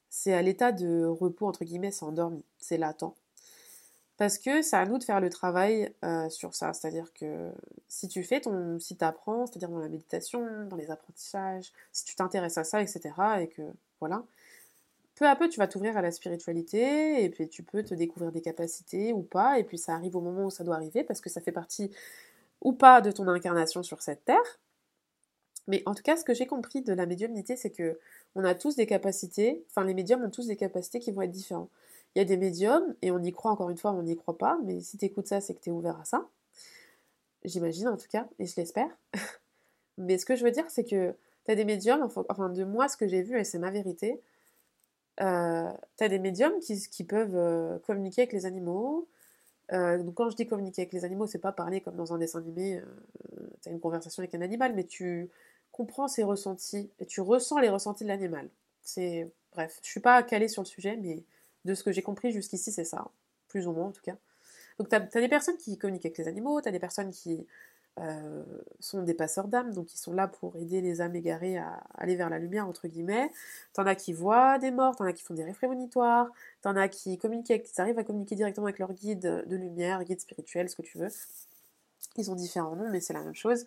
c'est 0.09 0.33
à 0.33 0.41
l'état 0.41 0.71
de 0.71 1.05
repos, 1.05 1.47
entre 1.47 1.63
guillemets, 1.63 1.91
c'est 1.91 2.05
endormi, 2.05 2.43
c'est 2.59 2.77
latent. 2.77 3.15
Parce 4.17 4.39
que 4.39 4.63
c'est 4.63 4.75
à 4.75 4.85
nous 4.85 4.97
de 4.97 5.03
faire 5.03 5.21
le 5.21 5.29
travail 5.29 5.93
euh, 6.03 6.27
sur 6.29 6.55
ça. 6.55 6.73
C'est-à-dire 6.73 7.13
que 7.13 7.51
si 7.87 8.07
tu 8.07 8.23
fais 8.23 8.41
ton. 8.41 8.79
Si 8.79 8.97
tu 8.97 9.05
apprends, 9.05 9.45
c'est-à-dire 9.45 9.69
dans 9.69 9.77
la 9.77 9.89
méditation, 9.89 10.65
dans 10.67 10.75
les 10.75 10.89
apprentissages, 10.89 11.71
si 11.91 12.03
tu 12.03 12.15
t'intéresses 12.15 12.57
à 12.57 12.63
ça, 12.63 12.81
etc., 12.81 13.01
et 13.41 13.47
que. 13.47 13.61
Voilà. 13.99 14.23
Peu 15.17 15.27
à 15.27 15.35
peu, 15.35 15.49
tu 15.49 15.57
vas 15.57 15.67
t'ouvrir 15.67 15.97
à 15.97 16.03
la 16.03 16.11
spiritualité, 16.11 17.23
et 17.23 17.29
puis 17.31 17.49
tu 17.49 17.63
peux 17.63 17.83
te 17.83 17.95
découvrir 17.95 18.31
des 18.31 18.41
capacités 18.41 19.13
ou 19.13 19.23
pas, 19.23 19.57
et 19.57 19.63
puis 19.63 19.79
ça 19.79 19.95
arrive 19.95 20.15
au 20.15 20.21
moment 20.21 20.45
où 20.45 20.51
ça 20.51 20.63
doit 20.63 20.75
arriver, 20.75 21.03
parce 21.03 21.21
que 21.21 21.29
ça 21.29 21.41
fait 21.41 21.51
partie 21.51 21.89
ou 22.61 22.71
pas 22.71 23.01
de 23.01 23.11
ton 23.11 23.27
incarnation 23.27 23.81
sur 23.81 24.03
cette 24.03 24.23
terre. 24.25 24.59
Mais 25.67 25.81
en 25.87 25.95
tout 25.95 26.03
cas, 26.03 26.17
ce 26.17 26.23
que 26.23 26.35
j'ai 26.35 26.45
compris 26.45 26.83
de 26.83 26.93
la 26.93 27.07
médiumnité, 27.07 27.55
c'est 27.55 27.71
que 27.71 27.99
on 28.35 28.43
a 28.43 28.53
tous 28.53 28.75
des 28.75 28.85
capacités, 28.85 29.65
enfin 29.71 29.83
les 29.85 29.95
médiums 29.95 30.23
ont 30.23 30.29
tous 30.29 30.45
des 30.45 30.55
capacités 30.55 30.99
qui 30.99 31.11
vont 31.11 31.23
être 31.23 31.31
différentes. 31.31 31.71
Il 32.13 32.19
y 32.19 32.21
a 32.21 32.25
des 32.25 32.37
médiums, 32.37 32.95
et 33.01 33.09
on 33.09 33.17
y 33.17 33.31
croit 33.31 33.51
encore 33.51 33.71
une 33.71 33.77
fois, 33.77 33.93
on 33.93 34.03
n'y 34.03 34.15
croit 34.15 34.37
pas, 34.37 34.59
mais 34.65 34.81
si 34.81 34.99
tu 34.99 35.05
écoutes 35.05 35.27
ça, 35.27 35.41
c'est 35.41 35.55
que 35.55 35.61
tu 35.61 35.69
es 35.69 35.73
ouvert 35.73 35.99
à 35.99 36.05
ça. 36.05 36.27
J'imagine 37.43 37.87
en 37.87 37.97
tout 37.97 38.07
cas, 38.07 38.27
et 38.37 38.45
je 38.45 38.55
l'espère. 38.55 38.95
mais 39.97 40.19
ce 40.19 40.25
que 40.27 40.35
je 40.35 40.43
veux 40.43 40.51
dire, 40.51 40.69
c'est 40.69 40.83
que 40.83 41.15
tu 41.45 41.51
as 41.51 41.55
des 41.55 41.65
médiums, 41.65 42.03
enfin 42.03 42.49
de 42.49 42.63
moi, 42.65 42.87
ce 42.87 42.97
que 42.97 43.07
j'ai 43.07 43.23
vu, 43.23 43.39
et 43.39 43.43
c'est 43.43 43.57
ma 43.57 43.71
vérité, 43.71 44.21
euh, 45.21 45.71
tu 45.97 46.03
as 46.03 46.09
des 46.09 46.19
médiums 46.19 46.59
qui, 46.59 47.03
peuvent 47.03 47.35
euh, 47.35 47.79
communiquer 47.79 48.21
avec 48.21 48.33
les 48.33 48.45
animaux. 48.45 49.07
Euh, 49.73 50.01
donc 50.01 50.15
quand 50.15 50.29
je 50.29 50.35
dis 50.35 50.47
communiquer 50.47 50.83
avec 50.83 50.93
les 50.93 51.05
animaux, 51.05 51.27
c'est 51.27 51.39
pas 51.39 51.51
parler 51.51 51.81
comme 51.81 51.95
dans 51.95 52.13
un 52.13 52.17
dessin 52.17 52.39
animé, 52.39 52.81
tu 53.61 53.69
as 53.69 53.71
une 53.71 53.79
conversation 53.79 54.21
avec 54.21 54.33
un 54.35 54.41
animal, 54.41 54.73
mais 54.73 54.85
tu 54.85 55.29
comprends 55.71 56.07
ses 56.07 56.23
ressentis 56.23 56.89
et 56.99 57.05
tu 57.05 57.21
ressens 57.21 57.59
les 57.59 57.69
ressentis 57.69 58.03
de 58.03 58.09
l'animal. 58.09 58.49
C'est 58.81 59.29
bref, 59.51 59.79
je 59.83 59.89
suis 59.89 59.99
pas 59.99 60.23
calée 60.23 60.47
sur 60.47 60.61
le 60.61 60.67
sujet, 60.67 60.97
mais 60.97 61.23
de 61.65 61.73
ce 61.73 61.83
que 61.83 61.91
j'ai 61.91 62.01
compris 62.01 62.31
jusqu'ici, 62.31 62.71
c'est 62.71 62.85
ça, 62.85 63.09
plus 63.49 63.67
ou 63.67 63.73
moins 63.73 63.87
en 63.87 63.91
tout 63.91 64.01
cas. 64.01 64.15
Donc 64.79 64.89
tu 64.89 64.95
as, 64.95 64.99
des 64.99 65.27
personnes 65.27 65.57
qui 65.57 65.77
communiquent 65.77 66.05
avec 66.05 66.17
les 66.17 66.27
animaux, 66.27 66.61
tu 66.61 66.69
as 66.69 66.71
des 66.71 66.79
personnes 66.79 67.11
qui 67.11 67.45
euh, 67.99 68.43
sont 68.79 69.01
des 69.01 69.13
passeurs 69.13 69.47
d'âmes, 69.47 69.73
donc 69.73 69.93
ils 69.93 69.97
sont 69.97 70.13
là 70.13 70.27
pour 70.27 70.55
aider 70.57 70.81
les 70.81 71.01
âmes 71.01 71.15
égarées 71.15 71.57
à 71.57 71.83
aller 71.95 72.15
vers 72.15 72.29
la 72.29 72.37
lumière, 72.37 72.67
entre 72.67 72.87
guillemets. 72.87 73.31
T'en 73.73 73.85
as 73.85 73.95
qui 73.95 74.13
voient 74.13 74.59
des 74.59 74.71
morts, 74.71 74.95
t'en 74.95 75.05
as 75.05 75.13
qui 75.13 75.23
font 75.23 75.33
des 75.33 75.43
rêves 75.43 75.57
t'en 76.61 76.75
as 76.75 76.87
qui 76.89 77.17
communiquent, 77.17 77.63
qui 77.63 77.81
arrivent 77.81 77.97
à 77.97 78.03
communiquer 78.03 78.35
directement 78.35 78.67
avec 78.67 78.79
leur 78.79 78.93
guide 78.93 79.45
de 79.47 79.55
lumière, 79.55 80.03
guide 80.03 80.21
spirituel, 80.21 80.69
ce 80.69 80.75
que 80.75 80.83
tu 80.83 80.97
veux. 80.97 81.09
Ils 82.17 82.31
ont 82.31 82.35
différents 82.35 82.75
noms, 82.75 82.89
mais 82.89 82.99
c'est 82.99 83.13
la 83.13 83.23
même 83.23 83.35
chose. 83.35 83.65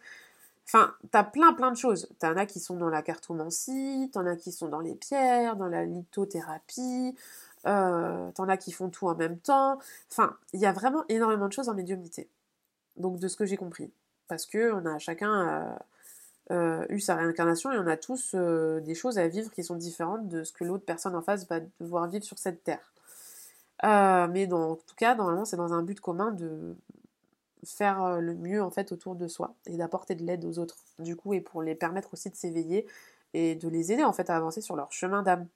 Enfin, 0.67 0.95
t'as 1.11 1.25
plein 1.25 1.53
plein 1.53 1.73
de 1.73 1.77
choses. 1.77 2.09
T'en 2.21 2.37
as 2.37 2.47
qui 2.47 2.61
sont 2.61 2.77
dans 2.77 2.89
la 2.89 3.03
cartomancie, 3.03 4.11
t'en 4.13 4.27
as 4.27 4.37
qui 4.37 4.53
sont 4.53 4.69
dans 4.69 4.81
les 4.81 4.95
pierres, 4.95 5.57
dans 5.57 5.67
la 5.67 5.85
lithothérapie, 5.85 7.17
euh, 7.67 8.31
t'en 8.33 8.49
as 8.49 8.57
qui 8.57 8.71
font 8.71 8.91
tout 8.91 9.09
en 9.09 9.17
même 9.17 9.39
temps. 9.39 9.79
Enfin, 10.11 10.37
il 10.53 10.61
y 10.61 10.67
a 10.67 10.73
vraiment 10.73 11.05
énormément 11.09 11.49
de 11.49 11.53
choses 11.53 11.69
en 11.69 11.75
médiumnité. 11.75 12.29
Donc 12.97 13.19
de 13.19 13.29
ce 13.29 13.37
que 13.37 13.45
j'ai 13.45 13.57
compris. 13.57 13.91
Parce 14.31 14.47
que 14.47 14.73
on 14.73 14.87
a 14.87 14.99
chacun 14.99 15.77
euh, 16.51 16.83
euh, 16.83 16.87
eu 16.89 17.01
sa 17.01 17.17
réincarnation 17.17 17.71
et 17.73 17.79
on 17.79 17.87
a 17.87 17.99
tous 17.99 18.35
des 18.35 18.95
choses 18.95 19.19
à 19.19 19.29
vivre 19.29 19.51
qui 19.51 19.63
sont 19.63 19.77
différentes 19.77 20.29
de 20.29 20.43
ce 20.43 20.53
que 20.53 20.65
l'autre 20.65 20.85
personne 20.87 21.15
en 21.15 21.23
face 21.23 21.47
va 21.47 21.61
devoir 21.81 22.09
vivre 22.09 22.25
sur 22.25 22.39
cette 22.39 22.65
terre. 22.65 22.93
mais 23.83 24.47
dans, 24.47 24.71
en 24.73 24.77
tout 24.77 24.97
cas, 24.97 25.15
normalement, 25.15 25.45
c'est 25.45 25.59
dans 25.59 25.75
un 25.75 25.83
but 25.83 26.01
commun 26.01 26.31
de, 26.33 26.75
faire 27.65 28.03
euh, 28.03 28.21
le 28.21 28.35
mieux 28.35 28.63
en 28.63 28.71
fait 28.71 28.93
autour 28.93 29.15
de 29.15 29.29
soi 29.29 29.55
et 29.67 29.77
d'apporter 29.77 30.15
de 30.15 30.25
l'aide 30.25 30.45
aux 30.45 30.59
autres 30.59 30.77
du 30.99 31.17
coup 31.17 31.35
et 31.35 31.41
pour 31.41 31.63
les 31.63 31.75
permettre 31.75 32.11
aussi 32.13 32.31
de 32.31 32.37
s'éveiller 32.37 32.87
et 33.35 33.55
de 33.55 33.69
les 33.69 33.93
aider 33.93 34.05
en 34.05 34.13
fait 34.13 34.31
à 34.31 34.37
avancer 34.37 34.61
sur 34.61 34.77
leur 34.77 34.93
chemin 34.93 35.23
d'âme. 35.23 35.47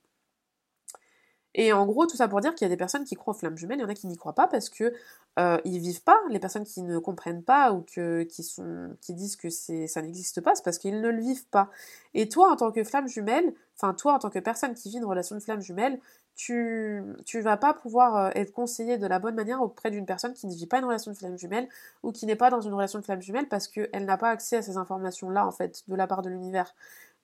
Et 1.56 1.72
en 1.72 1.86
gros, 1.86 2.06
tout 2.06 2.16
ça 2.16 2.26
pour 2.26 2.40
dire 2.40 2.54
qu'il 2.54 2.64
y 2.64 2.66
a 2.66 2.68
des 2.68 2.76
personnes 2.76 3.04
qui 3.04 3.14
croient 3.14 3.32
aux 3.32 3.36
flammes 3.36 3.56
jumelles, 3.56 3.78
il 3.78 3.82
y 3.82 3.84
en 3.84 3.88
a 3.88 3.94
qui 3.94 4.06
n'y 4.08 4.16
croient 4.16 4.34
pas 4.34 4.48
parce 4.48 4.68
que 4.68 4.92
euh, 5.38 5.58
ils 5.64 5.78
vivent 5.80 6.02
pas. 6.02 6.20
Les 6.30 6.38
personnes 6.38 6.64
qui 6.64 6.82
ne 6.82 6.98
comprennent 6.98 7.42
pas 7.42 7.72
ou 7.72 7.82
qui, 7.82 8.42
sont, 8.42 8.96
qui 9.00 9.14
disent 9.14 9.36
que 9.36 9.50
c'est, 9.50 9.86
ça 9.86 10.02
n'existe 10.02 10.40
pas, 10.40 10.54
c'est 10.54 10.64
parce 10.64 10.78
qu'ils 10.78 11.00
ne 11.00 11.08
le 11.08 11.20
vivent 11.20 11.46
pas. 11.48 11.70
Et 12.14 12.28
toi, 12.28 12.52
en 12.52 12.56
tant 12.56 12.70
que 12.70 12.84
flamme 12.84 13.08
jumelle, 13.08 13.52
enfin 13.76 13.94
toi, 13.94 14.14
en 14.14 14.18
tant 14.18 14.30
que 14.30 14.38
personne 14.38 14.74
qui 14.74 14.90
vit 14.90 14.98
une 14.98 15.04
relation 15.04 15.34
de 15.34 15.40
flamme 15.40 15.60
jumelle, 15.60 16.00
tu 16.36 17.02
tu 17.24 17.40
vas 17.40 17.56
pas 17.56 17.74
pouvoir 17.74 18.16
euh, 18.16 18.30
être 18.34 18.52
conseillé 18.52 18.98
de 18.98 19.06
la 19.06 19.18
bonne 19.18 19.34
manière 19.36 19.62
auprès 19.62 19.90
d'une 19.90 20.06
personne 20.06 20.34
qui 20.34 20.46
ne 20.46 20.54
vit 20.54 20.66
pas 20.66 20.78
une 20.78 20.84
relation 20.84 21.12
de 21.12 21.16
flamme 21.16 21.38
jumelle 21.38 21.68
ou 22.02 22.12
qui 22.12 22.26
n'est 22.26 22.36
pas 22.36 22.50
dans 22.50 22.60
une 22.60 22.74
relation 22.74 22.98
de 22.98 23.04
flamme 23.04 23.22
jumelle 23.22 23.48
parce 23.48 23.68
qu'elle 23.68 24.04
n'a 24.04 24.16
pas 24.16 24.30
accès 24.30 24.56
à 24.56 24.62
ces 24.62 24.76
informations-là 24.76 25.46
en 25.46 25.52
fait 25.52 25.84
de 25.88 25.94
la 25.94 26.06
part 26.06 26.22
de 26.22 26.30
l'univers. 26.30 26.74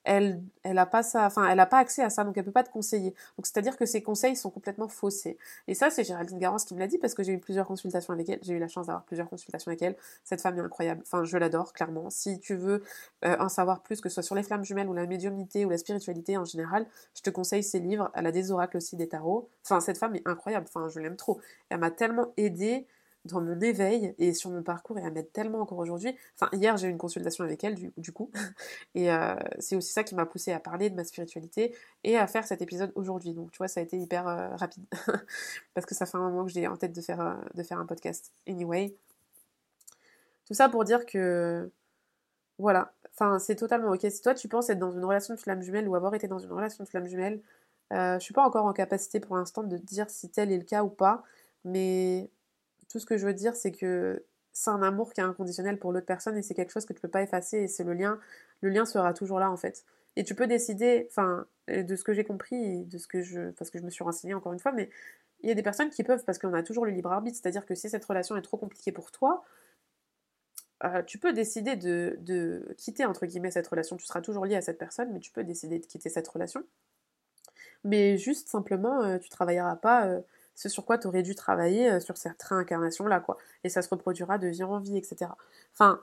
Elle 0.03 0.41
elle 0.63 0.77
a 0.77 0.85
pas 0.85 1.03
ça 1.03 1.25
enfin 1.25 1.47
elle 1.49 1.59
a 1.59 1.65
pas 1.65 1.77
accès 1.79 2.03
à 2.03 2.09
ça 2.09 2.23
donc 2.23 2.37
elle 2.37 2.43
peut 2.43 2.51
pas 2.51 2.63
te 2.63 2.71
conseiller. 2.71 3.13
Donc 3.37 3.45
c'est 3.45 3.57
à 3.57 3.61
dire 3.61 3.77
que 3.77 3.85
ses 3.85 4.01
conseils 4.01 4.35
sont 4.35 4.49
complètement 4.49 4.87
faussés. 4.87 5.37
Et 5.67 5.73
ça 5.75 5.89
c'est 5.89 6.03
Géraldine 6.03 6.39
Garance 6.39 6.65
qui 6.65 6.73
me 6.73 6.79
l'a 6.79 6.87
dit 6.87 6.97
parce 6.97 7.13
que 7.13 7.23
j'ai 7.23 7.33
eu 7.33 7.39
plusieurs 7.39 7.67
consultations 7.67 8.13
avec 8.13 8.29
elle. 8.29 8.39
J'ai 8.41 8.53
eu 8.53 8.59
la 8.59 8.67
chance 8.67 8.87
d'avoir 8.87 9.03
plusieurs 9.03 9.29
consultations 9.29 9.69
avec 9.69 9.81
elle. 9.81 9.95
Cette 10.23 10.41
femme 10.41 10.57
est 10.57 10.61
incroyable. 10.61 11.01
Enfin 11.05 11.23
je 11.23 11.37
l'adore 11.37 11.73
clairement. 11.73 12.09
Si 12.09 12.39
tu 12.39 12.55
veux 12.55 12.83
euh, 13.25 13.35
en 13.39 13.49
savoir 13.49 13.81
plus 13.81 14.01
que 14.01 14.09
ce 14.09 14.15
soit 14.15 14.23
sur 14.23 14.35
les 14.35 14.43
flammes 14.43 14.63
jumelles 14.63 14.87
ou 14.89 14.93
la 14.93 15.05
médiumnité 15.05 15.65
ou 15.65 15.69
la 15.69 15.77
spiritualité 15.77 16.37
en 16.37 16.45
général 16.45 16.85
je 17.15 17.21
te 17.21 17.29
conseille 17.29 17.63
ses 17.63 17.79
livres. 17.79 18.11
Elle 18.15 18.27
a 18.27 18.31
des 18.31 18.51
oracles 18.51 18.77
aussi 18.77 18.95
des 18.95 19.07
tarots. 19.07 19.49
Enfin 19.65 19.79
cette 19.79 19.97
femme 19.97 20.15
est 20.15 20.27
incroyable. 20.27 20.65
Enfin 20.69 20.89
je 20.89 20.99
l'aime 20.99 21.15
trop. 21.15 21.39
Elle 21.69 21.79
m'a 21.79 21.91
tellement 21.91 22.33
aidée 22.37 22.87
dans 23.25 23.39
mon 23.39 23.59
éveil 23.61 24.15
et 24.17 24.33
sur 24.33 24.49
mon 24.49 24.63
parcours 24.63 24.97
et 24.97 25.03
à 25.03 25.11
m'aide 25.11 25.31
tellement 25.31 25.61
encore 25.61 25.77
aujourd'hui. 25.77 26.15
Enfin, 26.35 26.49
hier, 26.57 26.75
j'ai 26.77 26.87
eu 26.87 26.89
une 26.89 26.97
consultation 26.97 27.43
avec 27.43 27.63
elle, 27.63 27.75
du, 27.97 28.11
coup. 28.11 28.31
Et 28.95 29.11
euh, 29.11 29.35
c'est 29.59 29.75
aussi 29.75 29.91
ça 29.93 30.03
qui 30.03 30.15
m'a 30.15 30.25
poussé 30.25 30.51
à 30.51 30.59
parler 30.59 30.89
de 30.89 30.95
ma 30.95 31.03
spiritualité 31.03 31.75
et 32.03 32.17
à 32.17 32.25
faire 32.27 32.45
cet 32.45 32.61
épisode 32.61 32.91
aujourd'hui. 32.95 33.33
Donc, 33.33 33.51
tu 33.51 33.57
vois, 33.57 33.67
ça 33.67 33.79
a 33.79 33.83
été 33.83 33.97
hyper 33.97 34.27
euh, 34.27 34.55
rapide. 34.55 34.85
Parce 35.73 35.85
que 35.85 35.93
ça 35.93 36.05
fait 36.05 36.17
un 36.17 36.21
moment 36.21 36.45
que 36.45 36.51
j'ai 36.51 36.67
en 36.67 36.77
tête 36.77 36.93
de 36.93 37.01
faire, 37.01 37.21
euh, 37.21 37.35
de 37.53 37.63
faire 37.63 37.79
un 37.79 37.85
podcast. 37.85 38.31
Anyway. 38.47 38.95
Tout 40.47 40.53
ça 40.53 40.69
pour 40.69 40.83
dire 40.83 41.05
que. 41.05 41.69
Voilà. 42.57 42.93
Enfin, 43.13 43.39
c'est 43.39 43.55
totalement 43.55 43.91
ok. 43.91 44.05
Si 44.09 44.21
toi, 44.21 44.33
tu 44.33 44.47
penses 44.47 44.69
être 44.69 44.79
dans 44.79 44.91
une 44.91 45.05
relation 45.05 45.33
de 45.35 45.39
flamme 45.39 45.61
jumelle 45.61 45.87
ou 45.87 45.95
avoir 45.95 46.13
été 46.15 46.27
dans 46.27 46.39
une 46.39 46.51
relation 46.51 46.83
de 46.83 46.89
flamme 46.89 47.07
jumelle, 47.07 47.41
je 47.91 48.19
suis 48.19 48.33
pas 48.33 48.43
encore 48.43 48.65
en 48.65 48.73
capacité 48.73 49.19
pour 49.19 49.35
l'instant 49.35 49.63
de 49.63 49.77
dire 49.77 50.09
si 50.09 50.29
tel 50.29 50.51
est 50.51 50.57
le 50.57 50.63
cas 50.63 50.83
ou 50.83 50.89
pas. 50.89 51.23
Mais 51.65 52.29
tout 52.91 52.99
ce 52.99 53.05
que 53.05 53.17
je 53.17 53.25
veux 53.25 53.33
dire, 53.33 53.55
c'est 53.55 53.71
que 53.71 54.25
c'est 54.53 54.69
un 54.69 54.81
amour 54.81 55.13
qui 55.13 55.21
est 55.21 55.23
inconditionnel 55.23 55.79
pour 55.79 55.91
l'autre 55.91 56.05
personne 56.05 56.37
et 56.37 56.41
c'est 56.41 56.53
quelque 56.53 56.71
chose 56.71 56.85
que 56.85 56.93
tu 56.93 56.99
peux 56.99 57.07
pas 57.07 57.21
effacer 57.21 57.59
et 57.59 57.67
c'est 57.67 57.83
le 57.83 57.93
lien. 57.93 58.19
Le 58.61 58.69
lien 58.69 58.85
sera 58.85 59.13
toujours 59.13 59.39
là 59.39 59.49
en 59.49 59.57
fait. 59.57 59.85
Et 60.17 60.23
tu 60.23 60.35
peux 60.35 60.47
décider, 60.47 61.07
enfin, 61.09 61.45
de 61.69 61.95
ce 61.95 62.03
que 62.03 62.13
j'ai 62.13 62.25
compris, 62.25 62.83
de 62.85 62.97
ce 62.97 63.07
que 63.07 63.21
je, 63.21 63.51
parce 63.51 63.69
que 63.69 63.79
je 63.79 63.83
me 63.83 63.89
suis 63.89 64.03
renseignée 64.03 64.33
encore 64.33 64.51
une 64.51 64.59
fois, 64.59 64.73
mais 64.73 64.89
il 65.41 65.49
y 65.49 65.51
a 65.51 65.55
des 65.55 65.63
personnes 65.63 65.89
qui 65.89 66.03
peuvent 66.03 66.23
parce 66.25 66.37
qu'on 66.37 66.53
a 66.53 66.63
toujours 66.63 66.85
le 66.85 66.91
libre 66.91 67.11
arbitre, 67.11 67.37
c'est-à-dire 67.41 67.65
que 67.65 67.75
si 67.75 67.89
cette 67.89 68.03
relation 68.05 68.35
est 68.35 68.41
trop 68.41 68.57
compliquée 68.57 68.91
pour 68.91 69.11
toi, 69.11 69.43
euh, 70.83 71.03
tu 71.03 71.17
peux 71.17 71.33
décider 71.33 71.75
de, 71.75 72.17
de, 72.21 72.75
quitter 72.77 73.05
entre 73.05 73.25
guillemets 73.25 73.51
cette 73.51 73.67
relation. 73.67 73.97
Tu 73.97 74.05
seras 74.05 74.21
toujours 74.21 74.45
lié 74.45 74.55
à 74.55 74.61
cette 74.61 74.77
personne, 74.77 75.11
mais 75.13 75.19
tu 75.19 75.31
peux 75.31 75.43
décider 75.43 75.79
de 75.79 75.85
quitter 75.85 76.09
cette 76.09 76.27
relation. 76.27 76.63
Mais 77.83 78.17
juste 78.17 78.49
simplement, 78.49 79.03
euh, 79.03 79.17
tu 79.17 79.29
travailleras 79.29 79.75
pas. 79.75 80.07
Euh, 80.07 80.21
ce 80.55 80.69
sur 80.69 80.85
quoi 80.85 80.97
tu 80.97 81.07
aurais 81.07 81.23
dû 81.23 81.35
travailler 81.35 81.91
euh, 81.91 81.99
sur 81.99 82.17
cette 82.17 82.41
réincarnation-là, 82.43 83.19
quoi. 83.19 83.37
Et 83.63 83.69
ça 83.69 83.81
se 83.81 83.89
reproduira 83.89 84.37
de 84.37 84.47
vie 84.47 84.63
en 84.63 84.79
vie, 84.79 84.97
etc. 84.97 85.31
Enfin, 85.73 86.01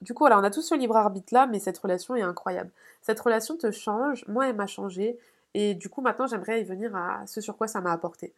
du 0.00 0.14
coup, 0.14 0.24
voilà, 0.24 0.38
on 0.38 0.42
a 0.42 0.50
tous 0.50 0.62
ce 0.62 0.74
libre 0.74 0.96
arbitre-là, 0.96 1.46
mais 1.46 1.58
cette 1.60 1.78
relation 1.78 2.16
est 2.16 2.22
incroyable. 2.22 2.70
Cette 3.02 3.20
relation 3.20 3.56
te 3.56 3.70
change, 3.70 4.26
moi, 4.28 4.48
elle 4.48 4.56
m'a 4.56 4.66
changé, 4.66 5.18
et 5.54 5.74
du 5.74 5.88
coup, 5.88 6.00
maintenant, 6.00 6.26
j'aimerais 6.26 6.60
y 6.60 6.64
venir 6.64 6.94
à 6.96 7.26
ce 7.26 7.40
sur 7.40 7.56
quoi 7.56 7.68
ça 7.68 7.80
m'a 7.80 7.92
apporté. 7.92 8.34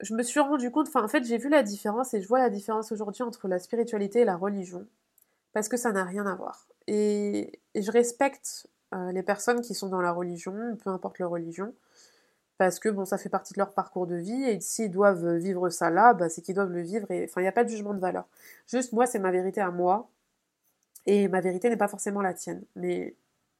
Je 0.00 0.14
me 0.14 0.22
suis 0.22 0.40
rendu 0.40 0.70
compte, 0.70 0.88
enfin, 0.88 1.02
en 1.02 1.08
fait, 1.08 1.24
j'ai 1.24 1.38
vu 1.38 1.48
la 1.48 1.62
différence, 1.62 2.14
et 2.14 2.20
je 2.20 2.28
vois 2.28 2.38
la 2.38 2.50
différence 2.50 2.92
aujourd'hui 2.92 3.22
entre 3.22 3.48
la 3.48 3.58
spiritualité 3.58 4.20
et 4.20 4.24
la 4.24 4.36
religion, 4.36 4.86
parce 5.52 5.68
que 5.68 5.76
ça 5.76 5.92
n'a 5.92 6.04
rien 6.04 6.26
à 6.26 6.34
voir. 6.34 6.66
Et, 6.86 7.60
je 7.74 7.90
respecte 7.90 8.68
euh, 8.94 9.12
les 9.12 9.22
personnes 9.22 9.60
qui 9.60 9.74
sont 9.74 9.88
dans 9.88 10.00
la 10.00 10.12
religion, 10.12 10.76
peu 10.82 10.90
importe 10.90 11.18
leur 11.18 11.30
religion, 11.30 11.74
parce 12.58 12.78
que 12.78 12.88
bon, 12.88 13.04
ça 13.04 13.18
fait 13.18 13.28
partie 13.28 13.52
de 13.54 13.58
leur 13.58 13.72
parcours 13.72 14.06
de 14.06 14.16
vie, 14.16 14.44
et 14.44 14.60
s'ils 14.60 14.90
doivent 14.90 15.36
vivre 15.36 15.68
ça 15.68 15.90
là, 15.90 16.14
bah, 16.14 16.28
c'est 16.28 16.42
qu'ils 16.42 16.54
doivent 16.54 16.72
le 16.72 16.82
vivre, 16.82 17.10
et 17.10 17.24
enfin, 17.24 17.40
il 17.40 17.44
n'y 17.44 17.48
a 17.48 17.52
pas 17.52 17.64
de 17.64 17.68
jugement 17.68 17.94
de 17.94 18.00
valeur. 18.00 18.26
Juste, 18.66 18.92
moi, 18.92 19.06
c'est 19.06 19.18
ma 19.18 19.30
vérité 19.30 19.60
à 19.60 19.70
moi, 19.70 20.08
et 21.06 21.28
ma 21.28 21.40
vérité 21.40 21.68
n'est 21.68 21.76
pas 21.76 21.88
forcément 21.88 22.22
la 22.22 22.34
tienne. 22.34 22.62
Mais 22.74 23.14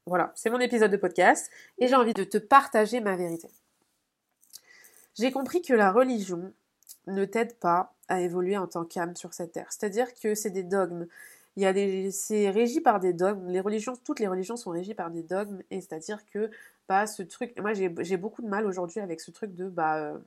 voilà, 0.05 0.31
c'est 0.35 0.49
mon 0.49 0.59
épisode 0.59 0.91
de 0.91 0.97
podcast, 0.97 1.49
et 1.77 1.87
j'ai 1.87 1.95
envie 1.95 2.13
de 2.13 2.23
te 2.23 2.37
partager 2.37 2.99
ma 2.99 3.15
vérité. 3.15 3.49
J'ai 5.15 5.31
compris 5.31 5.61
que 5.61 5.73
la 5.73 5.91
religion 5.91 6.53
ne 7.07 7.25
t'aide 7.25 7.55
pas 7.55 7.93
à 8.07 8.21
évoluer 8.21 8.57
en 8.57 8.67
tant 8.67 8.85
qu'âme 8.85 9.15
sur 9.15 9.33
cette 9.33 9.51
terre. 9.51 9.67
C'est-à-dire 9.69 10.13
que 10.13 10.35
c'est 10.35 10.51
des 10.51 10.63
dogmes. 10.63 11.07
Il 11.55 11.67
y 11.67 11.73
des, 11.73 12.11
c'est 12.11 12.49
régi 12.51 12.81
par 12.81 12.99
des 12.99 13.13
dogmes. 13.13 13.47
Les 13.47 13.59
religions, 13.59 13.93
toutes 14.03 14.19
les 14.19 14.27
religions 14.27 14.57
sont 14.57 14.69
régies 14.69 14.93
par 14.93 15.09
des 15.09 15.23
dogmes, 15.23 15.61
et 15.71 15.81
c'est-à-dire 15.81 16.23
que 16.31 16.51
pas 16.87 17.07
ce 17.07 17.23
truc. 17.23 17.57
Moi, 17.59 17.73
j'ai 17.73 18.17
beaucoup 18.17 18.41
de 18.41 18.47
mal 18.47 18.65
aujourd'hui 18.65 18.99
avec 18.99 19.19
ce 19.21 19.31
truc 19.31 19.55
de 19.55 19.69
bah. 19.69 19.97
Euh, 19.97 20.17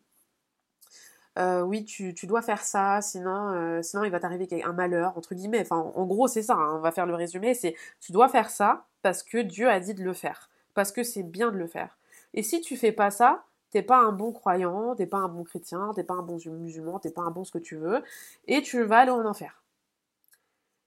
euh, 1.38 1.62
oui, 1.62 1.84
tu, 1.84 2.12
dois 2.26 2.42
faire 2.42 2.62
ça, 2.62 3.00
sinon, 3.00 3.52
euh, 3.52 3.82
sinon 3.82 4.02
il 4.02 4.10
va 4.10 4.18
t'arriver 4.18 4.62
un 4.64 4.72
malheur, 4.72 5.16
entre 5.16 5.34
guillemets. 5.34 5.60
Enfin, 5.60 5.76
en, 5.76 6.04
gros, 6.04 6.28
c'est 6.28 6.42
ça, 6.42 6.54
hein, 6.54 6.76
on 6.76 6.80
va 6.80 6.90
faire 6.90 7.06
le 7.06 7.14
résumé, 7.14 7.54
c'est 7.54 7.76
tu 8.00 8.12
dois 8.12 8.28
faire 8.28 8.50
ça 8.50 8.84
parce 9.02 9.22
que 9.22 9.38
Dieu 9.38 9.70
a 9.70 9.78
dit 9.80 9.94
de 9.94 10.02
le 10.02 10.12
faire, 10.12 10.50
parce 10.74 10.90
que 10.90 11.02
c'est 11.04 11.22
bien 11.22 11.52
de 11.52 11.56
le 11.56 11.66
faire. 11.68 11.98
Et 12.34 12.42
si 12.42 12.60
tu 12.60 12.76
fais 12.76 12.92
pas 12.92 13.10
ça, 13.10 13.44
t'es 13.70 13.82
pas 13.82 13.98
un 13.98 14.12
bon 14.12 14.32
croyant, 14.32 14.96
t'es 14.96 15.06
pas 15.06 15.18
un 15.18 15.28
bon 15.28 15.44
chrétien, 15.44 15.92
t'es 15.94 16.04
pas 16.04 16.14
un 16.14 16.22
bon 16.22 16.38
musulman, 16.46 16.98
t'es 16.98 17.10
pas 17.10 17.22
un 17.22 17.30
bon 17.30 17.44
ce 17.44 17.52
que 17.52 17.58
tu 17.58 17.76
veux, 17.76 18.02
et 18.48 18.60
tu 18.60 18.82
vas 18.82 18.98
aller 18.98 19.12
en 19.12 19.24
enfer. 19.24 19.62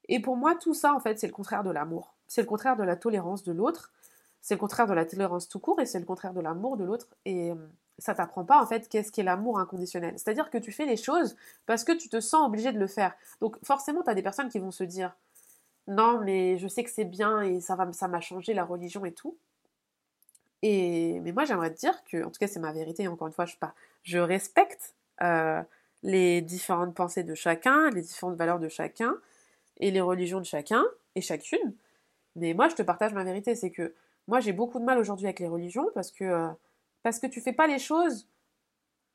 Et 0.08 0.20
pour 0.20 0.36
moi, 0.36 0.54
tout 0.54 0.74
ça, 0.74 0.94
en 0.94 1.00
fait, 1.00 1.18
c'est 1.18 1.26
le 1.26 1.32
contraire 1.32 1.64
de 1.64 1.70
l'amour. 1.70 2.14
C'est 2.28 2.42
le 2.42 2.46
contraire 2.46 2.76
de 2.76 2.82
la 2.82 2.96
tolérance 2.96 3.42
de 3.44 3.52
l'autre, 3.52 3.90
c'est 4.44 4.56
le 4.56 4.60
contraire 4.60 4.86
de 4.86 4.92
la 4.92 5.06
tolérance 5.06 5.48
tout 5.48 5.58
court 5.58 5.80
et 5.80 5.86
c'est 5.86 5.98
le 5.98 6.04
contraire 6.04 6.34
de 6.34 6.40
l'amour 6.42 6.76
de 6.76 6.84
l'autre. 6.84 7.08
Et 7.24 7.50
euh, 7.50 7.54
ça 7.98 8.14
t'apprend 8.14 8.44
pas 8.44 8.62
en 8.62 8.66
fait 8.66 8.90
qu'est-ce 8.90 9.10
qu'est 9.10 9.22
l'amour 9.22 9.58
inconditionnel. 9.58 10.12
C'est-à-dire 10.18 10.50
que 10.50 10.58
tu 10.58 10.70
fais 10.70 10.84
les 10.84 10.98
choses 10.98 11.34
parce 11.64 11.82
que 11.82 11.92
tu 11.92 12.10
te 12.10 12.20
sens 12.20 12.46
obligé 12.46 12.70
de 12.70 12.78
le 12.78 12.86
faire. 12.86 13.14
Donc 13.40 13.56
forcément, 13.64 14.02
tu 14.02 14.10
as 14.10 14.14
des 14.14 14.22
personnes 14.22 14.50
qui 14.50 14.58
vont 14.58 14.70
se 14.70 14.84
dire 14.84 15.16
non, 15.88 16.20
mais 16.22 16.58
je 16.58 16.68
sais 16.68 16.84
que 16.84 16.90
c'est 16.90 17.06
bien 17.06 17.40
et 17.40 17.62
ça 17.62 17.74
va, 17.74 17.90
ça 17.94 18.06
m'a 18.06 18.20
changé 18.20 18.52
la 18.52 18.66
religion 18.66 19.06
et 19.06 19.12
tout. 19.12 19.34
Et 20.60 21.20
mais 21.20 21.32
moi, 21.32 21.46
j'aimerais 21.46 21.72
te 21.72 21.78
dire 21.78 22.04
que, 22.04 22.22
en 22.22 22.30
tout 22.30 22.38
cas, 22.38 22.46
c'est 22.46 22.60
ma 22.60 22.72
vérité. 22.72 23.08
Encore 23.08 23.28
une 23.28 23.32
fois, 23.32 23.46
je, 23.46 23.56
je 24.02 24.18
respecte 24.18 24.94
euh, 25.22 25.62
les 26.02 26.42
différentes 26.42 26.94
pensées 26.94 27.24
de 27.24 27.34
chacun, 27.34 27.88
les 27.90 28.02
différentes 28.02 28.36
valeurs 28.36 28.58
de 28.58 28.68
chacun 28.68 29.16
et 29.78 29.90
les 29.90 30.02
religions 30.02 30.40
de 30.40 30.46
chacun 30.46 30.84
et 31.14 31.22
chacune. 31.22 31.74
Mais 32.36 32.52
moi, 32.52 32.68
je 32.68 32.74
te 32.74 32.82
partage 32.82 33.14
ma 33.14 33.24
vérité, 33.24 33.54
c'est 33.54 33.70
que 33.70 33.94
moi, 34.26 34.40
j'ai 34.40 34.52
beaucoup 34.52 34.78
de 34.78 34.84
mal 34.84 34.98
aujourd'hui 34.98 35.26
avec 35.26 35.40
les 35.40 35.48
religions 35.48 35.88
parce 35.94 36.10
que, 36.10 36.24
euh, 36.24 36.48
parce 37.02 37.18
que 37.18 37.26
tu 37.26 37.40
fais 37.40 37.52
pas 37.52 37.66
les 37.66 37.78
choses 37.78 38.28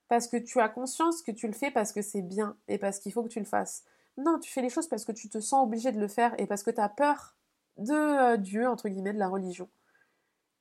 parce 0.08 0.28
que 0.28 0.38
tu 0.38 0.60
as 0.60 0.70
conscience 0.70 1.22
que 1.22 1.32
tu 1.32 1.48
le 1.48 1.54
fais 1.54 1.72
parce 1.72 1.92
que 1.92 2.02
c'est 2.02 2.22
bien 2.22 2.58
et 2.68 2.78
parce 2.78 3.00
qu'il 3.00 3.12
faut 3.12 3.24
que 3.24 3.30
tu 3.30 3.40
le 3.40 3.46
fasses. 3.46 3.84
Non, 4.18 4.40
tu 4.40 4.52
fais 4.52 4.62
les 4.62 4.70
choses 4.70 4.88
parce 4.88 5.06
que 5.06 5.12
tu 5.12 5.30
te 5.30 5.40
sens 5.40 5.64
obligé 5.64 5.92
de 5.92 6.00
le 6.00 6.08
faire 6.08 6.40
et 6.40 6.48
parce 6.48 6.64
que 6.64 6.72
tu 6.72 6.82
as 6.82 6.90
peur 6.90 7.36
de 7.78 7.94
euh, 7.94 8.38
Dieu, 8.38 8.68
entre 8.68 8.90
guillemets, 8.90 9.14
de 9.14 9.20
la 9.20 9.30
religion. 9.30 9.70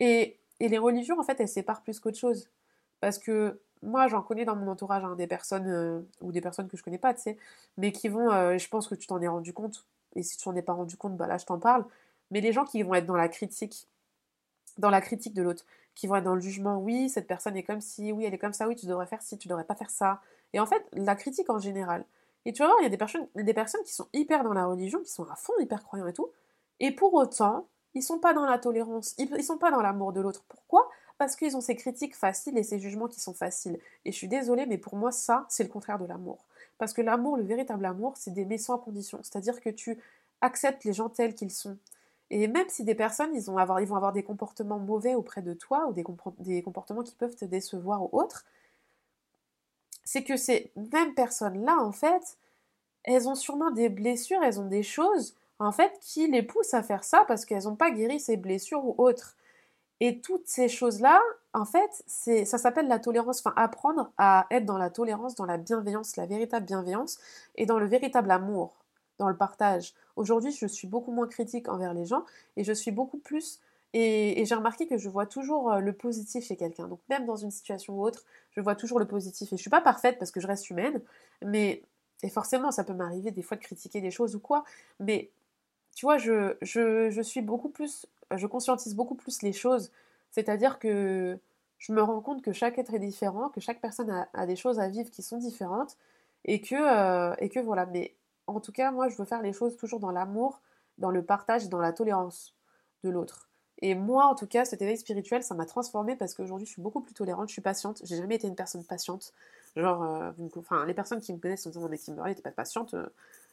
Et, 0.00 0.38
et, 0.60 0.68
les 0.68 0.78
religions, 0.78 1.18
en 1.18 1.24
fait, 1.24 1.40
elles 1.40 1.48
séparent 1.48 1.82
plus 1.82 1.98
qu'autre 1.98 2.18
chose. 2.18 2.50
Parce 3.00 3.18
que 3.18 3.60
moi, 3.82 4.06
j'en 4.06 4.22
connais 4.22 4.44
dans 4.44 4.54
mon 4.54 4.68
entourage 4.70 5.04
hein, 5.04 5.16
des 5.16 5.26
personnes, 5.26 5.66
euh, 5.68 6.00
ou 6.20 6.30
des 6.30 6.40
personnes 6.40 6.68
que 6.68 6.76
je 6.76 6.82
connais 6.82 6.98
pas, 6.98 7.14
tu 7.14 7.22
sais, 7.22 7.38
mais 7.76 7.90
qui 7.90 8.08
vont, 8.08 8.30
je 8.58 8.68
pense 8.68 8.86
que 8.86 8.94
tu 8.94 9.06
t'en 9.06 9.20
es 9.20 9.28
rendu 9.28 9.52
compte, 9.52 9.86
et 10.14 10.22
si 10.22 10.36
tu 10.36 10.44
t'en 10.44 10.54
es 10.54 10.62
pas 10.62 10.72
rendu 10.72 10.96
compte, 10.96 11.16
bah 11.16 11.26
là, 11.26 11.38
je 11.38 11.46
t'en 11.46 11.58
parle, 11.58 11.84
mais 12.30 12.40
les 12.40 12.52
gens 12.52 12.64
qui 12.64 12.82
vont 12.82 12.94
être 12.94 13.06
dans 13.06 13.16
la 13.16 13.28
critique, 13.28 13.88
dans 14.78 14.90
la 14.90 15.00
critique 15.00 15.34
de 15.34 15.42
l'autre, 15.42 15.64
qui 15.94 16.06
vont 16.06 16.16
être 16.16 16.24
dans 16.24 16.34
le 16.34 16.40
jugement, 16.40 16.78
oui, 16.78 17.08
cette 17.08 17.26
personne 17.26 17.56
est 17.56 17.64
comme 17.64 17.80
si, 17.80 18.12
oui, 18.12 18.24
elle 18.24 18.34
est 18.34 18.38
comme 18.38 18.52
ça, 18.52 18.68
oui, 18.68 18.76
tu 18.76 18.86
devrais 18.86 19.06
faire 19.06 19.20
ci, 19.20 19.36
tu 19.36 19.48
devrais 19.48 19.64
pas 19.64 19.74
faire 19.74 19.90
ça. 19.90 20.20
Et 20.52 20.60
en 20.60 20.66
fait, 20.66 20.84
la 20.92 21.16
critique 21.16 21.50
en 21.50 21.58
général. 21.58 22.04
Et 22.44 22.52
tu 22.52 22.62
vas 22.62 22.68
voir, 22.68 22.78
il 22.80 22.84
y 22.84 22.86
a 22.86 22.90
des 22.90 22.96
personnes, 22.96 23.26
des 23.34 23.54
personnes 23.54 23.82
qui 23.82 23.92
sont 23.92 24.06
hyper 24.12 24.44
dans 24.44 24.52
la 24.52 24.66
religion, 24.66 25.00
qui 25.00 25.10
sont 25.10 25.24
à 25.24 25.34
fond 25.34 25.52
hyper 25.58 25.82
croyants 25.82 26.06
et 26.06 26.12
tout, 26.12 26.30
et 26.80 26.92
pour 26.92 27.14
autant, 27.14 27.66
ils 27.94 28.02
sont 28.02 28.18
pas 28.18 28.32
dans 28.32 28.46
la 28.46 28.58
tolérance, 28.58 29.14
ils, 29.18 29.28
ils 29.36 29.44
sont 29.44 29.58
pas 29.58 29.70
dans 29.70 29.82
l'amour 29.82 30.12
de 30.12 30.20
l'autre. 30.20 30.44
Pourquoi? 30.48 30.88
Parce 31.18 31.34
qu'ils 31.34 31.56
ont 31.56 31.60
ces 31.60 31.74
critiques 31.74 32.14
faciles 32.14 32.56
et 32.56 32.62
ces 32.62 32.78
jugements 32.78 33.08
qui 33.08 33.20
sont 33.20 33.34
faciles. 33.34 33.80
Et 34.04 34.12
je 34.12 34.16
suis 34.16 34.28
désolée, 34.28 34.66
mais 34.66 34.78
pour 34.78 34.94
moi, 34.94 35.10
ça, 35.10 35.46
c'est 35.48 35.64
le 35.64 35.68
contraire 35.68 35.98
de 35.98 36.06
l'amour. 36.06 36.44
Parce 36.78 36.92
que 36.92 37.02
l'amour, 37.02 37.36
le 37.36 37.42
véritable 37.42 37.84
amour, 37.84 38.14
c'est 38.16 38.30
d'aimer 38.30 38.56
sans 38.56 38.78
condition. 38.78 39.18
C'est-à-dire 39.22 39.60
que 39.60 39.70
tu 39.70 39.98
acceptes 40.40 40.84
les 40.84 40.92
gens 40.92 41.08
tels 41.08 41.34
qu'ils 41.34 41.50
sont. 41.50 41.76
Et 42.30 42.46
même 42.46 42.68
si 42.68 42.84
des 42.84 42.94
personnes, 42.94 43.34
ils, 43.34 43.42
vont 43.42 43.56
avoir, 43.56 44.12
des 44.12 44.22
comportements 44.22 44.78
mauvais 44.78 45.14
auprès 45.14 45.42
de 45.42 45.54
toi, 45.54 45.86
ou 45.88 45.92
des, 45.92 46.62
comportements 46.62 47.02
qui 47.02 47.14
peuvent 47.14 47.36
te 47.36 47.44
décevoir 47.44 48.02
ou 48.02 48.10
autres, 48.12 48.44
c'est 50.04 50.24
que 50.24 50.36
ces 50.36 50.72
mêmes 50.76 51.14
personnes-là, 51.14 51.78
en 51.80 51.92
fait, 51.92 52.38
elles 53.04 53.28
ont 53.28 53.34
sûrement 53.34 53.70
des 53.70 53.88
blessures, 53.88 54.42
elles 54.42 54.60
ont 54.60 54.68
des 54.68 54.82
choses, 54.82 55.36
en 55.58 55.72
fait, 55.72 55.98
qui 56.00 56.26
les 56.28 56.42
poussent 56.42 56.74
à 56.74 56.82
faire 56.82 57.04
ça 57.04 57.24
parce 57.26 57.44
qu'elles 57.44 57.64
n'ont 57.64 57.76
pas 57.76 57.90
guéri 57.90 58.20
ces 58.20 58.36
blessures 58.36 58.84
ou 58.84 58.94
autres. 58.98 59.36
Et 60.00 60.20
toutes 60.20 60.46
ces 60.46 60.68
choses-là, 60.68 61.20
en 61.54 61.64
fait, 61.64 61.90
ça 62.06 62.58
s'appelle 62.58 62.88
la 62.88 62.98
tolérance, 62.98 63.40
enfin 63.40 63.54
apprendre 63.56 64.12
à 64.18 64.46
être 64.50 64.64
dans 64.64 64.78
la 64.78 64.90
tolérance, 64.90 65.34
dans 65.34 65.46
la 65.46 65.56
bienveillance, 65.56 66.16
la 66.16 66.26
véritable 66.26 66.66
bienveillance, 66.66 67.18
et 67.56 67.66
dans 67.66 67.78
le 67.78 67.86
véritable 67.86 68.30
amour 68.30 68.84
dans 69.18 69.28
le 69.28 69.36
partage. 69.36 69.94
Aujourd'hui, 70.16 70.52
je 70.52 70.66
suis 70.66 70.88
beaucoup 70.88 71.12
moins 71.12 71.28
critique 71.28 71.68
envers 71.68 71.94
les 71.94 72.06
gens 72.06 72.24
et 72.56 72.64
je 72.64 72.72
suis 72.72 72.90
beaucoup 72.90 73.18
plus. 73.18 73.60
Et, 73.94 74.44
j'ai 74.44 74.54
remarqué 74.54 74.86
que 74.86 74.98
je 74.98 75.08
vois 75.08 75.26
toujours 75.26 75.72
euh, 75.72 75.80
le 75.80 75.92
positif 75.92 76.44
chez 76.44 76.56
quelqu'un. 76.56 76.88
Donc, 76.88 77.00
même 77.08 77.24
dans 77.24 77.36
une 77.36 77.50
situation 77.50 77.98
ou 77.98 78.04
autre, 78.04 78.24
je 78.50 78.60
vois 78.60 78.74
toujours 78.74 78.98
le 78.98 79.06
positif. 79.06 79.52
Et 79.52 79.56
je 79.56 79.60
suis 79.60 79.70
pas 79.70 79.80
parfaite 79.80 80.18
parce 80.18 80.30
que 80.30 80.40
je 80.40 80.46
reste 80.46 80.70
humaine, 80.70 81.00
mais. 81.44 81.82
Et 82.24 82.30
forcément, 82.30 82.72
ça 82.72 82.82
peut 82.82 82.94
m'arriver 82.94 83.30
des 83.30 83.42
fois 83.42 83.56
de 83.56 83.62
critiquer 83.62 84.00
des 84.00 84.10
choses 84.10 84.34
ou 84.34 84.40
quoi, 84.40 84.64
mais 84.98 85.30
tu 85.94 86.04
vois, 86.04 86.18
je, 86.18 86.56
je, 86.62 87.10
je 87.10 87.22
suis 87.22 87.42
beaucoup 87.42 87.68
plus 87.68 88.08
je 88.36 88.46
conscientise 88.46 88.94
beaucoup 88.94 89.14
plus 89.14 89.42
les 89.42 89.52
choses. 89.52 89.90
C'est-à-dire 90.30 90.78
que 90.78 91.38
je 91.78 91.92
me 91.92 92.02
rends 92.02 92.20
compte 92.20 92.42
que 92.42 92.52
chaque 92.52 92.78
être 92.78 92.92
est 92.94 92.98
différent, 92.98 93.48
que 93.48 93.60
chaque 93.60 93.80
personne 93.80 94.26
a, 94.32 94.46
des 94.46 94.56
choses 94.56 94.78
à 94.78 94.88
vivre 94.88 95.10
qui 95.10 95.22
sont 95.22 95.38
différentes, 95.38 95.96
et 96.44 96.60
que, 96.60 96.74
euh, 96.74 97.34
et 97.38 97.48
que 97.48 97.60
voilà. 97.60 97.86
Mais 97.86 98.14
en 98.48 98.60
tout 98.60 98.72
cas, 98.72 98.90
moi, 98.90 99.08
je 99.08 99.16
veux 99.16 99.24
faire 99.24 99.42
les 99.42 99.52
choses 99.52 99.76
toujours 99.76 100.00
dans 100.00 100.10
l'amour, 100.10 100.60
dans 100.98 101.10
le 101.10 101.22
partage, 101.22 101.68
dans 101.68 101.78
la 101.78 101.92
tolérance 101.92 102.54
de 103.04 103.10
l'autre. 103.10 103.48
Et 103.80 103.94
moi, 103.94 104.24
en 104.24 104.34
tout 104.34 104.46
cas, 104.46 104.64
cet 104.64 104.82
éveil 104.82 104.96
spirituel, 104.96 105.42
ça 105.42 105.54
m'a 105.54 105.64
transformée 105.64 106.16
parce 106.16 106.34
qu'aujourd'hui, 106.34 106.66
je 106.66 106.72
suis 106.72 106.82
beaucoup 106.82 107.00
plus 107.00 107.14
tolérante, 107.14 107.48
je 107.48 107.52
suis 107.52 107.62
patiente. 107.62 108.00
J'ai 108.04 108.16
jamais 108.16 108.34
été 108.34 108.48
une 108.48 108.56
personne 108.56 108.84
patiente. 108.84 109.32
Genre, 109.76 110.02
euh, 110.02 110.32
enfin, 110.56 110.84
les 110.86 110.94
personnes 110.94 111.20
qui 111.20 111.32
me 111.32 111.38
connaissent 111.38 111.62
se 111.62 111.68
disant, 111.68 111.88
mais 111.88 111.98
Kimberly, 111.98 112.34
t'es 112.34 112.42
pas 112.42 112.50
patiente. 112.50 112.94
Euh, 112.94 113.06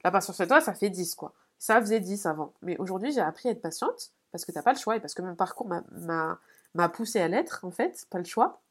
la 0.04 0.10
patience 0.10 0.38
chez 0.38 0.48
toi, 0.48 0.62
ça 0.62 0.74
fait 0.74 0.89
10, 0.89 1.14
quoi. 1.14 1.34
Ça 1.60 1.80
faisait 1.80 2.00
10 2.00 2.26
avant. 2.26 2.54
Mais 2.64 2.76
aujourd'hui, 2.78 3.12
j'ai 3.12 3.22
appris 3.22 3.50
à 3.50 3.52
être 3.52 3.62
patiente 3.62 4.12
parce 4.32 4.46
que 4.46 4.52
t'as 4.52 4.64
pas 4.64 4.74
le 4.74 4.80
choix 4.80 4.96
et 4.96 5.00
parce 5.00 5.14
que 5.14 5.22
mon 5.22 5.36
parcours 5.36 5.68
m'a 5.68 6.89
poussé 6.89 7.22
à 7.22 7.28
l'être, 7.28 7.64
en 7.64 7.72
fait, 7.72 8.08
pas 8.10 8.18
le 8.18 8.26
choix. 8.26 8.62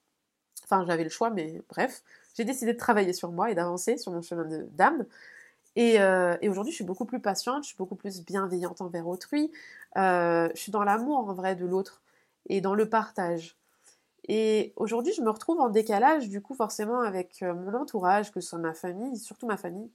Enfin, 0.64 0.84
j'avais 0.86 1.04
le 1.04 1.10
choix, 1.10 1.30
mais 1.30 1.62
bref. 1.68 2.02
J'ai 2.36 2.44
décidé 2.44 2.72
de 2.72 2.78
travailler 2.78 3.12
sur 3.12 3.30
moi 3.30 3.50
et 3.50 3.54
d'avancer 3.54 3.96
sur 3.96 4.10
mon 4.10 4.22
chemin 4.22 4.44
d'âme. 4.72 5.06
Et, 5.76 6.00
euh, 6.00 6.36
et 6.40 6.48
aujourd'hui, 6.48 6.72
je 6.72 6.76
suis 6.76 6.84
beaucoup 6.84 7.04
plus 7.04 7.20
patiente, 7.20 7.64
je 7.64 7.68
suis 7.68 7.76
beaucoup 7.76 7.96
plus 7.96 8.24
bienveillante 8.24 8.80
envers 8.80 9.06
autrui. 9.08 9.50
Euh, 9.96 10.48
je 10.54 10.60
suis 10.60 10.72
dans 10.72 10.84
l'amour 10.84 11.18
en 11.18 11.34
vrai 11.34 11.56
de 11.56 11.66
l'autre 11.66 12.02
et 12.48 12.60
dans 12.60 12.74
le 12.74 12.88
partage. 12.88 13.56
Et 14.28 14.72
aujourd'hui, 14.76 15.12
je 15.12 15.22
me 15.22 15.30
retrouve 15.30 15.60
en 15.60 15.68
décalage, 15.68 16.28
du 16.28 16.40
coup, 16.40 16.54
forcément, 16.54 17.00
avec 17.00 17.42
euh, 17.42 17.54
mon 17.54 17.74
entourage, 17.74 18.32
que 18.32 18.40
ce 18.40 18.50
soit 18.50 18.58
ma 18.58 18.74
famille, 18.74 19.16
surtout 19.18 19.46
ma 19.46 19.56
famille, 19.56 19.90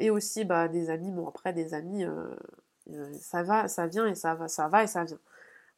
et 0.00 0.10
aussi 0.10 0.44
bah, 0.44 0.68
des 0.68 0.90
amis. 0.90 1.10
Bon, 1.12 1.28
après, 1.28 1.52
des 1.52 1.74
amis, 1.74 2.04
ça 3.20 3.42
va, 3.42 3.68
ça 3.68 3.86
vient 3.86 4.06
et 4.06 4.14
ça 4.14 4.34
va, 4.34 4.48
ça 4.48 4.68
va 4.68 4.82
et 4.82 4.86
ça 4.86 5.04
vient. 5.04 5.18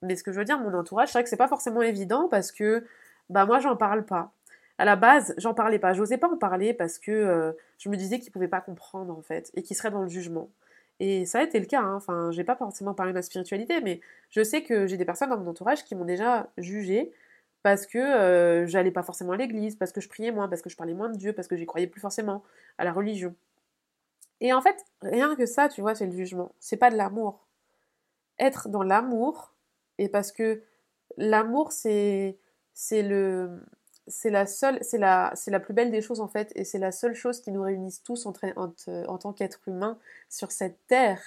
Mais 0.02 0.16
ce 0.16 0.24
que 0.24 0.32
je 0.32 0.38
veux 0.38 0.44
dire, 0.44 0.58
mon 0.58 0.74
entourage, 0.74 1.08
c'est 1.08 1.18
vrai 1.18 1.24
que 1.24 1.30
c'est 1.30 1.36
pas 1.36 1.48
forcément 1.48 1.82
évident 1.82 2.28
parce 2.28 2.52
que 2.52 2.86
bah, 3.30 3.46
moi, 3.46 3.60
j'en 3.60 3.76
parle 3.76 4.04
pas. 4.04 4.32
À 4.78 4.84
la 4.84 4.96
base, 4.96 5.34
j'en 5.38 5.54
parlais 5.54 5.78
pas. 5.78 5.94
J'osais 5.94 6.18
pas 6.18 6.28
en 6.28 6.36
parler 6.36 6.74
parce 6.74 6.98
que 6.98 7.56
je 7.78 7.88
me 7.88 7.96
disais 7.96 8.18
qu'ils 8.18 8.32
pouvaient 8.32 8.48
pas 8.48 8.60
comprendre, 8.60 9.16
en 9.16 9.22
fait, 9.22 9.50
et 9.54 9.62
qu'ils 9.62 9.76
seraient 9.76 9.90
dans 9.90 10.02
le 10.02 10.08
jugement. 10.08 10.50
Et 11.00 11.26
ça 11.26 11.40
a 11.40 11.42
été 11.42 11.60
le 11.60 11.66
cas, 11.66 11.82
hein. 11.82 11.94
enfin, 11.94 12.30
j'ai 12.30 12.44
pas 12.44 12.56
forcément 12.56 12.94
parlé 12.94 13.12
de 13.12 13.18
ma 13.18 13.22
spiritualité, 13.22 13.80
mais 13.82 14.00
je 14.30 14.42
sais 14.42 14.62
que 14.62 14.86
j'ai 14.86 14.96
des 14.96 15.04
personnes 15.04 15.28
dans 15.28 15.38
mon 15.38 15.50
entourage 15.50 15.84
qui 15.84 15.94
m'ont 15.94 16.06
déjà 16.06 16.48
jugée 16.56 17.12
parce 17.62 17.86
que 17.86 17.98
euh, 17.98 18.66
j'allais 18.66 18.92
pas 18.92 19.02
forcément 19.02 19.32
à 19.32 19.36
l'église, 19.36 19.76
parce 19.76 19.92
que 19.92 20.00
je 20.00 20.08
priais 20.08 20.30
moins, 20.30 20.48
parce 20.48 20.62
que 20.62 20.70
je 20.70 20.76
parlais 20.76 20.94
moins 20.94 21.08
de 21.08 21.16
Dieu, 21.16 21.32
parce 21.32 21.48
que 21.48 21.56
j'y 21.56 21.66
croyais 21.66 21.88
plus 21.88 22.00
forcément 22.00 22.44
à 22.78 22.84
la 22.84 22.92
religion. 22.92 23.34
Et 24.40 24.52
en 24.52 24.62
fait, 24.62 24.84
rien 25.02 25.34
que 25.34 25.46
ça, 25.46 25.68
tu 25.68 25.80
vois, 25.80 25.94
c'est 25.94 26.06
le 26.06 26.12
jugement. 26.12 26.52
C'est 26.60 26.76
pas 26.76 26.90
de 26.90 26.96
l'amour. 26.96 27.44
Être 28.38 28.68
dans 28.68 28.82
l'amour, 28.84 29.52
et 29.98 30.08
parce 30.08 30.30
que 30.32 30.62
l'amour, 31.16 31.72
c'est 31.72 32.38
c'est 32.72 33.02
le 33.02 33.60
c'est 34.08 34.30
la 34.30 34.46
seule, 34.46 34.78
c'est 34.82 34.98
la, 34.98 35.32
c'est 35.34 35.50
la 35.50 35.60
plus 35.60 35.74
belle 35.74 35.90
des 35.90 36.00
choses 36.00 36.20
en 36.20 36.28
fait, 36.28 36.52
et 36.54 36.64
c'est 36.64 36.78
la 36.78 36.92
seule 36.92 37.14
chose 37.14 37.40
qui 37.40 37.50
nous 37.50 37.62
réunisse 37.62 38.02
tous 38.02 38.26
en, 38.26 38.32
en, 38.56 39.18
tant 39.18 39.32
qu'être 39.32 39.60
humain 39.66 39.98
sur 40.28 40.52
cette 40.52 40.78
terre, 40.86 41.20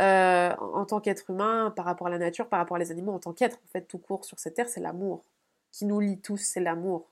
euh, 0.00 0.54
en 0.58 0.84
tant 0.84 1.00
qu'être 1.00 1.30
humain 1.30 1.72
par 1.74 1.84
rapport 1.84 2.06
à 2.06 2.10
la 2.10 2.18
nature, 2.18 2.48
par 2.48 2.60
rapport 2.60 2.76
à 2.76 2.80
les 2.80 2.90
animaux, 2.90 3.12
en 3.12 3.18
tant 3.18 3.32
qu'être 3.32 3.58
en 3.64 3.68
fait 3.68 3.82
tout 3.82 3.98
court 3.98 4.24
sur 4.24 4.38
cette 4.38 4.54
terre, 4.54 4.68
c'est 4.68 4.80
l'amour 4.80 5.24
qui 5.72 5.86
nous 5.86 6.00
lie 6.00 6.20
tous, 6.20 6.38
c'est 6.38 6.60
l'amour. 6.60 7.10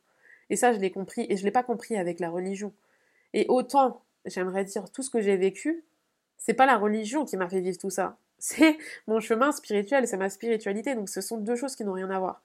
Et 0.51 0.57
ça, 0.57 0.73
je 0.73 0.79
l'ai 0.79 0.93
compris, 0.93 1.27
et 1.29 1.37
je 1.37 1.45
l'ai 1.45 1.51
pas 1.51 1.65
compris 1.65 1.97
avec 1.97 2.21
la 2.21 2.31
religion. 2.31 2.73
Et 3.35 3.47
autant, 3.49 4.03
j'aimerais 4.25 4.65
dire, 4.65 4.91
tout 4.91 5.03
ce 5.03 5.11
que 5.11 5.21
j'ai 5.21 5.37
vécu, 5.37 5.85
c'est 6.39 6.55
pas 6.55 6.67
la 6.67 6.77
religion 6.77 7.25
qui 7.25 7.37
m'a 7.37 7.49
fait 7.49 7.61
vivre 7.61 7.79
tout 7.79 7.91
ça, 7.91 8.17
c'est 8.39 8.79
mon 9.07 9.21
chemin 9.21 9.53
spirituel, 9.53 10.07
c'est 10.07 10.17
ma 10.17 10.31
spiritualité, 10.31 10.95
donc 10.95 11.09
ce 11.09 11.21
sont 11.21 11.39
deux 11.39 11.57
choses 11.57 11.75
qui 11.77 11.85
n'ont 11.85 11.93
rien 11.93 12.11
à 12.11 12.19
voir. 12.19 12.43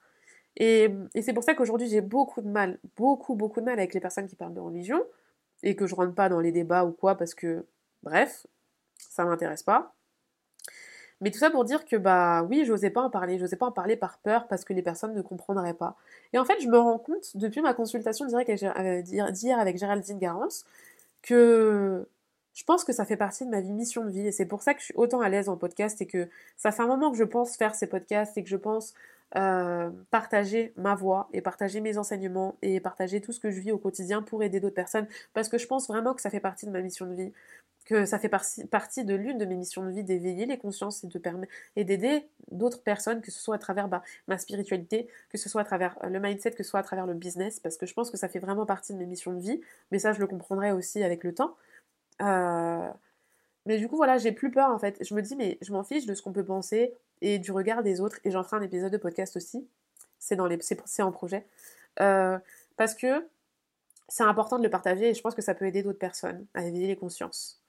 Et, 0.58 0.90
c'est 1.22 1.32
pour 1.32 1.44
ça 1.44 1.54
qu'aujourd'hui 1.54 1.88
j'ai 1.88 2.00
beaucoup 2.00 2.42
de 2.42 2.48
mal, 2.48 2.78
beaucoup, 2.96 3.36
beaucoup 3.36 3.60
de 3.60 3.64
mal 3.64 3.78
avec 3.78 3.94
les 3.94 4.00
personnes 4.00 4.26
qui 4.26 4.36
parlent 4.36 4.54
de 4.54 4.60
religion, 4.60 5.02
et 5.62 5.76
que 5.76 5.86
je 5.86 5.94
rentre 5.94 6.14
pas 6.14 6.28
dans 6.28 6.40
les 6.40 6.52
débats 6.52 6.84
ou 6.84 6.92
quoi, 6.92 7.16
parce 7.16 7.34
que, 7.34 7.64
bref, 8.02 8.46
ça 8.98 9.24
m'intéresse 9.24 9.62
pas. 9.62 9.94
Mais 11.20 11.30
tout 11.32 11.38
ça 11.38 11.50
pour 11.50 11.64
dire 11.64 11.84
que 11.84 11.96
bah 11.96 12.44
oui, 12.44 12.64
j'osais 12.64 12.90
pas 12.90 13.00
en 13.00 13.10
parler, 13.10 13.38
j'osais 13.38 13.56
pas 13.56 13.66
en 13.66 13.72
parler 13.72 13.96
par 13.96 14.18
peur 14.18 14.46
parce 14.46 14.64
que 14.64 14.72
les 14.72 14.82
personnes 14.82 15.14
ne 15.14 15.22
comprendraient 15.22 15.74
pas. 15.74 15.96
Et 16.32 16.38
en 16.38 16.44
fait, 16.44 16.60
je 16.60 16.68
me 16.68 16.78
rends 16.78 16.98
compte 16.98 17.36
depuis 17.36 17.60
ma 17.60 17.74
consultation 17.74 18.26
euh, 18.32 19.02
d'hier 19.02 19.58
avec 19.58 19.78
Géraldine 19.78 20.18
Garance 20.18 20.64
que 21.22 22.06
je 22.54 22.64
pense 22.64 22.84
que 22.84 22.92
ça 22.92 23.04
fait 23.04 23.16
partie 23.16 23.44
de 23.44 23.50
ma 23.50 23.60
mission 23.60 24.04
de 24.04 24.10
vie, 24.10 24.26
et 24.26 24.32
c'est 24.32 24.46
pour 24.46 24.62
ça 24.62 24.74
que 24.74 24.80
je 24.80 24.86
suis 24.86 24.94
autant 24.96 25.20
à 25.20 25.28
l'aise 25.28 25.48
en 25.48 25.56
podcast 25.56 26.00
et 26.00 26.06
que 26.06 26.28
ça 26.56 26.72
fait 26.72 26.82
un 26.82 26.88
moment 26.88 27.10
que 27.10 27.16
je 27.16 27.24
pense 27.24 27.56
faire 27.56 27.74
ces 27.74 27.86
podcasts 27.86 28.36
et 28.36 28.42
que 28.42 28.48
je 28.48 28.56
pense 28.56 28.94
euh, 29.36 29.90
partager 30.10 30.72
ma 30.76 30.94
voix 30.94 31.28
et 31.32 31.42
partager 31.42 31.80
mes 31.80 31.98
enseignements 31.98 32.56
et 32.62 32.80
partager 32.80 33.20
tout 33.20 33.32
ce 33.32 33.40
que 33.40 33.50
je 33.50 33.60
vis 33.60 33.72
au 33.72 33.78
quotidien 33.78 34.22
pour 34.22 34.42
aider 34.42 34.60
d'autres 34.60 34.74
personnes. 34.74 35.06
Parce 35.34 35.48
que 35.48 35.58
je 35.58 35.66
pense 35.66 35.88
vraiment 35.88 36.14
que 36.14 36.22
ça 36.22 36.30
fait 36.30 36.40
partie 36.40 36.66
de 36.66 36.70
ma 36.70 36.80
mission 36.80 37.06
de 37.06 37.14
vie 37.14 37.32
que 37.88 38.04
ça 38.04 38.18
fait 38.18 38.28
partie 38.28 39.04
de 39.04 39.14
l'une 39.14 39.38
de 39.38 39.46
mes 39.46 39.56
missions 39.56 39.82
de 39.82 39.90
vie 39.90 40.04
d'éveiller 40.04 40.44
les 40.44 40.58
consciences 40.58 41.04
et 41.04 41.06
de 41.06 41.20
et 41.74 41.84
d'aider 41.84 42.28
d'autres 42.50 42.82
personnes 42.82 43.22
que 43.22 43.30
ce 43.30 43.40
soit 43.40 43.54
à 43.54 43.58
travers 43.58 43.88
bah, 43.88 44.02
ma 44.28 44.36
spiritualité 44.36 45.08
que 45.30 45.38
ce 45.38 45.48
soit 45.48 45.62
à 45.62 45.64
travers 45.64 45.96
le 46.06 46.20
mindset 46.20 46.50
que 46.50 46.62
ce 46.62 46.68
soit 46.68 46.80
à 46.80 46.82
travers 46.82 47.06
le 47.06 47.14
business 47.14 47.60
parce 47.60 47.78
que 47.78 47.86
je 47.86 47.94
pense 47.94 48.10
que 48.10 48.18
ça 48.18 48.28
fait 48.28 48.40
vraiment 48.40 48.66
partie 48.66 48.92
de 48.92 48.98
mes 48.98 49.06
missions 49.06 49.32
de 49.32 49.40
vie 49.40 49.60
mais 49.90 49.98
ça 49.98 50.12
je 50.12 50.20
le 50.20 50.26
comprendrai 50.26 50.70
aussi 50.70 51.02
avec 51.02 51.24
le 51.24 51.34
temps. 51.34 51.56
Euh, 52.20 52.88
mais 53.68 53.78
du 53.78 53.86
coup 53.86 53.96
voilà 53.96 54.18
j'ai 54.18 54.32
plus 54.32 54.50
peur 54.50 54.70
en 54.70 54.78
fait 54.78 54.98
je 55.00 55.14
me 55.14 55.22
dis 55.22 55.36
mais 55.36 55.58
je 55.62 55.72
m'en 55.72 55.84
fiche 55.84 56.06
de 56.06 56.14
ce 56.14 56.22
qu'on 56.22 56.32
peut 56.32 56.44
penser 56.44 56.92
et 57.20 57.38
du 57.38 57.52
regard 57.52 57.82
des 57.82 58.00
autres. 58.00 58.18
Et 58.24 58.30
j'en 58.30 58.42
ferai 58.42 58.56
un 58.56 58.62
épisode 58.62 58.92
de 58.92 58.96
podcast 58.96 59.36
aussi. 59.36 59.66
C'est 60.18 60.36
dans 60.36 60.46
les, 60.46 60.58
c'est 60.60 61.02
en 61.02 61.12
projet. 61.12 61.46
Euh, 62.00 62.38
parce 62.76 62.94
que 62.94 63.26
c'est 64.08 64.24
important 64.24 64.58
de 64.58 64.62
le 64.62 64.70
partager 64.70 65.10
et 65.10 65.14
je 65.14 65.20
pense 65.20 65.34
que 65.34 65.42
ça 65.42 65.54
peut 65.54 65.66
aider 65.66 65.82
d'autres 65.82 65.98
personnes 65.98 66.46
à 66.54 66.64
éveiller 66.64 66.86
les 66.86 66.96
consciences. 66.96 67.60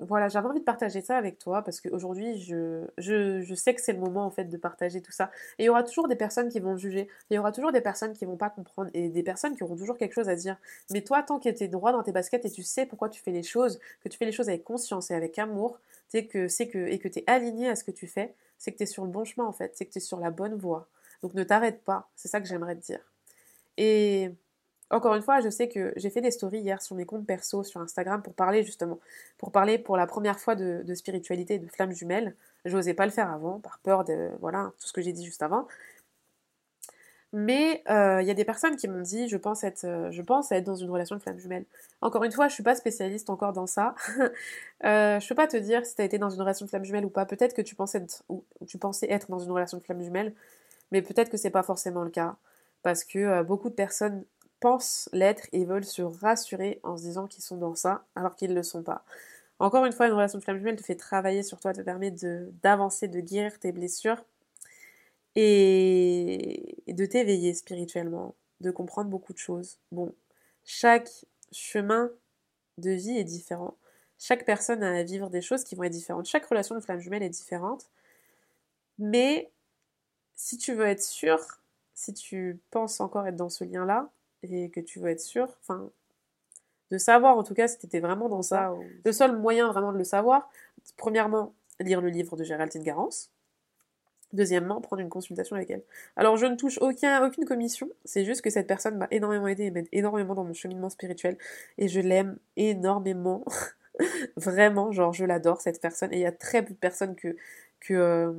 Voilà, 0.00 0.28
j'avais 0.28 0.48
envie 0.48 0.60
de 0.60 0.64
partager 0.64 1.02
ça 1.02 1.18
avec 1.18 1.38
toi 1.38 1.60
parce 1.62 1.82
qu'aujourd'hui, 1.82 2.38
je, 2.38 2.86
je, 2.96 3.54
sais 3.54 3.74
que 3.74 3.80
c'est 3.82 3.92
le 3.92 3.98
moment 3.98 4.24
en 4.24 4.30
fait 4.30 4.44
de 4.46 4.56
partager 4.56 5.02
tout 5.02 5.12
ça. 5.12 5.30
Et 5.58 5.64
il 5.64 5.66
y 5.66 5.68
aura 5.68 5.82
toujours 5.82 6.08
des 6.08 6.16
personnes 6.16 6.48
qui 6.48 6.60
vont 6.60 6.78
juger, 6.78 7.08
il 7.28 7.34
y 7.34 7.38
aura 7.38 7.52
toujours 7.52 7.72
des 7.72 7.82
personnes 7.82 8.14
qui 8.14 8.24
vont 8.24 8.38
pas 8.38 8.48
comprendre 8.48 8.90
et 8.94 9.10
des 9.10 9.22
personnes 9.22 9.54
qui 9.54 9.62
auront 9.62 9.76
toujours 9.76 9.98
quelque 9.98 10.14
chose 10.14 10.30
à 10.30 10.34
dire. 10.34 10.56
Mais 10.90 11.02
toi, 11.02 11.22
tant 11.22 11.38
que 11.38 11.50
tu 11.50 11.64
es 11.64 11.68
droit 11.68 11.92
dans 11.92 12.02
tes 12.02 12.12
baskets 12.12 12.46
et 12.46 12.50
tu 12.50 12.62
sais 12.62 12.86
pourquoi 12.86 13.10
tu 13.10 13.20
fais 13.20 13.32
les 13.32 13.42
choses, 13.42 13.80
que 14.02 14.08
tu 14.08 14.16
fais 14.16 14.24
les 14.24 14.32
choses 14.32 14.48
avec 14.48 14.64
conscience 14.64 15.10
et 15.10 15.14
avec 15.14 15.38
amour, 15.38 15.78
tu 16.10 16.26
que 16.26 16.48
c'est 16.48 16.68
que 16.68 16.78
et 16.78 16.98
que 16.98 17.08
tu 17.08 17.18
es 17.18 17.24
aligné 17.26 17.68
à 17.68 17.76
ce 17.76 17.84
que 17.84 17.90
tu 17.90 18.06
fais, 18.06 18.34
c'est 18.56 18.72
que 18.72 18.78
tu 18.78 18.84
es 18.84 18.86
sur 18.86 19.04
le 19.04 19.10
bon 19.10 19.24
chemin 19.24 19.46
en 19.46 19.52
fait, 19.52 19.72
c'est 19.76 19.84
que 19.84 19.92
tu 19.92 19.98
es 19.98 20.00
sur 20.00 20.20
la 20.20 20.30
bonne 20.30 20.54
voie. 20.54 20.88
Donc 21.22 21.34
ne 21.34 21.44
t'arrête 21.44 21.82
pas, 21.82 22.08
c'est 22.16 22.28
ça 22.28 22.40
que 22.40 22.46
j'aimerais 22.46 22.76
te 22.76 22.80
dire. 22.80 23.00
Et 23.76 24.30
encore 24.92 25.14
une 25.14 25.22
fois, 25.22 25.40
je 25.40 25.48
sais 25.48 25.68
que 25.68 25.92
j'ai 25.96 26.10
fait 26.10 26.20
des 26.20 26.30
stories 26.30 26.60
hier 26.60 26.80
sur 26.82 26.94
mes 26.94 27.04
comptes 27.04 27.26
perso 27.26 27.64
sur 27.64 27.80
Instagram 27.80 28.22
pour 28.22 28.34
parler 28.34 28.62
justement, 28.62 28.98
pour 29.38 29.50
parler 29.50 29.78
pour 29.78 29.96
la 29.96 30.06
première 30.06 30.38
fois 30.38 30.54
de, 30.54 30.94
spiritualité, 30.94 31.58
de 31.58 31.66
flammes 31.66 31.92
jumelles. 31.92 32.34
Je 32.64 32.76
n'osais 32.76 32.94
pas 32.94 33.06
le 33.06 33.12
faire 33.12 33.30
avant, 33.30 33.58
par 33.58 33.78
peur 33.80 34.04
de 34.04 34.30
voilà 34.40 34.72
tout 34.78 34.86
ce 34.86 34.92
que 34.92 35.00
j'ai 35.00 35.12
dit 35.12 35.24
juste 35.24 35.42
avant. 35.42 35.66
Mais 37.34 37.82
euh, 37.88 38.20
il 38.20 38.28
y 38.28 38.30
a 38.30 38.34
des 38.34 38.44
personnes 38.44 38.76
qui 38.76 38.88
m'ont 38.88 39.00
dit, 39.00 39.26
je 39.26 39.38
pense 39.38 39.64
être, 39.64 39.84
euh, 39.84 40.10
je 40.10 40.20
pense 40.20 40.52
être 40.52 40.64
dans 40.64 40.76
une 40.76 40.90
relation 40.90 41.16
de 41.16 41.22
flamme 41.22 41.38
jumelle. 41.38 41.64
Encore 42.02 42.24
une 42.24 42.32
fois, 42.32 42.48
je 42.48 42.54
suis 42.54 42.62
pas 42.62 42.74
spécialiste 42.74 43.30
encore 43.30 43.54
dans 43.54 43.66
ça. 43.66 43.94
euh, 44.84 45.18
je 45.18 45.28
peux 45.28 45.34
pas 45.34 45.46
te 45.46 45.56
dire 45.56 45.86
si 45.86 45.94
tu 45.94 46.02
as 46.02 46.04
été 46.04 46.18
dans 46.18 46.28
une 46.28 46.40
relation 46.40 46.66
de 46.66 46.68
flamme 46.68 46.84
jumelle 46.84 47.06
ou 47.06 47.08
pas. 47.08 47.24
Peut-être 47.24 47.54
que 47.54 47.62
tu 47.62 47.74
pensais 47.74 47.98
être, 47.98 48.22
tu 48.66 48.76
pensais 48.76 49.10
être 49.10 49.30
dans 49.30 49.38
une 49.38 49.50
relation 49.50 49.78
de 49.78 49.82
flamme 49.82 50.02
jumelle, 50.02 50.34
mais 50.90 51.00
peut-être 51.00 51.30
que 51.30 51.38
c'est 51.38 51.50
pas 51.50 51.62
forcément 51.62 52.04
le 52.04 52.10
cas, 52.10 52.36
parce 52.82 53.02
que 53.02 53.18
euh, 53.18 53.42
beaucoup 53.42 53.70
de 53.70 53.74
personnes 53.74 54.24
pensent 54.62 55.08
l'être 55.12 55.48
et 55.52 55.64
veulent 55.64 55.84
se 55.84 56.02
rassurer 56.02 56.78
en 56.84 56.96
se 56.96 57.02
disant 57.02 57.26
qu'ils 57.26 57.42
sont 57.42 57.56
dans 57.56 57.74
ça, 57.74 58.06
alors 58.14 58.36
qu'ils 58.36 58.50
ne 58.50 58.54
le 58.54 58.62
sont 58.62 58.84
pas. 58.84 59.04
Encore 59.58 59.84
une 59.84 59.92
fois, 59.92 60.06
une 60.06 60.12
relation 60.12 60.38
de 60.38 60.44
flamme 60.44 60.58
jumelle 60.58 60.76
te 60.76 60.84
fait 60.84 60.94
travailler 60.94 61.42
sur 61.42 61.58
toi, 61.58 61.72
te 61.72 61.80
permet 61.80 62.12
d'avancer, 62.62 63.08
de 63.08 63.20
guérir 63.20 63.58
tes 63.58 63.72
blessures 63.72 64.24
et, 65.34 66.76
de 66.86 67.06
t'éveiller 67.06 67.54
spirituellement, 67.54 68.36
de 68.60 68.70
comprendre 68.70 69.10
beaucoup 69.10 69.32
de 69.32 69.38
choses. 69.38 69.78
Bon, 69.90 70.14
chaque 70.64 71.10
chemin 71.50 72.10
de 72.78 72.90
vie 72.90 73.18
est 73.18 73.24
différent. 73.24 73.76
Chaque 74.18 74.44
personne 74.46 74.84
a 74.84 74.98
à 74.98 75.02
vivre 75.02 75.28
des 75.28 75.42
choses 75.42 75.64
qui 75.64 75.74
vont 75.74 75.82
être 75.82 75.92
différentes. 75.92 76.26
Chaque 76.26 76.46
relation 76.46 76.76
de 76.76 76.80
flamme 76.80 77.00
jumelle 77.00 77.24
est 77.24 77.28
différente. 77.30 77.90
Mais 78.98 79.50
si 80.36 80.56
tu 80.56 80.74
veux 80.74 80.86
être 80.86 81.02
sûr, 81.02 81.38
si 81.94 82.14
tu 82.14 82.60
penses 82.70 83.00
encore 83.00 83.26
être 83.26 83.36
dans 83.36 83.48
ce 83.48 83.64
lien-là, 83.64 84.10
et 84.42 84.70
que 84.70 84.80
tu 84.80 84.98
veux 84.98 85.10
être 85.10 85.20
sûr, 85.20 85.48
enfin, 85.60 85.90
de 86.90 86.98
savoir 86.98 87.36
en 87.36 87.42
tout 87.42 87.54
cas 87.54 87.68
si 87.68 87.78
tu 87.78 87.86
étais 87.86 88.00
vraiment 88.00 88.28
dans 88.28 88.42
ça. 88.42 88.74
Le 89.04 89.12
seul 89.12 89.36
moyen 89.36 89.68
vraiment 89.68 89.92
de 89.92 89.98
le 89.98 90.04
savoir, 90.04 90.50
premièrement, 90.96 91.54
lire 91.80 92.00
le 92.00 92.08
livre 92.08 92.36
de 92.36 92.44
Géraldine 92.44 92.82
Garance. 92.82 93.30
Deuxièmement, 94.32 94.80
prendre 94.80 95.02
une 95.02 95.10
consultation 95.10 95.56
avec 95.56 95.70
elle. 95.70 95.82
Alors 96.16 96.36
je 96.36 96.46
ne 96.46 96.56
touche 96.56 96.78
aucun, 96.80 97.26
aucune 97.26 97.44
commission, 97.44 97.90
c'est 98.04 98.24
juste 98.24 98.40
que 98.40 98.48
cette 98.48 98.66
personne 98.66 98.96
m'a 98.96 99.08
énormément 99.10 99.46
aidé 99.46 99.64
et 99.64 99.70
m'aide 99.70 99.88
énormément 99.92 100.34
dans 100.34 100.44
mon 100.44 100.54
cheminement 100.54 100.88
spirituel 100.88 101.36
et 101.76 101.88
je 101.88 102.00
l'aime 102.00 102.38
énormément. 102.56 103.44
Vraiment, 104.36 104.92
genre, 104.92 105.12
je 105.12 105.24
l'adore, 105.24 105.60
cette 105.60 105.80
personne. 105.80 106.12
Et 106.12 106.16
il 106.16 106.22
y 106.22 106.26
a 106.26 106.32
très 106.32 106.64
peu 106.64 106.72
de 106.72 106.78
personnes 106.78 107.14
que. 107.14 107.36
que 107.80 107.94
euh, 107.94 108.32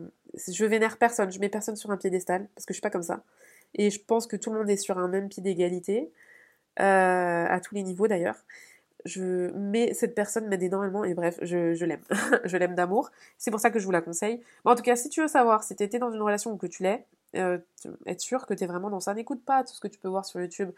je 0.48 0.66
vénère 0.66 0.98
personne, 0.98 1.32
je 1.32 1.40
mets 1.40 1.50
personne 1.50 1.76
sur 1.76 1.92
un 1.92 1.98
piédestal, 1.98 2.48
parce 2.56 2.66
que 2.66 2.74
je 2.74 2.78
suis 2.78 2.82
pas 2.82 2.90
comme 2.90 3.04
ça. 3.04 3.24
Et 3.76 3.90
je 3.90 4.04
pense 4.04 4.28
que 4.28 4.36
tout 4.36 4.52
le 4.52 4.60
monde 4.60 4.70
est 4.70 4.78
sur 4.78 4.98
un 4.98 5.08
même 5.08 5.30
pied 5.30 5.42
d'égalité, 5.44 6.12
euh, 6.80 7.46
à 7.48 7.60
tous 7.60 7.76
les 7.76 7.84
niveaux 7.84 8.08
d'ailleurs. 8.08 8.46
Je, 9.06 9.52
mais 9.52 9.94
cette 9.94 10.16
personne 10.16 10.48
m'aide 10.48 10.64
énormément 10.64 11.04
et 11.04 11.14
bref, 11.14 11.38
je, 11.42 11.84
l'aime. 11.86 12.04
je 12.46 12.58
l'aime 12.58 12.76
d'amour. 12.76 13.12
C'est 13.38 13.52
pour 13.52 13.60
ça 13.60 13.70
que 13.70 13.80
je 13.80 13.86
vous 13.86 13.92
la 13.92 14.02
conseille. 14.02 14.42
en 14.66 14.76
tout 14.76 14.84
cas, 14.84 14.96
si 14.96 15.10
tu 15.10 15.22
veux 15.22 15.28
savoir 15.28 15.64
si 15.64 15.76
tu 15.76 15.84
étais 15.84 16.00
dans 16.00 16.12
une 16.12 16.22
relation 16.22 16.52
ou 16.52 16.58
que 16.58 16.68
tu 16.68 16.84
l'es, 16.84 17.06
euh, 17.36 17.58
être 18.06 18.22
sûr 18.22 18.46
que 18.46 18.54
tu 18.54 18.64
es 18.64 18.68
vraiment 18.68 18.90
dans 18.90 19.00
ça. 19.00 19.14
N'écoute 19.14 19.44
pas 19.44 19.64
tout 19.64 19.74
ce 19.74 19.80
que 19.82 19.88
tu 19.88 20.00
peux 20.00 20.08
voir 20.08 20.26
sur 20.26 20.40
YouTube 20.40 20.72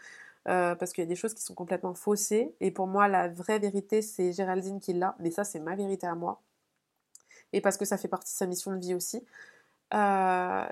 euh, 0.48 0.74
parce 0.74 0.92
qu'il 0.92 1.02
y 1.02 1.06
a 1.06 1.08
des 1.08 1.16
choses 1.16 1.34
qui 1.34 1.42
sont 1.42 1.54
complètement 1.54 1.94
faussées. 1.94 2.54
Et 2.60 2.70
pour 2.70 2.86
moi, 2.86 3.08
la 3.08 3.28
vraie 3.28 3.58
vérité, 3.58 4.02
c'est 4.02 4.32
Géraldine 4.32 4.80
qui 4.80 4.92
l'a. 4.92 5.14
Mais 5.18 5.30
ça, 5.30 5.44
c'est 5.44 5.60
ma 5.60 5.76
vérité 5.76 6.06
à 6.06 6.14
moi. 6.14 6.40
Et 7.52 7.60
parce 7.60 7.76
que 7.76 7.84
ça 7.84 7.98
fait 7.98 8.08
partie 8.08 8.32
de 8.32 8.36
sa 8.36 8.46
mission 8.46 8.72
de 8.72 8.78
vie 8.78 8.94
aussi. 8.94 9.24
Euh, 9.94 10.66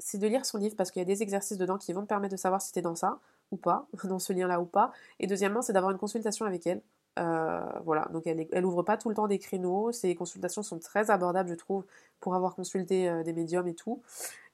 c'est 0.00 0.18
de 0.18 0.26
lire 0.26 0.44
son 0.44 0.58
livre 0.58 0.74
parce 0.76 0.90
qu'il 0.90 1.00
y 1.00 1.04
a 1.04 1.06
des 1.06 1.22
exercices 1.22 1.58
dedans 1.58 1.78
qui 1.78 1.92
vont 1.92 2.02
te 2.02 2.06
permettre 2.08 2.32
de 2.32 2.36
savoir 2.38 2.60
si 2.60 2.72
tu 2.72 2.80
es 2.80 2.82
dans 2.82 2.96
ça 2.96 3.18
ou 3.52 3.56
pas, 3.56 3.86
dans 4.04 4.18
ce 4.18 4.32
lien-là 4.32 4.60
ou 4.60 4.64
pas. 4.64 4.92
Et 5.20 5.26
deuxièmement, 5.26 5.62
c'est 5.62 5.72
d'avoir 5.72 5.92
une 5.92 5.98
consultation 5.98 6.46
avec 6.46 6.66
elle. 6.66 6.82
Euh, 7.18 7.60
voilà, 7.84 8.08
donc 8.12 8.26
elle, 8.26 8.46
elle 8.52 8.64
ouvre 8.64 8.82
pas 8.82 8.96
tout 8.96 9.08
le 9.08 9.14
temps 9.14 9.28
des 9.28 9.38
créneaux. 9.38 9.92
Ses 9.92 10.14
consultations 10.14 10.62
sont 10.62 10.78
très 10.78 11.10
abordables, 11.10 11.50
je 11.50 11.54
trouve, 11.54 11.84
pour 12.20 12.34
avoir 12.34 12.54
consulté 12.54 13.22
des 13.24 13.32
médiums 13.32 13.68
et 13.68 13.74
tout. 13.74 14.02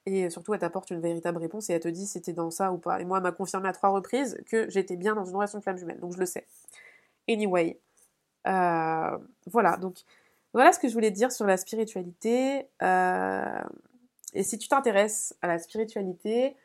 Et 0.05 0.29
surtout, 0.29 0.53
elle 0.53 0.61
t'apporte 0.61 0.89
une 0.89 1.01
véritable 1.01 1.37
réponse 1.37 1.69
et 1.69 1.73
elle 1.73 1.81
te 1.81 1.87
dit 1.89 2.07
si 2.07 2.21
t'es 2.21 2.33
dans 2.33 2.49
ça 2.49 2.71
ou 2.71 2.77
pas. 2.77 3.01
Et 3.01 3.05
moi, 3.05 3.17
elle 3.17 3.23
m'a 3.23 3.31
confirmé 3.31 3.67
à 3.67 3.73
trois 3.73 3.89
reprises 3.89 4.37
que 4.45 4.69
j'étais 4.69 4.95
bien 4.95 5.15
dans 5.15 5.25
une 5.25 5.35
relation 5.35 5.59
de 5.59 5.63
flamme 5.63 5.77
jumelle. 5.77 5.99
Donc 5.99 6.13
je 6.13 6.19
le 6.19 6.25
sais. 6.25 6.45
Anyway. 7.29 7.79
Euh, 8.47 9.17
voilà, 9.47 9.77
donc 9.77 9.97
voilà 10.53 10.71
ce 10.71 10.79
que 10.79 10.87
je 10.87 10.93
voulais 10.93 11.11
dire 11.11 11.31
sur 11.31 11.45
la 11.45 11.57
spiritualité. 11.57 12.67
Euh, 12.81 13.59
et 14.33 14.43
si 14.43 14.57
tu 14.57 14.67
t'intéresses 14.67 15.35
à 15.41 15.47
la 15.47 15.59
spiritualité 15.59 16.55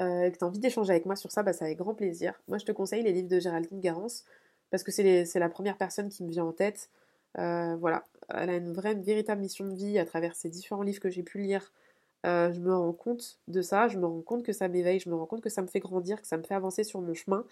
euh, 0.00 0.24
et 0.24 0.32
que 0.32 0.38
tu 0.38 0.44
as 0.44 0.46
envie 0.46 0.58
d'échanger 0.58 0.90
avec 0.90 1.06
moi 1.06 1.16
sur 1.16 1.30
ça, 1.32 1.42
bah, 1.42 1.52
c'est 1.52 1.64
avec 1.64 1.78
grand 1.78 1.94
plaisir. 1.94 2.34
Moi, 2.48 2.58
je 2.58 2.64
te 2.64 2.72
conseille 2.72 3.02
les 3.02 3.12
livres 3.12 3.28
de 3.28 3.40
Géraldine 3.40 3.80
Garance 3.80 4.24
parce 4.70 4.82
que 4.82 4.92
c'est 4.92 5.38
la 5.38 5.48
première 5.48 5.76
personne 5.78 6.08
qui 6.10 6.24
me 6.24 6.30
vient 6.30 6.44
en 6.44 6.52
tête. 6.52 6.90
voilà, 7.34 8.04
elle 8.28 8.50
a 8.50 8.56
une 8.56 8.72
vraie, 8.72 8.94
véritable 8.94 9.40
mission 9.40 9.66
de 9.66 9.74
vie 9.74 9.98
à 9.98 10.04
travers 10.04 10.36
ces 10.36 10.50
différents 10.50 10.82
livres 10.82 11.00
que 11.00 11.10
j'ai 11.10 11.22
pu 11.22 11.38
lire 11.38 11.72
euh, 12.26 12.52
je 12.52 12.60
me 12.60 12.74
rends 12.74 12.92
compte 12.92 13.38
de 13.46 13.62
ça, 13.62 13.88
je 13.88 13.98
me 13.98 14.06
rends 14.06 14.22
compte 14.22 14.44
que 14.44 14.52
ça 14.52 14.68
m'éveille, 14.68 14.98
je 15.00 15.08
me 15.08 15.14
rends 15.14 15.26
compte 15.26 15.40
que 15.40 15.48
ça 15.50 15.62
me 15.62 15.68
fait 15.68 15.80
grandir, 15.80 16.20
que 16.20 16.26
ça 16.26 16.36
me 16.36 16.42
fait 16.42 16.54
avancer 16.54 16.84
sur 16.84 17.00
mon 17.00 17.14
chemin. 17.14 17.44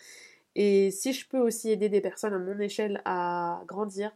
Et 0.56 0.90
si 0.90 1.12
je 1.12 1.28
peux 1.28 1.38
aussi 1.38 1.70
aider 1.70 1.88
des 1.88 2.00
personnes 2.00 2.34
à 2.34 2.38
mon 2.38 2.58
échelle 2.60 3.02
à 3.04 3.62
grandir, 3.66 4.12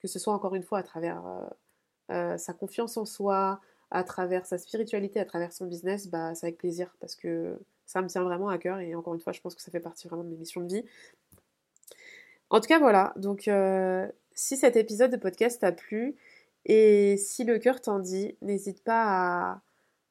que 0.00 0.08
ce 0.08 0.18
soit 0.18 0.34
encore 0.34 0.54
une 0.54 0.62
fois 0.64 0.78
à 0.80 0.82
travers 0.82 1.26
euh, 1.26 1.46
euh, 2.12 2.38
sa 2.38 2.52
confiance 2.54 2.96
en 2.96 3.04
soi, 3.06 3.60
à 3.90 4.04
travers 4.04 4.46
sa 4.46 4.58
spiritualité, 4.58 5.20
à 5.20 5.24
travers 5.24 5.52
son 5.52 5.66
business, 5.66 6.08
bah 6.08 6.34
c'est 6.34 6.46
avec 6.46 6.58
plaisir 6.58 6.94
parce 7.00 7.14
que 7.16 7.58
ça 7.86 8.02
me 8.02 8.08
tient 8.08 8.22
vraiment 8.24 8.48
à 8.48 8.58
cœur 8.58 8.80
et 8.80 8.94
encore 8.94 9.14
une 9.14 9.20
fois 9.20 9.32
je 9.32 9.40
pense 9.40 9.54
que 9.54 9.62
ça 9.62 9.70
fait 9.70 9.80
partie 9.80 10.08
vraiment 10.08 10.24
de 10.24 10.30
mes 10.30 10.36
missions 10.36 10.60
de 10.60 10.72
vie. 10.72 10.84
En 12.50 12.60
tout 12.60 12.68
cas 12.68 12.78
voilà, 12.78 13.12
donc 13.16 13.50
si 14.34 14.56
cet 14.56 14.76
épisode 14.76 15.10
de 15.10 15.16
podcast 15.16 15.60
t'a 15.60 15.72
plu 15.72 16.16
et 16.64 17.16
si 17.16 17.44
le 17.44 17.58
cœur 17.58 17.80
t'en 17.80 17.98
dit, 18.00 18.36
n'hésite 18.42 18.82
pas 18.82 19.04
à 19.52 19.62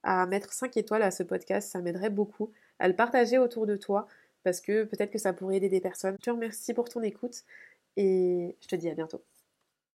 à 0.05 0.25
mettre 0.27 0.53
5 0.53 0.77
étoiles 0.77 1.01
à 1.01 1.11
ce 1.11 1.23
podcast, 1.23 1.71
ça 1.71 1.81
m'aiderait 1.81 2.11
beaucoup, 2.11 2.51
à 2.79 2.87
le 2.87 2.95
partager 2.95 3.37
autour 3.39 3.65
de 3.65 3.75
toi, 3.75 4.07
parce 4.43 4.61
que 4.61 4.83
peut-être 4.83 5.11
que 5.11 5.17
ça 5.17 5.33
pourrait 5.33 5.57
aider 5.57 5.69
des 5.69 5.81
personnes. 5.81 6.15
Je 6.19 6.25
te 6.25 6.29
remercie 6.29 6.73
pour 6.73 6.87
ton 6.89 7.01
écoute 7.01 7.43
et 7.97 8.55
je 8.61 8.67
te 8.67 8.75
dis 8.75 8.89
à 8.89 8.93
bientôt. 8.93 9.23